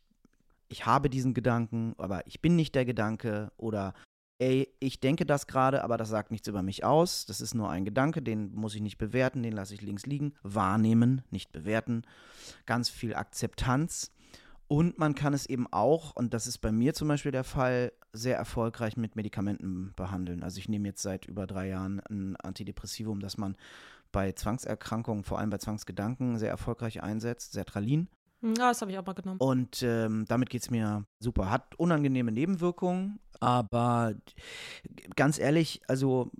ich 0.68 0.86
habe 0.86 1.10
diesen 1.10 1.34
Gedanken, 1.34 1.94
aber 1.98 2.26
ich 2.26 2.40
bin 2.40 2.56
nicht 2.56 2.74
der 2.74 2.84
Gedanke 2.84 3.52
oder 3.56 3.94
ey, 4.38 4.72
ich 4.78 5.00
denke 5.00 5.26
das 5.26 5.46
gerade, 5.46 5.82
aber 5.82 5.96
das 5.96 6.08
sagt 6.08 6.30
nichts 6.30 6.48
über 6.48 6.62
mich 6.62 6.84
aus. 6.84 7.26
Das 7.26 7.40
ist 7.40 7.54
nur 7.54 7.70
ein 7.70 7.84
Gedanke, 7.84 8.22
den 8.22 8.54
muss 8.54 8.74
ich 8.74 8.80
nicht 8.80 8.98
bewerten, 8.98 9.42
den 9.42 9.52
lasse 9.52 9.74
ich 9.74 9.82
links 9.82 10.06
liegen. 10.06 10.34
Wahrnehmen, 10.42 11.22
nicht 11.30 11.52
bewerten. 11.52 12.02
Ganz 12.64 12.88
viel 12.88 13.14
Akzeptanz. 13.14 14.12
Und 14.68 14.98
man 14.98 15.14
kann 15.14 15.34
es 15.34 15.46
eben 15.46 15.66
auch, 15.72 16.14
und 16.14 16.34
das 16.34 16.46
ist 16.46 16.58
bei 16.58 16.70
mir 16.70 16.94
zum 16.94 17.08
Beispiel 17.08 17.32
der 17.32 17.44
Fall, 17.44 17.92
sehr 18.18 18.36
erfolgreich 18.36 18.96
mit 18.96 19.16
Medikamenten 19.16 19.92
behandeln. 19.96 20.42
Also 20.42 20.58
ich 20.58 20.68
nehme 20.68 20.88
jetzt 20.88 21.02
seit 21.02 21.26
über 21.26 21.46
drei 21.46 21.68
Jahren 21.68 22.00
ein 22.10 22.36
Antidepressivum, 22.36 23.20
das 23.20 23.38
man 23.38 23.56
bei 24.12 24.32
Zwangserkrankungen, 24.32 25.24
vor 25.24 25.38
allem 25.38 25.50
bei 25.50 25.58
Zwangsgedanken, 25.58 26.38
sehr 26.38 26.50
erfolgreich 26.50 27.02
einsetzt, 27.02 27.52
Sertralin. 27.52 28.08
Hm, 28.40 28.54
ja, 28.54 28.68
das 28.68 28.80
habe 28.80 28.90
ich 28.90 28.98
auch 28.98 29.06
mal 29.06 29.14
genommen. 29.14 29.38
Und 29.40 29.82
ähm, 29.82 30.24
damit 30.28 30.50
geht 30.50 30.62
es 30.62 30.70
mir 30.70 31.04
super. 31.18 31.50
Hat 31.50 31.74
unangenehme 31.78 32.32
Nebenwirkungen, 32.32 33.18
aber 33.40 34.14
ganz 35.16 35.38
ehrlich, 35.38 35.80
also 35.88 36.30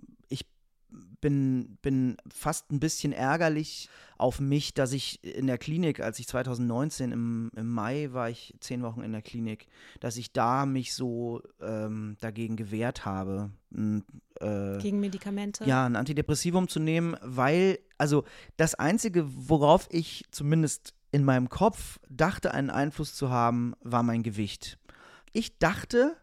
bin, 1.21 1.77
bin 1.81 2.17
fast 2.33 2.71
ein 2.71 2.79
bisschen 2.79 3.11
ärgerlich 3.11 3.89
auf 4.17 4.39
mich, 4.39 4.73
dass 4.73 4.91
ich 4.91 5.23
in 5.23 5.47
der 5.47 5.57
Klinik, 5.57 6.01
als 6.01 6.19
ich 6.19 6.27
2019 6.27 7.11
im, 7.11 7.51
im 7.55 7.69
Mai 7.69 8.09
war 8.11 8.29
ich 8.29 8.53
zehn 8.59 8.81
Wochen 8.83 9.01
in 9.01 9.13
der 9.13 9.21
Klinik, 9.21 9.67
dass 9.99 10.17
ich 10.17 10.33
da 10.33 10.65
mich 10.65 10.93
so 10.93 11.41
ähm, 11.61 12.17
dagegen 12.19 12.57
gewehrt 12.57 13.05
habe. 13.05 13.51
Äh, 13.71 14.77
Gegen 14.79 14.99
Medikamente? 14.99 15.63
Ja, 15.65 15.85
ein 15.85 15.95
Antidepressivum 15.95 16.67
zu 16.67 16.79
nehmen, 16.79 17.15
weil, 17.21 17.79
also 17.97 18.25
das 18.57 18.75
Einzige, 18.75 19.25
worauf 19.27 19.87
ich 19.89 20.25
zumindest 20.31 20.93
in 21.11 21.23
meinem 21.23 21.49
Kopf 21.49 21.99
dachte, 22.09 22.53
einen 22.53 22.69
Einfluss 22.69 23.15
zu 23.15 23.29
haben, 23.29 23.73
war 23.81 24.03
mein 24.03 24.23
Gewicht. 24.23 24.77
Ich 25.31 25.57
dachte, 25.59 26.15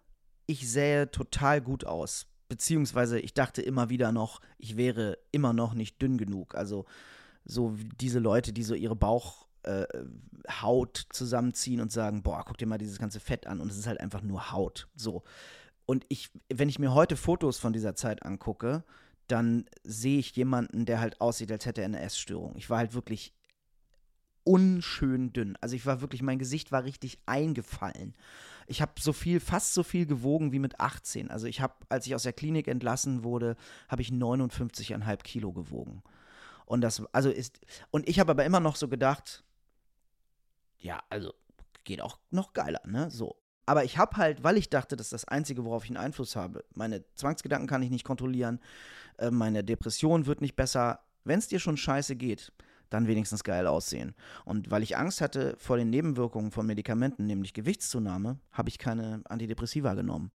ich 0.46 0.70
sähe 0.70 1.10
total 1.10 1.60
gut 1.60 1.84
aus. 1.84 2.26
Beziehungsweise 2.48 3.18
ich 3.18 3.34
dachte 3.34 3.62
immer 3.62 3.90
wieder 3.90 4.12
noch, 4.12 4.40
ich 4.58 4.76
wäre 4.76 5.18
immer 5.32 5.52
noch 5.52 5.74
nicht 5.74 6.00
dünn 6.00 6.18
genug. 6.18 6.54
Also 6.54 6.86
so 7.44 7.76
diese 8.00 8.18
Leute, 8.18 8.52
die 8.52 8.62
so 8.62 8.74
ihre 8.74 8.96
Bauchhaut 8.96 9.48
äh, 9.64 11.04
zusammenziehen 11.12 11.80
und 11.80 11.92
sagen, 11.92 12.22
boah, 12.22 12.44
guck 12.46 12.58
dir 12.58 12.66
mal 12.66 12.78
dieses 12.78 12.98
ganze 12.98 13.20
Fett 13.20 13.46
an 13.46 13.60
und 13.60 13.70
es 13.70 13.78
ist 13.78 13.86
halt 13.86 14.00
einfach 14.00 14.22
nur 14.22 14.52
Haut. 14.52 14.88
So. 14.96 15.22
Und 15.86 16.04
ich, 16.08 16.30
wenn 16.52 16.68
ich 16.68 16.78
mir 16.78 16.94
heute 16.94 17.16
Fotos 17.16 17.58
von 17.58 17.72
dieser 17.72 17.94
Zeit 17.94 18.24
angucke, 18.24 18.84
dann 19.28 19.64
sehe 19.82 20.18
ich 20.18 20.34
jemanden, 20.36 20.84
der 20.84 21.00
halt 21.00 21.20
aussieht, 21.20 21.50
als 21.50 21.66
hätte 21.66 21.80
er 21.80 21.86
eine 21.86 22.00
Essstörung. 22.00 22.56
Ich 22.56 22.70
war 22.70 22.78
halt 22.78 22.94
wirklich 22.94 23.32
unschön 24.46 25.32
dünn. 25.32 25.58
Also 25.60 25.74
ich 25.74 25.84
war 25.86 26.00
wirklich, 26.00 26.22
mein 26.22 26.38
Gesicht 26.38 26.70
war 26.70 26.84
richtig 26.84 27.18
eingefallen. 27.26 28.14
Ich 28.68 28.80
habe 28.80 28.92
so 28.98 29.12
viel, 29.12 29.40
fast 29.40 29.74
so 29.74 29.82
viel 29.82 30.06
gewogen 30.06 30.52
wie 30.52 30.58
mit 30.58 30.80
18. 30.80 31.30
Also 31.30 31.46
ich 31.46 31.60
habe, 31.60 31.74
als 31.88 32.06
ich 32.06 32.14
aus 32.14 32.22
der 32.22 32.32
Klinik 32.32 32.68
entlassen 32.68 33.24
wurde, 33.24 33.56
habe 33.88 34.02
ich 34.02 34.10
59,5 34.10 35.16
Kilo 35.22 35.52
gewogen. 35.52 36.02
Und 36.64 36.80
das, 36.80 37.02
also 37.12 37.28
ist, 37.28 37.60
und 37.90 38.08
ich 38.08 38.20
habe 38.20 38.32
aber 38.32 38.44
immer 38.44 38.60
noch 38.60 38.76
so 38.76 38.88
gedacht, 38.88 39.44
ja, 40.78 41.02
also 41.10 41.34
geht 41.84 42.00
auch 42.00 42.18
noch 42.30 42.52
geiler, 42.52 42.80
ne? 42.84 43.10
So. 43.10 43.36
Aber 43.66 43.84
ich 43.84 43.98
habe 43.98 44.16
halt, 44.16 44.44
weil 44.44 44.56
ich 44.56 44.70
dachte, 44.70 44.96
das 44.96 45.06
ist 45.06 45.12
das 45.12 45.24
Einzige, 45.26 45.64
worauf 45.64 45.84
ich 45.84 45.90
einen 45.90 45.96
Einfluss 45.96 46.36
habe. 46.36 46.64
Meine 46.74 47.04
Zwangsgedanken 47.14 47.68
kann 47.68 47.82
ich 47.82 47.90
nicht 47.90 48.04
kontrollieren, 48.04 48.60
äh, 49.18 49.30
meine 49.30 49.64
Depression 49.64 50.26
wird 50.26 50.40
nicht 50.40 50.54
besser. 50.54 51.00
Wenn 51.24 51.40
es 51.40 51.48
dir 51.48 51.58
schon 51.58 51.76
scheiße 51.76 52.14
geht, 52.14 52.52
dann 52.90 53.06
wenigstens 53.06 53.44
geil 53.44 53.66
aussehen. 53.66 54.14
Und 54.44 54.70
weil 54.70 54.82
ich 54.82 54.96
Angst 54.96 55.20
hatte 55.20 55.54
vor 55.58 55.76
den 55.76 55.90
Nebenwirkungen 55.90 56.50
von 56.50 56.66
Medikamenten, 56.66 57.26
nämlich 57.26 57.54
Gewichtszunahme, 57.54 58.38
habe 58.52 58.68
ich 58.68 58.78
keine 58.78 59.22
Antidepressiva 59.24 59.94
genommen. 59.94 60.30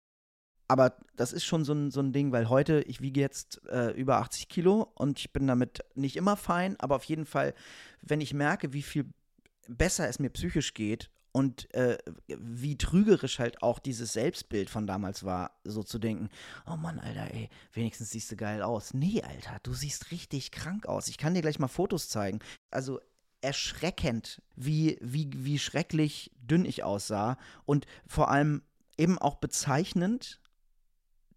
Aber 0.67 0.97
das 1.15 1.33
ist 1.33 1.45
schon 1.45 1.65
so 1.65 1.73
ein, 1.73 1.89
so 1.89 1.99
ein 1.99 2.13
Ding, 2.13 2.31
weil 2.31 2.47
heute, 2.47 2.81
ich 2.81 3.01
wiege 3.01 3.19
jetzt 3.19 3.59
äh, 3.67 3.89
über 3.91 4.17
80 4.17 4.49
Kilo 4.49 4.91
und 4.93 5.19
ich 5.19 5.33
bin 5.33 5.47
damit 5.47 5.79
nicht 5.95 6.15
immer 6.15 6.37
fein, 6.37 6.79
aber 6.79 6.95
auf 6.95 7.03
jeden 7.05 7.25
Fall, 7.25 7.55
wenn 8.01 8.21
ich 8.21 8.35
merke, 8.35 8.71
wie 8.71 8.83
viel 8.83 9.05
besser 9.67 10.07
es 10.07 10.19
mir 10.19 10.29
psychisch 10.29 10.75
geht 10.75 11.09
und 11.31 11.73
äh, 11.73 11.97
wie 12.27 12.77
trügerisch 12.77 13.39
halt 13.39 13.61
auch 13.61 13.79
dieses 13.79 14.13
Selbstbild 14.13 14.69
von 14.69 14.87
damals 14.87 15.23
war, 15.23 15.59
so 15.63 15.83
zu 15.83 15.99
denken, 15.99 16.29
oh 16.65 16.75
Mann, 16.75 16.99
Alter, 16.99 17.33
ey, 17.33 17.49
wenigstens 17.73 18.11
siehst 18.11 18.31
du 18.31 18.35
geil 18.35 18.61
aus. 18.61 18.93
Nee, 18.93 19.21
Alter, 19.21 19.57
du 19.63 19.73
siehst 19.73 20.11
richtig 20.11 20.51
krank 20.51 20.87
aus. 20.87 21.07
Ich 21.07 21.17
kann 21.17 21.33
dir 21.33 21.41
gleich 21.41 21.59
mal 21.59 21.67
Fotos 21.67 22.09
zeigen. 22.09 22.39
Also 22.71 22.99
erschreckend, 23.41 24.41
wie, 24.55 24.97
wie, 25.01 25.29
wie 25.33 25.59
schrecklich 25.59 26.31
dünn 26.41 26.65
ich 26.65 26.83
aussah 26.83 27.37
und 27.65 27.85
vor 28.07 28.29
allem 28.29 28.63
eben 28.97 29.17
auch 29.17 29.35
bezeichnend, 29.35 30.41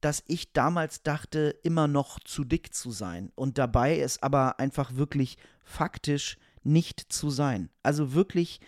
dass 0.01 0.25
ich 0.27 0.53
damals 0.53 1.03
dachte, 1.03 1.57
immer 1.63 1.87
noch 1.87 2.19
zu 2.19 2.43
dick 2.45 2.75
zu 2.75 2.91
sein 2.91 3.31
und 3.37 3.57
dabei 3.57 4.01
es 4.01 4.21
aber 4.21 4.59
einfach 4.59 4.97
wirklich 4.97 5.39
faktisch 5.63 6.39
nicht 6.65 7.13
zu 7.13 7.31
sein. 7.31 7.71
Also 7.85 8.13
wirklich 8.13 8.61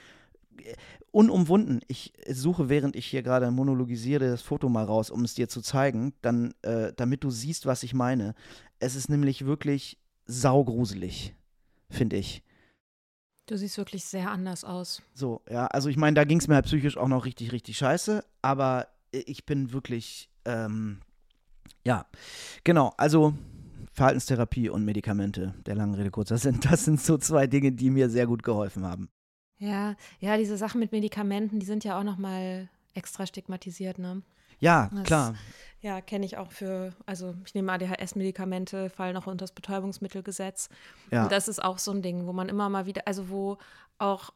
unumwunden. 1.10 1.80
Ich 1.86 2.12
suche, 2.28 2.68
während 2.68 2.96
ich 2.96 3.06
hier 3.06 3.22
gerade 3.22 3.50
monologisiere, 3.50 4.28
das 4.30 4.42
Foto 4.42 4.68
mal 4.68 4.84
raus, 4.84 5.10
um 5.10 5.24
es 5.24 5.34
dir 5.34 5.48
zu 5.48 5.60
zeigen, 5.60 6.12
dann, 6.22 6.54
äh, 6.62 6.92
damit 6.96 7.24
du 7.24 7.30
siehst, 7.30 7.66
was 7.66 7.82
ich 7.82 7.94
meine. 7.94 8.34
Es 8.80 8.96
ist 8.96 9.08
nämlich 9.08 9.46
wirklich 9.46 9.98
saugruselig, 10.26 11.34
finde 11.88 12.16
ich. 12.16 12.42
Du 13.46 13.58
siehst 13.58 13.76
wirklich 13.76 14.04
sehr 14.04 14.30
anders 14.30 14.64
aus. 14.64 15.02
So, 15.12 15.42
ja, 15.50 15.66
also 15.66 15.88
ich 15.88 15.96
meine, 15.96 16.14
da 16.14 16.24
ging 16.24 16.38
es 16.38 16.48
mir 16.48 16.54
halt 16.54 16.64
psychisch 16.64 16.96
auch 16.96 17.08
noch 17.08 17.26
richtig, 17.26 17.52
richtig 17.52 17.76
scheiße, 17.76 18.24
aber 18.42 18.88
ich 19.12 19.44
bin 19.44 19.72
wirklich, 19.72 20.30
ähm, 20.46 21.00
ja, 21.84 22.06
genau, 22.64 22.92
also 22.96 23.34
Verhaltenstherapie 23.92 24.70
und 24.70 24.84
Medikamente, 24.84 25.54
der 25.66 25.76
langen 25.76 25.94
Rede 25.94 26.10
kurzer 26.10 26.38
sind, 26.38 26.64
das 26.64 26.84
sind 26.84 27.00
so 27.00 27.18
zwei 27.18 27.46
Dinge, 27.46 27.72
die 27.72 27.90
mir 27.90 28.08
sehr 28.10 28.26
gut 28.26 28.42
geholfen 28.42 28.84
haben. 28.84 29.08
Ja, 29.58 29.94
ja, 30.20 30.36
diese 30.36 30.56
Sachen 30.56 30.80
mit 30.80 30.92
Medikamenten, 30.92 31.58
die 31.60 31.66
sind 31.66 31.84
ja 31.84 31.98
auch 31.98 32.04
nochmal 32.04 32.68
extra 32.94 33.26
stigmatisiert, 33.26 33.98
ne? 33.98 34.22
Ja, 34.60 34.90
das, 34.92 35.02
klar. 35.04 35.34
Ja, 35.80 36.00
kenne 36.00 36.24
ich 36.24 36.38
auch 36.38 36.50
für, 36.50 36.94
also 37.06 37.34
ich 37.44 37.54
nehme 37.54 37.72
ADHS-Medikamente, 37.72 38.88
fallen 38.88 39.16
auch 39.16 39.26
unter 39.26 39.42
das 39.42 39.52
Betäubungsmittelgesetz. 39.52 40.68
Ja. 41.10 41.24
Und 41.24 41.32
das 41.32 41.48
ist 41.48 41.62
auch 41.62 41.78
so 41.78 41.90
ein 41.90 42.02
Ding, 42.02 42.26
wo 42.26 42.32
man 42.32 42.48
immer 42.48 42.68
mal 42.68 42.86
wieder, 42.86 43.02
also 43.06 43.28
wo 43.28 43.58
auch 43.98 44.30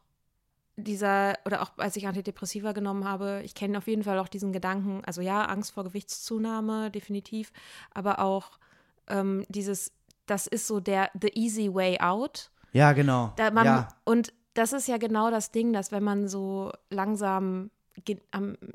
dieser, 0.75 1.37
oder 1.45 1.61
auch 1.61 1.71
als 1.77 1.95
ich 1.95 2.07
Antidepressiva 2.07 2.71
genommen 2.71 3.05
habe, 3.05 3.41
ich 3.43 3.55
kenne 3.55 3.77
auf 3.77 3.87
jeden 3.87 4.03
Fall 4.03 4.19
auch 4.19 4.27
diesen 4.27 4.53
Gedanken, 4.53 5.01
also 5.05 5.21
ja, 5.21 5.45
Angst 5.45 5.71
vor 5.71 5.83
Gewichtszunahme, 5.83 6.91
definitiv, 6.91 7.51
aber 7.93 8.19
auch 8.19 8.59
ähm, 9.07 9.45
dieses, 9.49 9.91
das 10.25 10.47
ist 10.47 10.67
so 10.67 10.79
der 10.79 11.09
the 11.19 11.31
easy 11.33 11.73
way 11.73 11.99
out. 11.99 12.51
Ja, 12.71 12.93
genau. 12.93 13.33
Man, 13.51 13.65
ja. 13.65 13.87
Und 14.05 14.31
das 14.59 14.73
ist 14.73 14.87
ja 14.87 14.97
genau 14.97 15.31
das 15.31 15.51
Ding, 15.51 15.71
dass 15.71 15.91
wenn 15.91 16.03
man 16.03 16.27
so 16.27 16.71
langsam 16.89 17.71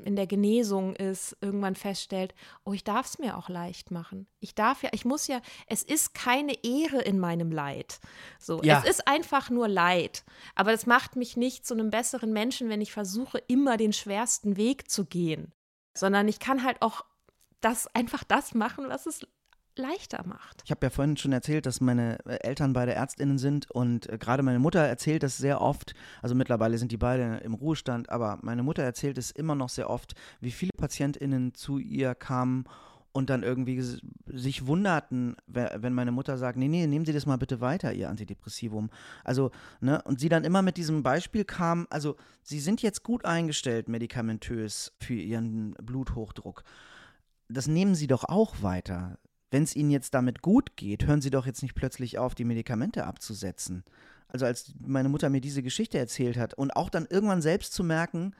in 0.03 0.15
der 0.15 0.27
Genesung 0.27 0.95
ist, 0.95 1.35
irgendwann 1.41 1.75
feststellt, 1.75 2.33
oh, 2.63 2.73
ich 2.73 2.83
darf 2.83 3.07
es 3.07 3.19
mir 3.19 3.37
auch 3.37 3.49
leicht 3.49 3.91
machen. 3.91 4.27
Ich 4.39 4.55
darf 4.55 4.83
ja, 4.83 4.89
ich 4.93 5.05
muss 5.05 5.27
ja, 5.27 5.41
es 5.67 5.83
ist 5.83 6.13
keine 6.13 6.53
Ehre 6.63 7.01
in 7.01 7.19
meinem 7.19 7.51
Leid. 7.51 7.99
So, 8.39 8.61
ja. 8.61 8.79
es 8.79 8.89
ist 8.89 9.07
einfach 9.07 9.49
nur 9.49 9.67
Leid. 9.67 10.23
Aber 10.53 10.71
das 10.71 10.85
macht 10.85 11.15
mich 11.15 11.37
nicht 11.37 11.65
zu 11.65 11.73
einem 11.73 11.89
besseren 11.89 12.33
Menschen, 12.33 12.69
wenn 12.69 12.81
ich 12.81 12.91
versuche, 12.91 13.39
immer 13.47 13.77
den 13.77 13.93
schwersten 13.93 14.57
Weg 14.57 14.89
zu 14.89 15.05
gehen. 15.05 15.53
Sondern 15.95 16.27
ich 16.27 16.39
kann 16.39 16.63
halt 16.63 16.81
auch 16.81 17.05
das 17.61 17.87
einfach 17.95 18.23
das 18.23 18.53
machen, 18.53 18.89
was 18.89 19.05
es 19.05 19.25
leichter 19.77 20.25
macht. 20.25 20.61
Ich 20.65 20.71
habe 20.71 20.85
ja 20.85 20.89
vorhin 20.89 21.17
schon 21.17 21.33
erzählt, 21.33 21.65
dass 21.65 21.81
meine 21.81 22.17
äh, 22.25 22.37
Eltern 22.41 22.73
beide 22.73 22.93
Ärztinnen 22.93 23.37
sind 23.37 23.69
und 23.71 24.09
äh, 24.09 24.17
gerade 24.17 24.43
meine 24.43 24.59
Mutter 24.59 24.79
erzählt 24.79 25.23
das 25.23 25.37
sehr 25.37 25.61
oft, 25.61 25.93
also 26.21 26.35
mittlerweile 26.35 26.77
sind 26.77 26.91
die 26.91 26.97
beide 26.97 27.37
im 27.37 27.53
Ruhestand, 27.53 28.09
aber 28.09 28.39
meine 28.41 28.63
Mutter 28.63 28.83
erzählt 28.83 29.17
es 29.17 29.31
immer 29.31 29.55
noch 29.55 29.69
sehr 29.69 29.89
oft, 29.89 30.15
wie 30.41 30.51
viele 30.51 30.71
Patientinnen 30.77 31.53
zu 31.53 31.77
ihr 31.79 32.15
kamen 32.15 32.65
und 33.15 33.29
dann 33.29 33.43
irgendwie 33.43 33.81
sich 34.25 34.67
wunderten, 34.67 35.37
wenn 35.47 35.93
meine 35.93 36.11
Mutter 36.11 36.37
sagt, 36.37 36.57
nee, 36.57 36.67
nee, 36.67 36.85
nehmen 36.85 37.05
Sie 37.05 37.13
das 37.13 37.25
mal 37.25 37.37
bitte 37.37 37.61
weiter, 37.61 37.93
Ihr 37.93 38.09
Antidepressivum. 38.09 38.89
Also, 39.23 39.51
ne, 39.79 40.01
und 40.01 40.19
sie 40.19 40.27
dann 40.27 40.43
immer 40.43 40.61
mit 40.61 40.75
diesem 40.75 41.01
Beispiel 41.01 41.45
kam, 41.45 41.87
also 41.89 42.17
Sie 42.43 42.59
sind 42.59 42.81
jetzt 42.81 43.03
gut 43.03 43.23
eingestellt 43.23 43.87
medikamentös 43.87 44.91
für 44.99 45.13
Ihren 45.13 45.75
Bluthochdruck. 45.81 46.65
Das 47.47 47.67
nehmen 47.67 47.95
Sie 47.95 48.07
doch 48.07 48.25
auch 48.25 48.61
weiter 48.61 49.17
wenn 49.55 49.63
es 49.63 49.73
Ihnen 49.73 49.89
jetzt 49.89 50.13
damit 50.13 50.41
gut 50.41 50.75
geht, 50.75 51.07
hören 51.07 51.21
Sie 51.21 51.29
doch 51.29 51.45
jetzt 51.45 51.63
nicht 51.63 51.75
plötzlich 51.75 52.19
auf, 52.19 52.35
die 52.35 52.43
Medikamente 52.43 53.05
abzusetzen. 53.05 53.85
Also 54.27 54.45
als 54.45 54.73
meine 54.85 55.07
Mutter 55.07 55.29
mir 55.29 55.39
diese 55.39 55.63
Geschichte 55.63 55.97
erzählt 55.97 56.35
hat 56.35 56.55
und 56.55 56.75
auch 56.75 56.89
dann 56.89 57.07
irgendwann 57.09 57.41
selbst 57.41 57.71
zu 57.71 57.81
merken, 57.81 58.35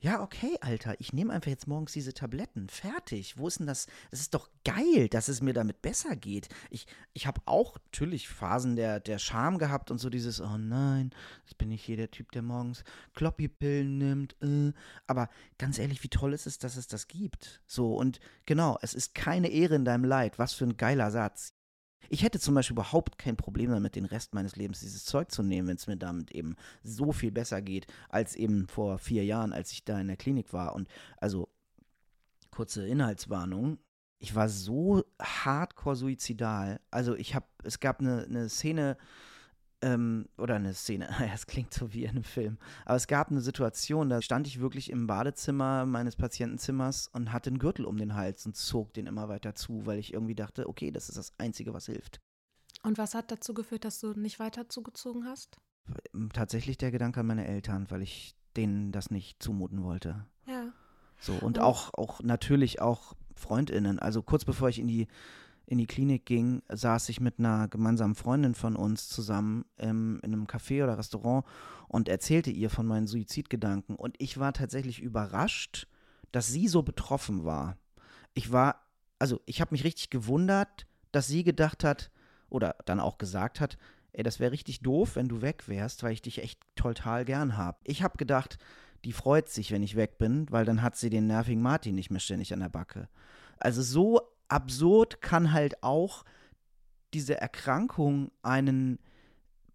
ja, 0.00 0.22
okay, 0.22 0.56
Alter, 0.60 0.94
ich 1.00 1.12
nehme 1.12 1.32
einfach 1.32 1.50
jetzt 1.50 1.66
morgens 1.66 1.92
diese 1.92 2.14
Tabletten. 2.14 2.68
Fertig. 2.68 3.36
Wo 3.36 3.48
ist 3.48 3.58
denn 3.58 3.66
das? 3.66 3.88
Es 4.12 4.20
ist 4.20 4.32
doch 4.32 4.48
geil, 4.64 5.08
dass 5.08 5.26
es 5.26 5.42
mir 5.42 5.52
damit 5.52 5.82
besser 5.82 6.14
geht. 6.14 6.48
Ich, 6.70 6.86
ich 7.14 7.26
habe 7.26 7.40
auch 7.46 7.78
natürlich 7.86 8.28
Phasen 8.28 8.76
der, 8.76 9.00
der 9.00 9.18
Scham 9.18 9.58
gehabt 9.58 9.90
und 9.90 9.98
so 9.98 10.08
dieses, 10.08 10.40
oh 10.40 10.56
nein, 10.56 11.10
jetzt 11.44 11.58
bin 11.58 11.72
ich 11.72 11.84
hier 11.84 11.96
der 11.96 12.12
Typ, 12.12 12.30
der 12.30 12.42
morgens 12.42 12.84
Kloppy-Pillen 13.14 13.98
nimmt. 13.98 14.36
Äh. 14.40 14.72
Aber 15.08 15.28
ganz 15.58 15.80
ehrlich, 15.80 16.02
wie 16.04 16.08
toll 16.08 16.32
ist 16.32 16.46
es, 16.46 16.58
dass 16.58 16.76
es 16.76 16.86
das 16.86 17.08
gibt? 17.08 17.60
So, 17.66 17.96
und 17.96 18.20
genau, 18.46 18.78
es 18.82 18.94
ist 18.94 19.16
keine 19.16 19.48
Ehre 19.48 19.74
in 19.74 19.84
deinem 19.84 20.04
Leid. 20.04 20.38
Was 20.38 20.52
für 20.52 20.64
ein 20.64 20.76
geiler 20.76 21.10
Satz. 21.10 21.57
Ich 22.08 22.22
hätte 22.22 22.40
zum 22.40 22.54
Beispiel 22.54 22.74
überhaupt 22.74 23.18
kein 23.18 23.36
Problem 23.36 23.70
damit, 23.70 23.96
den 23.96 24.04
Rest 24.04 24.34
meines 24.34 24.56
Lebens 24.56 24.80
dieses 24.80 25.04
Zeug 25.04 25.30
zu 25.30 25.42
nehmen, 25.42 25.68
wenn 25.68 25.76
es 25.76 25.86
mir 25.86 25.96
damit 25.96 26.30
eben 26.30 26.56
so 26.82 27.12
viel 27.12 27.30
besser 27.30 27.60
geht, 27.60 27.86
als 28.08 28.34
eben 28.34 28.66
vor 28.68 28.98
vier 28.98 29.24
Jahren, 29.24 29.52
als 29.52 29.72
ich 29.72 29.84
da 29.84 30.00
in 30.00 30.06
der 30.06 30.16
Klinik 30.16 30.52
war. 30.52 30.74
Und 30.74 30.88
also, 31.18 31.48
kurze 32.50 32.86
Inhaltswarnung. 32.86 33.78
Ich 34.18 34.34
war 34.34 34.48
so 34.48 35.04
hardcore 35.20 35.94
suizidal. 35.94 36.80
Also 36.90 37.14
ich 37.14 37.34
habe, 37.34 37.46
es 37.62 37.78
gab 37.78 38.00
eine, 38.00 38.24
eine 38.24 38.48
Szene, 38.48 38.96
ähm, 39.82 40.26
oder 40.36 40.56
eine 40.56 40.74
Szene, 40.74 41.08
es 41.34 41.46
klingt 41.46 41.72
so 41.72 41.92
wie 41.92 42.04
in 42.04 42.10
einem 42.10 42.24
Film, 42.24 42.58
aber 42.84 42.96
es 42.96 43.06
gab 43.06 43.30
eine 43.30 43.40
Situation, 43.40 44.08
da 44.08 44.20
stand 44.22 44.46
ich 44.46 44.60
wirklich 44.60 44.90
im 44.90 45.06
Badezimmer 45.06 45.86
meines 45.86 46.16
Patientenzimmers 46.16 47.08
und 47.08 47.32
hatte 47.32 47.50
einen 47.50 47.58
Gürtel 47.58 47.84
um 47.84 47.96
den 47.96 48.14
Hals 48.14 48.46
und 48.46 48.56
zog 48.56 48.92
den 48.94 49.06
immer 49.06 49.28
weiter 49.28 49.54
zu, 49.54 49.86
weil 49.86 49.98
ich 49.98 50.12
irgendwie 50.12 50.34
dachte, 50.34 50.68
okay, 50.68 50.90
das 50.90 51.08
ist 51.08 51.18
das 51.18 51.32
Einzige, 51.38 51.74
was 51.74 51.86
hilft. 51.86 52.20
Und 52.82 52.98
was 52.98 53.14
hat 53.14 53.30
dazu 53.30 53.54
geführt, 53.54 53.84
dass 53.84 54.00
du 54.00 54.12
nicht 54.12 54.38
weiter 54.38 54.68
zugezogen 54.68 55.24
hast? 55.26 55.58
Tatsächlich 56.32 56.78
der 56.78 56.90
Gedanke 56.90 57.20
an 57.20 57.26
meine 57.26 57.46
Eltern, 57.46 57.90
weil 57.90 58.02
ich 58.02 58.36
denen 58.56 58.92
das 58.92 59.10
nicht 59.10 59.42
zumuten 59.42 59.82
wollte. 59.82 60.26
Ja. 60.46 60.72
So, 61.18 61.32
und, 61.32 61.42
und 61.42 61.58
auch, 61.60 61.94
auch 61.94 62.20
natürlich 62.22 62.80
auch 62.80 63.14
FreundInnen. 63.34 63.98
Also 63.98 64.22
kurz 64.22 64.44
bevor 64.44 64.68
ich 64.68 64.78
in 64.78 64.86
die 64.86 65.08
in 65.68 65.76
die 65.76 65.86
Klinik 65.86 66.24
ging, 66.24 66.62
saß 66.70 67.10
ich 67.10 67.20
mit 67.20 67.38
einer 67.38 67.68
gemeinsamen 67.68 68.14
Freundin 68.14 68.54
von 68.54 68.74
uns 68.74 69.10
zusammen 69.10 69.66
ähm, 69.76 70.18
in 70.22 70.32
einem 70.32 70.46
Café 70.46 70.82
oder 70.82 70.96
Restaurant 70.96 71.44
und 71.88 72.08
erzählte 72.08 72.50
ihr 72.50 72.70
von 72.70 72.86
meinen 72.86 73.06
Suizidgedanken. 73.06 73.94
Und 73.94 74.16
ich 74.18 74.38
war 74.38 74.54
tatsächlich 74.54 75.00
überrascht, 75.00 75.86
dass 76.32 76.46
sie 76.46 76.68
so 76.68 76.82
betroffen 76.82 77.44
war. 77.44 77.76
Ich 78.32 78.50
war, 78.50 78.86
also 79.18 79.42
ich 79.44 79.60
habe 79.60 79.74
mich 79.74 79.84
richtig 79.84 80.08
gewundert, 80.08 80.86
dass 81.12 81.26
sie 81.26 81.44
gedacht 81.44 81.84
hat 81.84 82.10
oder 82.48 82.76
dann 82.86 82.98
auch 82.98 83.18
gesagt 83.18 83.60
hat, 83.60 83.76
ey, 84.12 84.22
das 84.22 84.40
wäre 84.40 84.52
richtig 84.52 84.80
doof, 84.80 85.16
wenn 85.16 85.28
du 85.28 85.42
weg 85.42 85.68
wärst, 85.68 86.02
weil 86.02 86.12
ich 86.12 86.22
dich 86.22 86.42
echt 86.42 86.60
total 86.76 87.26
gern 87.26 87.58
habe. 87.58 87.76
Ich 87.84 88.02
habe 88.02 88.16
gedacht, 88.16 88.56
die 89.04 89.12
freut 89.12 89.50
sich, 89.50 89.70
wenn 89.70 89.82
ich 89.82 89.96
weg 89.96 90.16
bin, 90.16 90.46
weil 90.50 90.64
dann 90.64 90.80
hat 90.80 90.96
sie 90.96 91.10
den 91.10 91.26
nervigen 91.26 91.62
Martin 91.62 91.94
nicht 91.94 92.10
mehr 92.10 92.20
ständig 92.20 92.54
an 92.54 92.60
der 92.60 92.70
Backe. 92.70 93.10
Also 93.58 93.82
so 93.82 94.22
absurd 94.48 95.20
kann 95.20 95.52
halt 95.52 95.82
auch 95.82 96.24
diese 97.14 97.40
Erkrankung 97.40 98.30
einen 98.42 98.98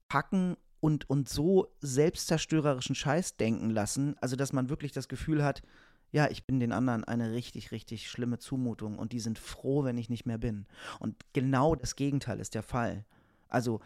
packen 0.08 0.58
und, 0.80 1.10
und 1.10 1.30
so 1.30 1.74
selbstzerstörerischen 1.80 2.96
Scheiß 2.96 3.38
denken 3.38 3.70
lassen, 3.70 4.16
also 4.20 4.36
dass 4.36 4.54
man 4.54 4.70
wirklich 4.70 4.92
das 4.92 5.08
Gefühl 5.08 5.44
hat, 5.44 5.62
ja, 6.12 6.30
ich 6.30 6.46
bin 6.46 6.60
den 6.60 6.72
anderen 6.72 7.04
eine 7.04 7.32
richtig, 7.32 7.72
richtig 7.72 8.08
schlimme 8.10 8.38
Zumutung 8.38 9.00
und 9.00 9.14
die 9.14 9.20
sind 9.20 9.40
froh, 9.40 9.84
wenn 9.84 9.98
ich 9.98 10.10
nicht 10.10 10.28
mehr 10.28 10.38
bin. 10.38 10.68
Und 11.00 11.16
genau 11.34 11.74
das 11.74 11.96
Gegenteil 11.96 12.40
ist 12.40 12.54
der 12.54 12.62
Fall. 12.62 13.04
Also, 13.48 13.80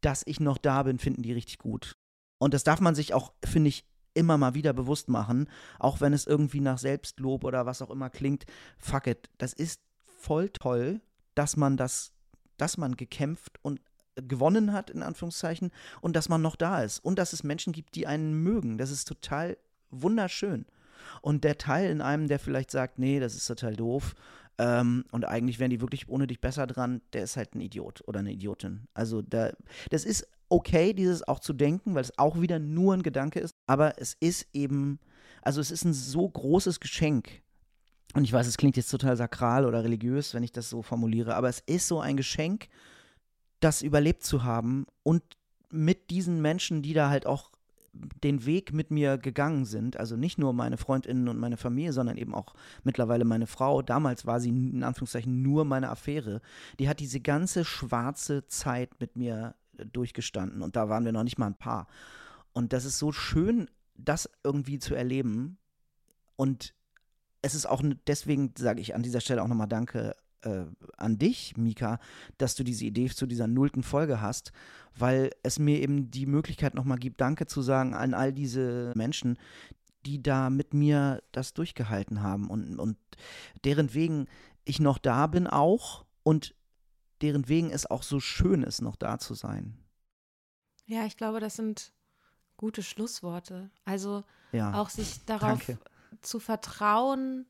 dass 0.00 0.22
ich 0.26 0.40
noch 0.40 0.56
da 0.56 0.84
bin, 0.84 0.98
finden 0.98 1.22
die 1.22 1.34
richtig 1.34 1.58
gut. 1.58 1.92
Und 2.38 2.54
das 2.54 2.64
darf 2.64 2.80
man 2.80 2.94
sich 2.94 3.12
auch, 3.12 3.34
finde 3.44 3.68
ich, 3.68 3.84
immer 4.14 4.38
mal 4.38 4.54
wieder 4.54 4.72
bewusst 4.72 5.08
machen, 5.08 5.48
auch 5.78 6.00
wenn 6.00 6.12
es 6.12 6.26
irgendwie 6.26 6.60
nach 6.60 6.78
Selbstlob 6.78 7.44
oder 7.44 7.66
was 7.66 7.82
auch 7.82 7.90
immer 7.90 8.10
klingt. 8.10 8.44
Fuck 8.78 9.06
it, 9.06 9.30
das 9.38 9.52
ist 9.52 9.80
voll 10.04 10.48
toll, 10.50 11.00
dass 11.34 11.56
man 11.56 11.76
das, 11.76 12.12
dass 12.56 12.76
man 12.76 12.96
gekämpft 12.96 13.58
und 13.62 13.80
gewonnen 14.14 14.72
hat, 14.72 14.90
in 14.90 15.02
Anführungszeichen, 15.02 15.70
und 16.00 16.16
dass 16.16 16.28
man 16.28 16.42
noch 16.42 16.56
da 16.56 16.82
ist. 16.82 16.98
Und 16.98 17.18
dass 17.18 17.32
es 17.32 17.44
Menschen 17.44 17.72
gibt, 17.72 17.94
die 17.94 18.06
einen 18.06 18.34
mögen. 18.34 18.76
Das 18.76 18.90
ist 18.90 19.08
total 19.08 19.56
wunderschön. 19.90 20.66
Und 21.22 21.44
der 21.44 21.58
Teil 21.58 21.90
in 21.90 22.00
einem, 22.00 22.28
der 22.28 22.38
vielleicht 22.38 22.70
sagt, 22.70 22.98
nee, 22.98 23.20
das 23.20 23.34
ist 23.34 23.46
total 23.46 23.74
doof, 23.74 24.14
ähm, 24.58 25.04
und 25.10 25.24
eigentlich 25.24 25.58
wären 25.58 25.70
die 25.70 25.80
wirklich 25.80 26.08
ohne 26.08 26.26
dich 26.26 26.40
besser 26.40 26.66
dran, 26.66 27.00
der 27.12 27.24
ist 27.24 27.36
halt 27.36 27.54
ein 27.54 27.60
Idiot 27.60 28.02
oder 28.06 28.20
eine 28.20 28.32
Idiotin. 28.32 28.86
Also 28.94 29.22
da, 29.22 29.50
das 29.90 30.04
ist 30.04 30.28
okay, 30.52 30.92
dieses 30.92 31.26
auch 31.26 31.40
zu 31.40 31.54
denken, 31.54 31.94
weil 31.94 32.02
es 32.02 32.18
auch 32.18 32.40
wieder 32.40 32.58
nur 32.58 32.94
ein 32.94 33.02
Gedanke 33.02 33.40
ist. 33.40 33.54
Aber 33.66 33.98
es 33.98 34.16
ist 34.20 34.46
eben, 34.52 35.00
also 35.40 35.60
es 35.60 35.70
ist 35.70 35.84
ein 35.84 35.94
so 35.94 36.28
großes 36.28 36.78
Geschenk. 36.78 37.40
Und 38.14 38.24
ich 38.24 38.32
weiß, 38.32 38.46
es 38.46 38.58
klingt 38.58 38.76
jetzt 38.76 38.90
total 38.90 39.16
sakral 39.16 39.64
oder 39.64 39.82
religiös, 39.82 40.34
wenn 40.34 40.42
ich 40.42 40.52
das 40.52 40.68
so 40.68 40.82
formuliere, 40.82 41.34
aber 41.34 41.48
es 41.48 41.60
ist 41.60 41.88
so 41.88 42.00
ein 42.00 42.18
Geschenk, 42.18 42.68
das 43.60 43.80
überlebt 43.80 44.22
zu 44.22 44.44
haben 44.44 44.84
und 45.02 45.22
mit 45.70 46.10
diesen 46.10 46.42
Menschen, 46.42 46.82
die 46.82 46.92
da 46.92 47.08
halt 47.08 47.26
auch 47.26 47.50
den 47.94 48.44
Weg 48.44 48.74
mit 48.74 48.90
mir 48.90 49.16
gegangen 49.16 49.64
sind, 49.64 49.98
also 49.98 50.16
nicht 50.16 50.38
nur 50.38 50.52
meine 50.52 50.76
Freundinnen 50.76 51.28
und 51.28 51.38
meine 51.38 51.56
Familie, 51.56 51.94
sondern 51.94 52.18
eben 52.18 52.34
auch 52.34 52.54
mittlerweile 52.84 53.24
meine 53.24 53.46
Frau. 53.46 53.80
Damals 53.80 54.26
war 54.26 54.40
sie 54.40 54.50
in 54.50 54.82
Anführungszeichen 54.82 55.42
nur 55.42 55.64
meine 55.64 55.88
Affäre. 55.88 56.42
Die 56.78 56.88
hat 56.88 57.00
diese 57.00 57.20
ganze 57.20 57.64
schwarze 57.64 58.46
Zeit 58.46 59.00
mit 59.00 59.16
mir 59.16 59.54
durchgestanden 59.84 60.62
und 60.62 60.76
da 60.76 60.88
waren 60.88 61.04
wir 61.04 61.12
noch 61.12 61.24
nicht 61.24 61.38
mal 61.38 61.46
ein 61.46 61.58
Paar. 61.58 61.86
Und 62.52 62.72
das 62.72 62.84
ist 62.84 62.98
so 62.98 63.12
schön, 63.12 63.68
das 63.94 64.28
irgendwie 64.44 64.78
zu 64.78 64.94
erleben. 64.94 65.58
Und 66.36 66.74
es 67.40 67.54
ist 67.54 67.66
auch 67.66 67.82
deswegen, 68.06 68.52
sage 68.56 68.80
ich 68.80 68.94
an 68.94 69.02
dieser 69.02 69.20
Stelle 69.20 69.42
auch 69.42 69.48
nochmal 69.48 69.68
Danke 69.68 70.14
äh, 70.42 70.64
an 70.96 71.18
dich, 71.18 71.56
Mika, 71.56 71.98
dass 72.38 72.54
du 72.54 72.64
diese 72.64 72.84
Idee 72.84 73.08
zu 73.08 73.26
dieser 73.26 73.46
nullten 73.46 73.82
Folge 73.82 74.20
hast, 74.20 74.52
weil 74.96 75.30
es 75.42 75.58
mir 75.58 75.80
eben 75.80 76.10
die 76.10 76.26
Möglichkeit 76.26 76.74
nochmal 76.74 76.98
gibt, 76.98 77.20
Danke 77.20 77.46
zu 77.46 77.62
sagen 77.62 77.94
an 77.94 78.14
all 78.14 78.32
diese 78.32 78.92
Menschen, 78.94 79.38
die 80.04 80.22
da 80.22 80.50
mit 80.50 80.74
mir 80.74 81.22
das 81.32 81.54
durchgehalten 81.54 82.22
haben 82.22 82.50
und, 82.50 82.78
und 82.78 82.96
deren 83.64 83.94
wegen 83.94 84.26
ich 84.64 84.80
noch 84.80 84.98
da 84.98 85.26
bin 85.26 85.46
auch 85.46 86.04
und 86.22 86.54
deren 87.22 87.48
wegen 87.48 87.70
es 87.70 87.90
auch 87.90 88.02
so 88.02 88.20
schön 88.20 88.62
ist, 88.62 88.82
noch 88.82 88.96
da 88.96 89.18
zu 89.18 89.34
sein. 89.34 89.76
Ja, 90.86 91.04
ich 91.06 91.16
glaube, 91.16 91.40
das 91.40 91.56
sind 91.56 91.92
gute 92.56 92.82
Schlussworte. 92.82 93.70
Also 93.84 94.24
ja, 94.52 94.74
auch 94.74 94.88
sich 94.90 95.24
darauf 95.24 95.66
danke. 95.66 95.78
zu 96.20 96.40
vertrauen 96.40 97.46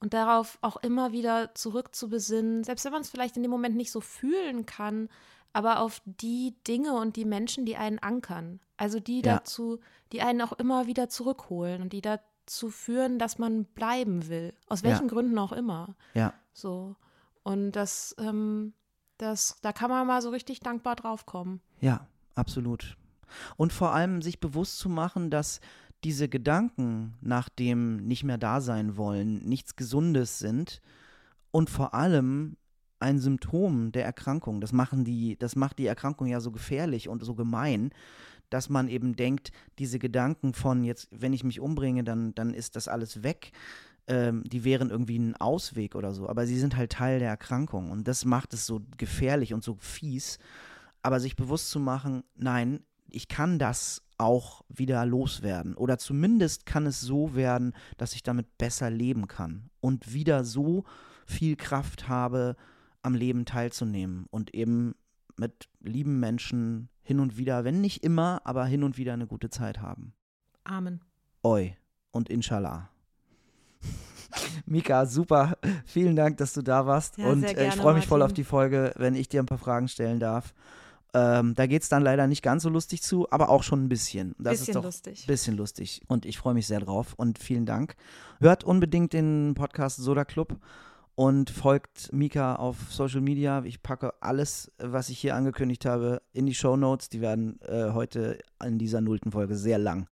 und 0.00 0.14
darauf 0.14 0.58
auch 0.62 0.76
immer 0.76 1.12
wieder 1.12 1.54
zurückzubesinnen, 1.54 2.64
selbst 2.64 2.84
wenn 2.84 2.92
man 2.92 3.02
es 3.02 3.10
vielleicht 3.10 3.36
in 3.36 3.42
dem 3.42 3.50
Moment 3.50 3.76
nicht 3.76 3.90
so 3.90 4.00
fühlen 4.00 4.64
kann, 4.66 5.08
aber 5.52 5.80
auf 5.80 6.00
die 6.04 6.54
Dinge 6.66 6.94
und 6.94 7.16
die 7.16 7.24
Menschen, 7.24 7.66
die 7.66 7.76
einen 7.76 7.98
ankern. 7.98 8.60
Also 8.76 9.00
die 9.00 9.22
Ja. 9.22 9.36
dazu, 9.36 9.80
die 10.12 10.22
einen 10.22 10.40
auch 10.42 10.52
immer 10.52 10.86
wieder 10.86 11.08
zurückholen 11.08 11.82
und 11.82 11.92
die 11.92 12.00
dazu 12.00 12.70
führen, 12.70 13.18
dass 13.18 13.38
man 13.38 13.64
bleiben 13.64 14.28
will. 14.28 14.54
Aus 14.68 14.82
Ja. 14.82 14.90
welchen 14.90 15.08
Gründen 15.08 15.38
auch 15.38 15.52
immer. 15.52 15.96
Ja, 16.14 16.32
So. 16.52 16.96
Und 17.44 17.72
das, 17.72 18.14
ähm, 18.18 18.74
das, 19.18 19.56
da 19.62 19.72
kann 19.72 19.90
man 19.90 20.06
mal 20.06 20.22
so 20.22 20.30
richtig 20.30 20.60
dankbar 20.60 20.96
drauf 20.96 21.26
kommen. 21.26 21.60
ja, 21.80 22.06
absolut. 22.34 22.96
Und 23.56 23.74
vor 23.74 23.92
allem 23.92 24.22
sich 24.22 24.40
bewusst 24.40 24.78
zu 24.78 24.88
machen, 24.88 25.30
dass 25.30 25.60
diese 26.04 26.28
Gedanken 26.28 27.14
nach 27.20 27.48
dem 27.48 27.96
nicht 27.96 28.24
mehr 28.24 28.38
da 28.38 28.60
sein 28.60 28.96
wollen 28.96 29.44
nichts 29.46 29.76
Gesundes 29.76 30.38
sind 30.38 30.80
und 31.50 31.70
vor 31.70 31.92
allem 31.94 32.56
ein 33.00 33.18
Symptom 33.18 33.92
der 33.92 34.04
Erkrankung. 34.04 34.60
Das 34.60 34.72
machen 34.72 35.04
die, 35.04 35.36
das 35.38 35.56
macht 35.56 35.78
die 35.78 35.86
Erkrankung 35.86 36.26
ja 36.26 36.40
so 36.40 36.50
gefährlich 36.50 37.08
und 37.08 37.22
so 37.22 37.34
gemein, 37.34 37.90
dass 38.50 38.68
man 38.68 38.88
eben 38.88 39.14
denkt, 39.14 39.52
diese 39.78 39.98
Gedanken 39.98 40.54
von 40.54 40.84
jetzt, 40.84 41.08
wenn 41.10 41.32
ich 41.32 41.44
mich 41.44 41.60
umbringe, 41.60 42.02
dann, 42.02 42.34
dann 42.34 42.54
ist 42.54 42.76
das 42.76 42.88
alles 42.88 43.22
weg. 43.22 43.52
Ähm, 44.08 44.42
die 44.44 44.64
wären 44.64 44.90
irgendwie 44.90 45.18
ein 45.18 45.36
Ausweg 45.36 45.94
oder 45.94 46.12
so, 46.12 46.28
aber 46.28 46.46
sie 46.46 46.58
sind 46.58 46.76
halt 46.76 46.92
Teil 46.92 47.18
der 47.18 47.28
Erkrankung 47.28 47.90
und 47.90 48.08
das 48.08 48.24
macht 48.24 48.54
es 48.54 48.66
so 48.66 48.80
gefährlich 48.96 49.54
und 49.54 49.62
so 49.62 49.76
fies. 49.78 50.38
Aber 51.02 51.20
sich 51.20 51.36
bewusst 51.36 51.70
zu 51.70 51.78
machen, 51.78 52.24
nein, 52.34 52.80
ich 53.10 53.28
kann 53.28 53.58
das 53.58 54.02
auch 54.18 54.64
wieder 54.68 55.06
loswerden. 55.06 55.74
Oder 55.74 55.98
zumindest 55.98 56.66
kann 56.66 56.86
es 56.86 57.00
so 57.00 57.34
werden, 57.34 57.72
dass 57.96 58.14
ich 58.14 58.22
damit 58.22 58.58
besser 58.58 58.90
leben 58.90 59.28
kann 59.28 59.70
und 59.80 60.12
wieder 60.12 60.44
so 60.44 60.84
viel 61.24 61.56
Kraft 61.56 62.08
habe, 62.08 62.56
am 63.02 63.14
Leben 63.14 63.44
teilzunehmen 63.44 64.26
und 64.30 64.54
eben 64.54 64.94
mit 65.36 65.68
lieben 65.80 66.18
Menschen 66.18 66.88
hin 67.02 67.20
und 67.20 67.38
wieder, 67.38 67.64
wenn 67.64 67.80
nicht 67.80 68.02
immer, 68.02 68.40
aber 68.44 68.66
hin 68.66 68.82
und 68.82 68.98
wieder 68.98 69.12
eine 69.12 69.26
gute 69.26 69.50
Zeit 69.50 69.80
haben. 69.80 70.12
Amen. 70.64 71.00
Oi 71.42 71.76
und 72.10 72.28
Inshallah. 72.28 72.90
Mika, 74.66 75.06
super. 75.06 75.56
Vielen 75.86 76.16
Dank, 76.16 76.36
dass 76.38 76.52
du 76.52 76.62
da 76.62 76.86
warst. 76.86 77.18
Ja, 77.18 77.28
und 77.28 77.42
äh, 77.42 77.48
ich 77.48 77.56
gerne, 77.56 77.72
freue 77.72 77.94
mich 77.94 78.06
voll 78.06 78.22
auf 78.22 78.32
die 78.32 78.44
Folge, 78.44 78.92
wenn 78.96 79.14
ich 79.14 79.28
dir 79.28 79.42
ein 79.42 79.46
paar 79.46 79.58
Fragen 79.58 79.88
stellen 79.88 80.20
darf. 80.20 80.54
Ähm, 81.14 81.54
da 81.54 81.66
geht 81.66 81.82
es 81.82 81.88
dann 81.88 82.02
leider 82.02 82.26
nicht 82.26 82.42
ganz 82.42 82.62
so 82.62 82.68
lustig 82.68 83.02
zu, 83.02 83.30
aber 83.30 83.48
auch 83.48 83.62
schon 83.62 83.84
ein 83.84 83.88
bisschen. 83.88 84.34
Das 84.38 84.52
Bisschen 84.52 84.68
ist 84.68 84.76
doch 84.76 84.84
lustig. 84.84 85.26
bisschen 85.26 85.56
lustig. 85.56 86.02
Und 86.06 86.26
ich 86.26 86.38
freue 86.38 86.54
mich 86.54 86.66
sehr 86.66 86.80
drauf 86.80 87.14
und 87.16 87.38
vielen 87.38 87.64
Dank. 87.64 87.96
Hört 88.40 88.62
unbedingt 88.62 89.14
den 89.14 89.54
Podcast 89.54 89.96
Soda 89.96 90.24
Club 90.26 90.58
und 91.14 91.48
folgt 91.50 92.12
Mika 92.12 92.56
auf 92.56 92.76
Social 92.90 93.22
Media. 93.22 93.62
Ich 93.64 93.82
packe 93.82 94.12
alles, 94.20 94.70
was 94.78 95.08
ich 95.08 95.18
hier 95.18 95.34
angekündigt 95.34 95.86
habe, 95.86 96.20
in 96.32 96.44
die 96.44 96.54
Show 96.54 96.76
Notes. 96.76 97.08
Die 97.08 97.22
werden 97.22 97.58
äh, 97.62 97.92
heute 97.92 98.38
in 98.62 98.78
dieser 98.78 99.00
nullten 99.00 99.32
Folge 99.32 99.56
sehr 99.56 99.78
lang. 99.78 100.08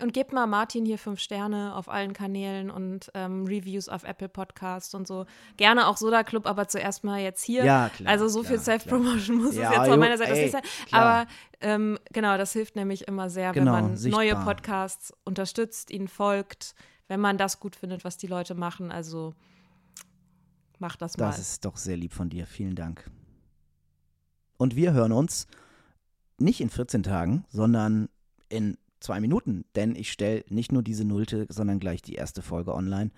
Und 0.00 0.12
gebt 0.12 0.32
mal 0.32 0.46
Martin 0.46 0.84
hier 0.86 0.96
fünf 0.96 1.18
Sterne 1.18 1.74
auf 1.74 1.88
allen 1.88 2.12
Kanälen 2.12 2.70
und 2.70 3.10
ähm, 3.14 3.44
Reviews 3.46 3.88
auf 3.88 4.04
Apple 4.04 4.28
Podcast 4.28 4.94
und 4.94 5.08
so. 5.08 5.26
Gerne 5.56 5.88
auch 5.88 5.96
Soda 5.96 6.22
Club, 6.22 6.46
aber 6.46 6.68
zuerst 6.68 7.02
mal 7.02 7.18
jetzt 7.20 7.42
hier. 7.42 7.64
Ja, 7.64 7.88
klar. 7.88 8.08
also 8.12 8.28
so 8.28 8.44
viel 8.44 8.58
klar, 8.58 8.78
Self-Promotion 8.78 9.38
muss 9.42 9.56
Ja, 9.56 9.70
es 9.70 9.76
jetzt 9.76 9.86
jo, 9.86 9.90
von 9.92 9.98
meiner 10.00 10.16
Seite 10.16 10.32
ey, 10.34 10.42
nicht 10.42 10.52
sein. 10.52 10.62
klar. 10.86 11.02
Aber 11.02 11.30
ähm, 11.60 11.98
genau, 12.12 12.38
das 12.38 12.52
hilft 12.52 12.76
nämlich 12.76 13.08
immer 13.08 13.28
sehr, 13.28 13.50
Genau, 13.52 13.74
wenn 13.74 13.82
man 13.86 13.96
sichtbar. 13.96 14.22
neue 14.22 14.36
Podcasts 14.36 15.12
unterstützt, 15.24 15.90
ihnen 15.90 16.06
folgt, 16.06 16.76
wenn 17.08 17.18
man 17.18 17.36
das 17.36 17.58
gut 17.58 17.74
findet, 17.74 18.04
was 18.04 18.16
die 18.18 18.28
Leute 18.28 18.54
machen. 18.54 18.92
Also 18.92 19.34
macht 20.78 21.02
das 21.02 21.16
mal. 21.16 21.26
Das 21.26 21.40
ist 21.40 21.64
doch 21.64 21.76
sehr 21.76 21.96
lieb 21.96 22.12
von 22.12 22.28
dir. 22.28 22.46
Vielen 22.46 22.76
Dank. 22.76 23.10
Und 24.58 24.76
wir 24.76 24.92
hören 24.92 25.10
uns 25.10 25.48
nicht 26.38 26.60
in 26.60 26.70
14 26.70 27.02
Tagen, 27.02 27.44
sondern 27.48 28.08
in 28.48 28.78
zwei 29.00 29.20
Minuten, 29.20 29.64
denn 29.74 29.94
ich 29.94 30.12
stelle 30.12 30.44
nicht 30.48 30.72
nur 30.72 30.82
diese 30.82 31.04
Nullte, 31.04 31.46
sondern 31.48 31.80
gleich 31.80 32.02
die 32.02 32.14
erste 32.14 32.42
Folge 32.42 32.74
online. 32.74 33.10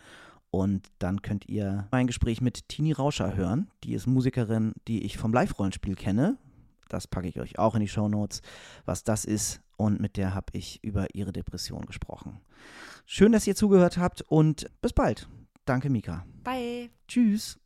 Und 0.51 0.89
dann 0.99 1.23
könnt 1.23 1.49
ihr 1.49 1.87
mein 1.93 2.07
Gespräch 2.07 2.41
mit 2.41 2.69
Tini 2.69 2.93
Rauscher 2.93 3.37
hören. 3.37 3.71
Die 3.85 3.95
ist 3.95 4.07
Musikerin, 4.07 4.73
die 4.89 5.05
ich 5.05 5.17
vom 5.17 5.33
Live-Rollenspiel 5.33 5.95
kenne. 5.95 6.39
Das 6.89 7.07
packe 7.07 7.29
ich 7.29 7.39
euch 7.39 7.59
auch 7.59 7.75
in 7.77 7.81
die 7.81 7.89
Shownotes, 7.89 8.43
was 8.85 9.05
das 9.05 9.25
ist. 9.25 9.61
Und 9.77 10.01
mit 10.01 10.17
der 10.17 10.35
habe 10.35 10.49
ich 10.53 10.83
über 10.83 11.15
ihre 11.15 11.33
Depression 11.33 11.87
gesprochen. 11.87 12.41
Schön, 13.07 13.33
dass 13.33 13.47
ihr 13.47 13.55
zugehört 13.55 13.97
habt 13.97 14.23
und 14.23 14.67
bis 14.83 14.93
bald. 14.93 15.29
Danke, 15.65 15.89
Mika. 15.89 16.27
Bye. 16.43 16.91
Tschüss. 17.07 17.60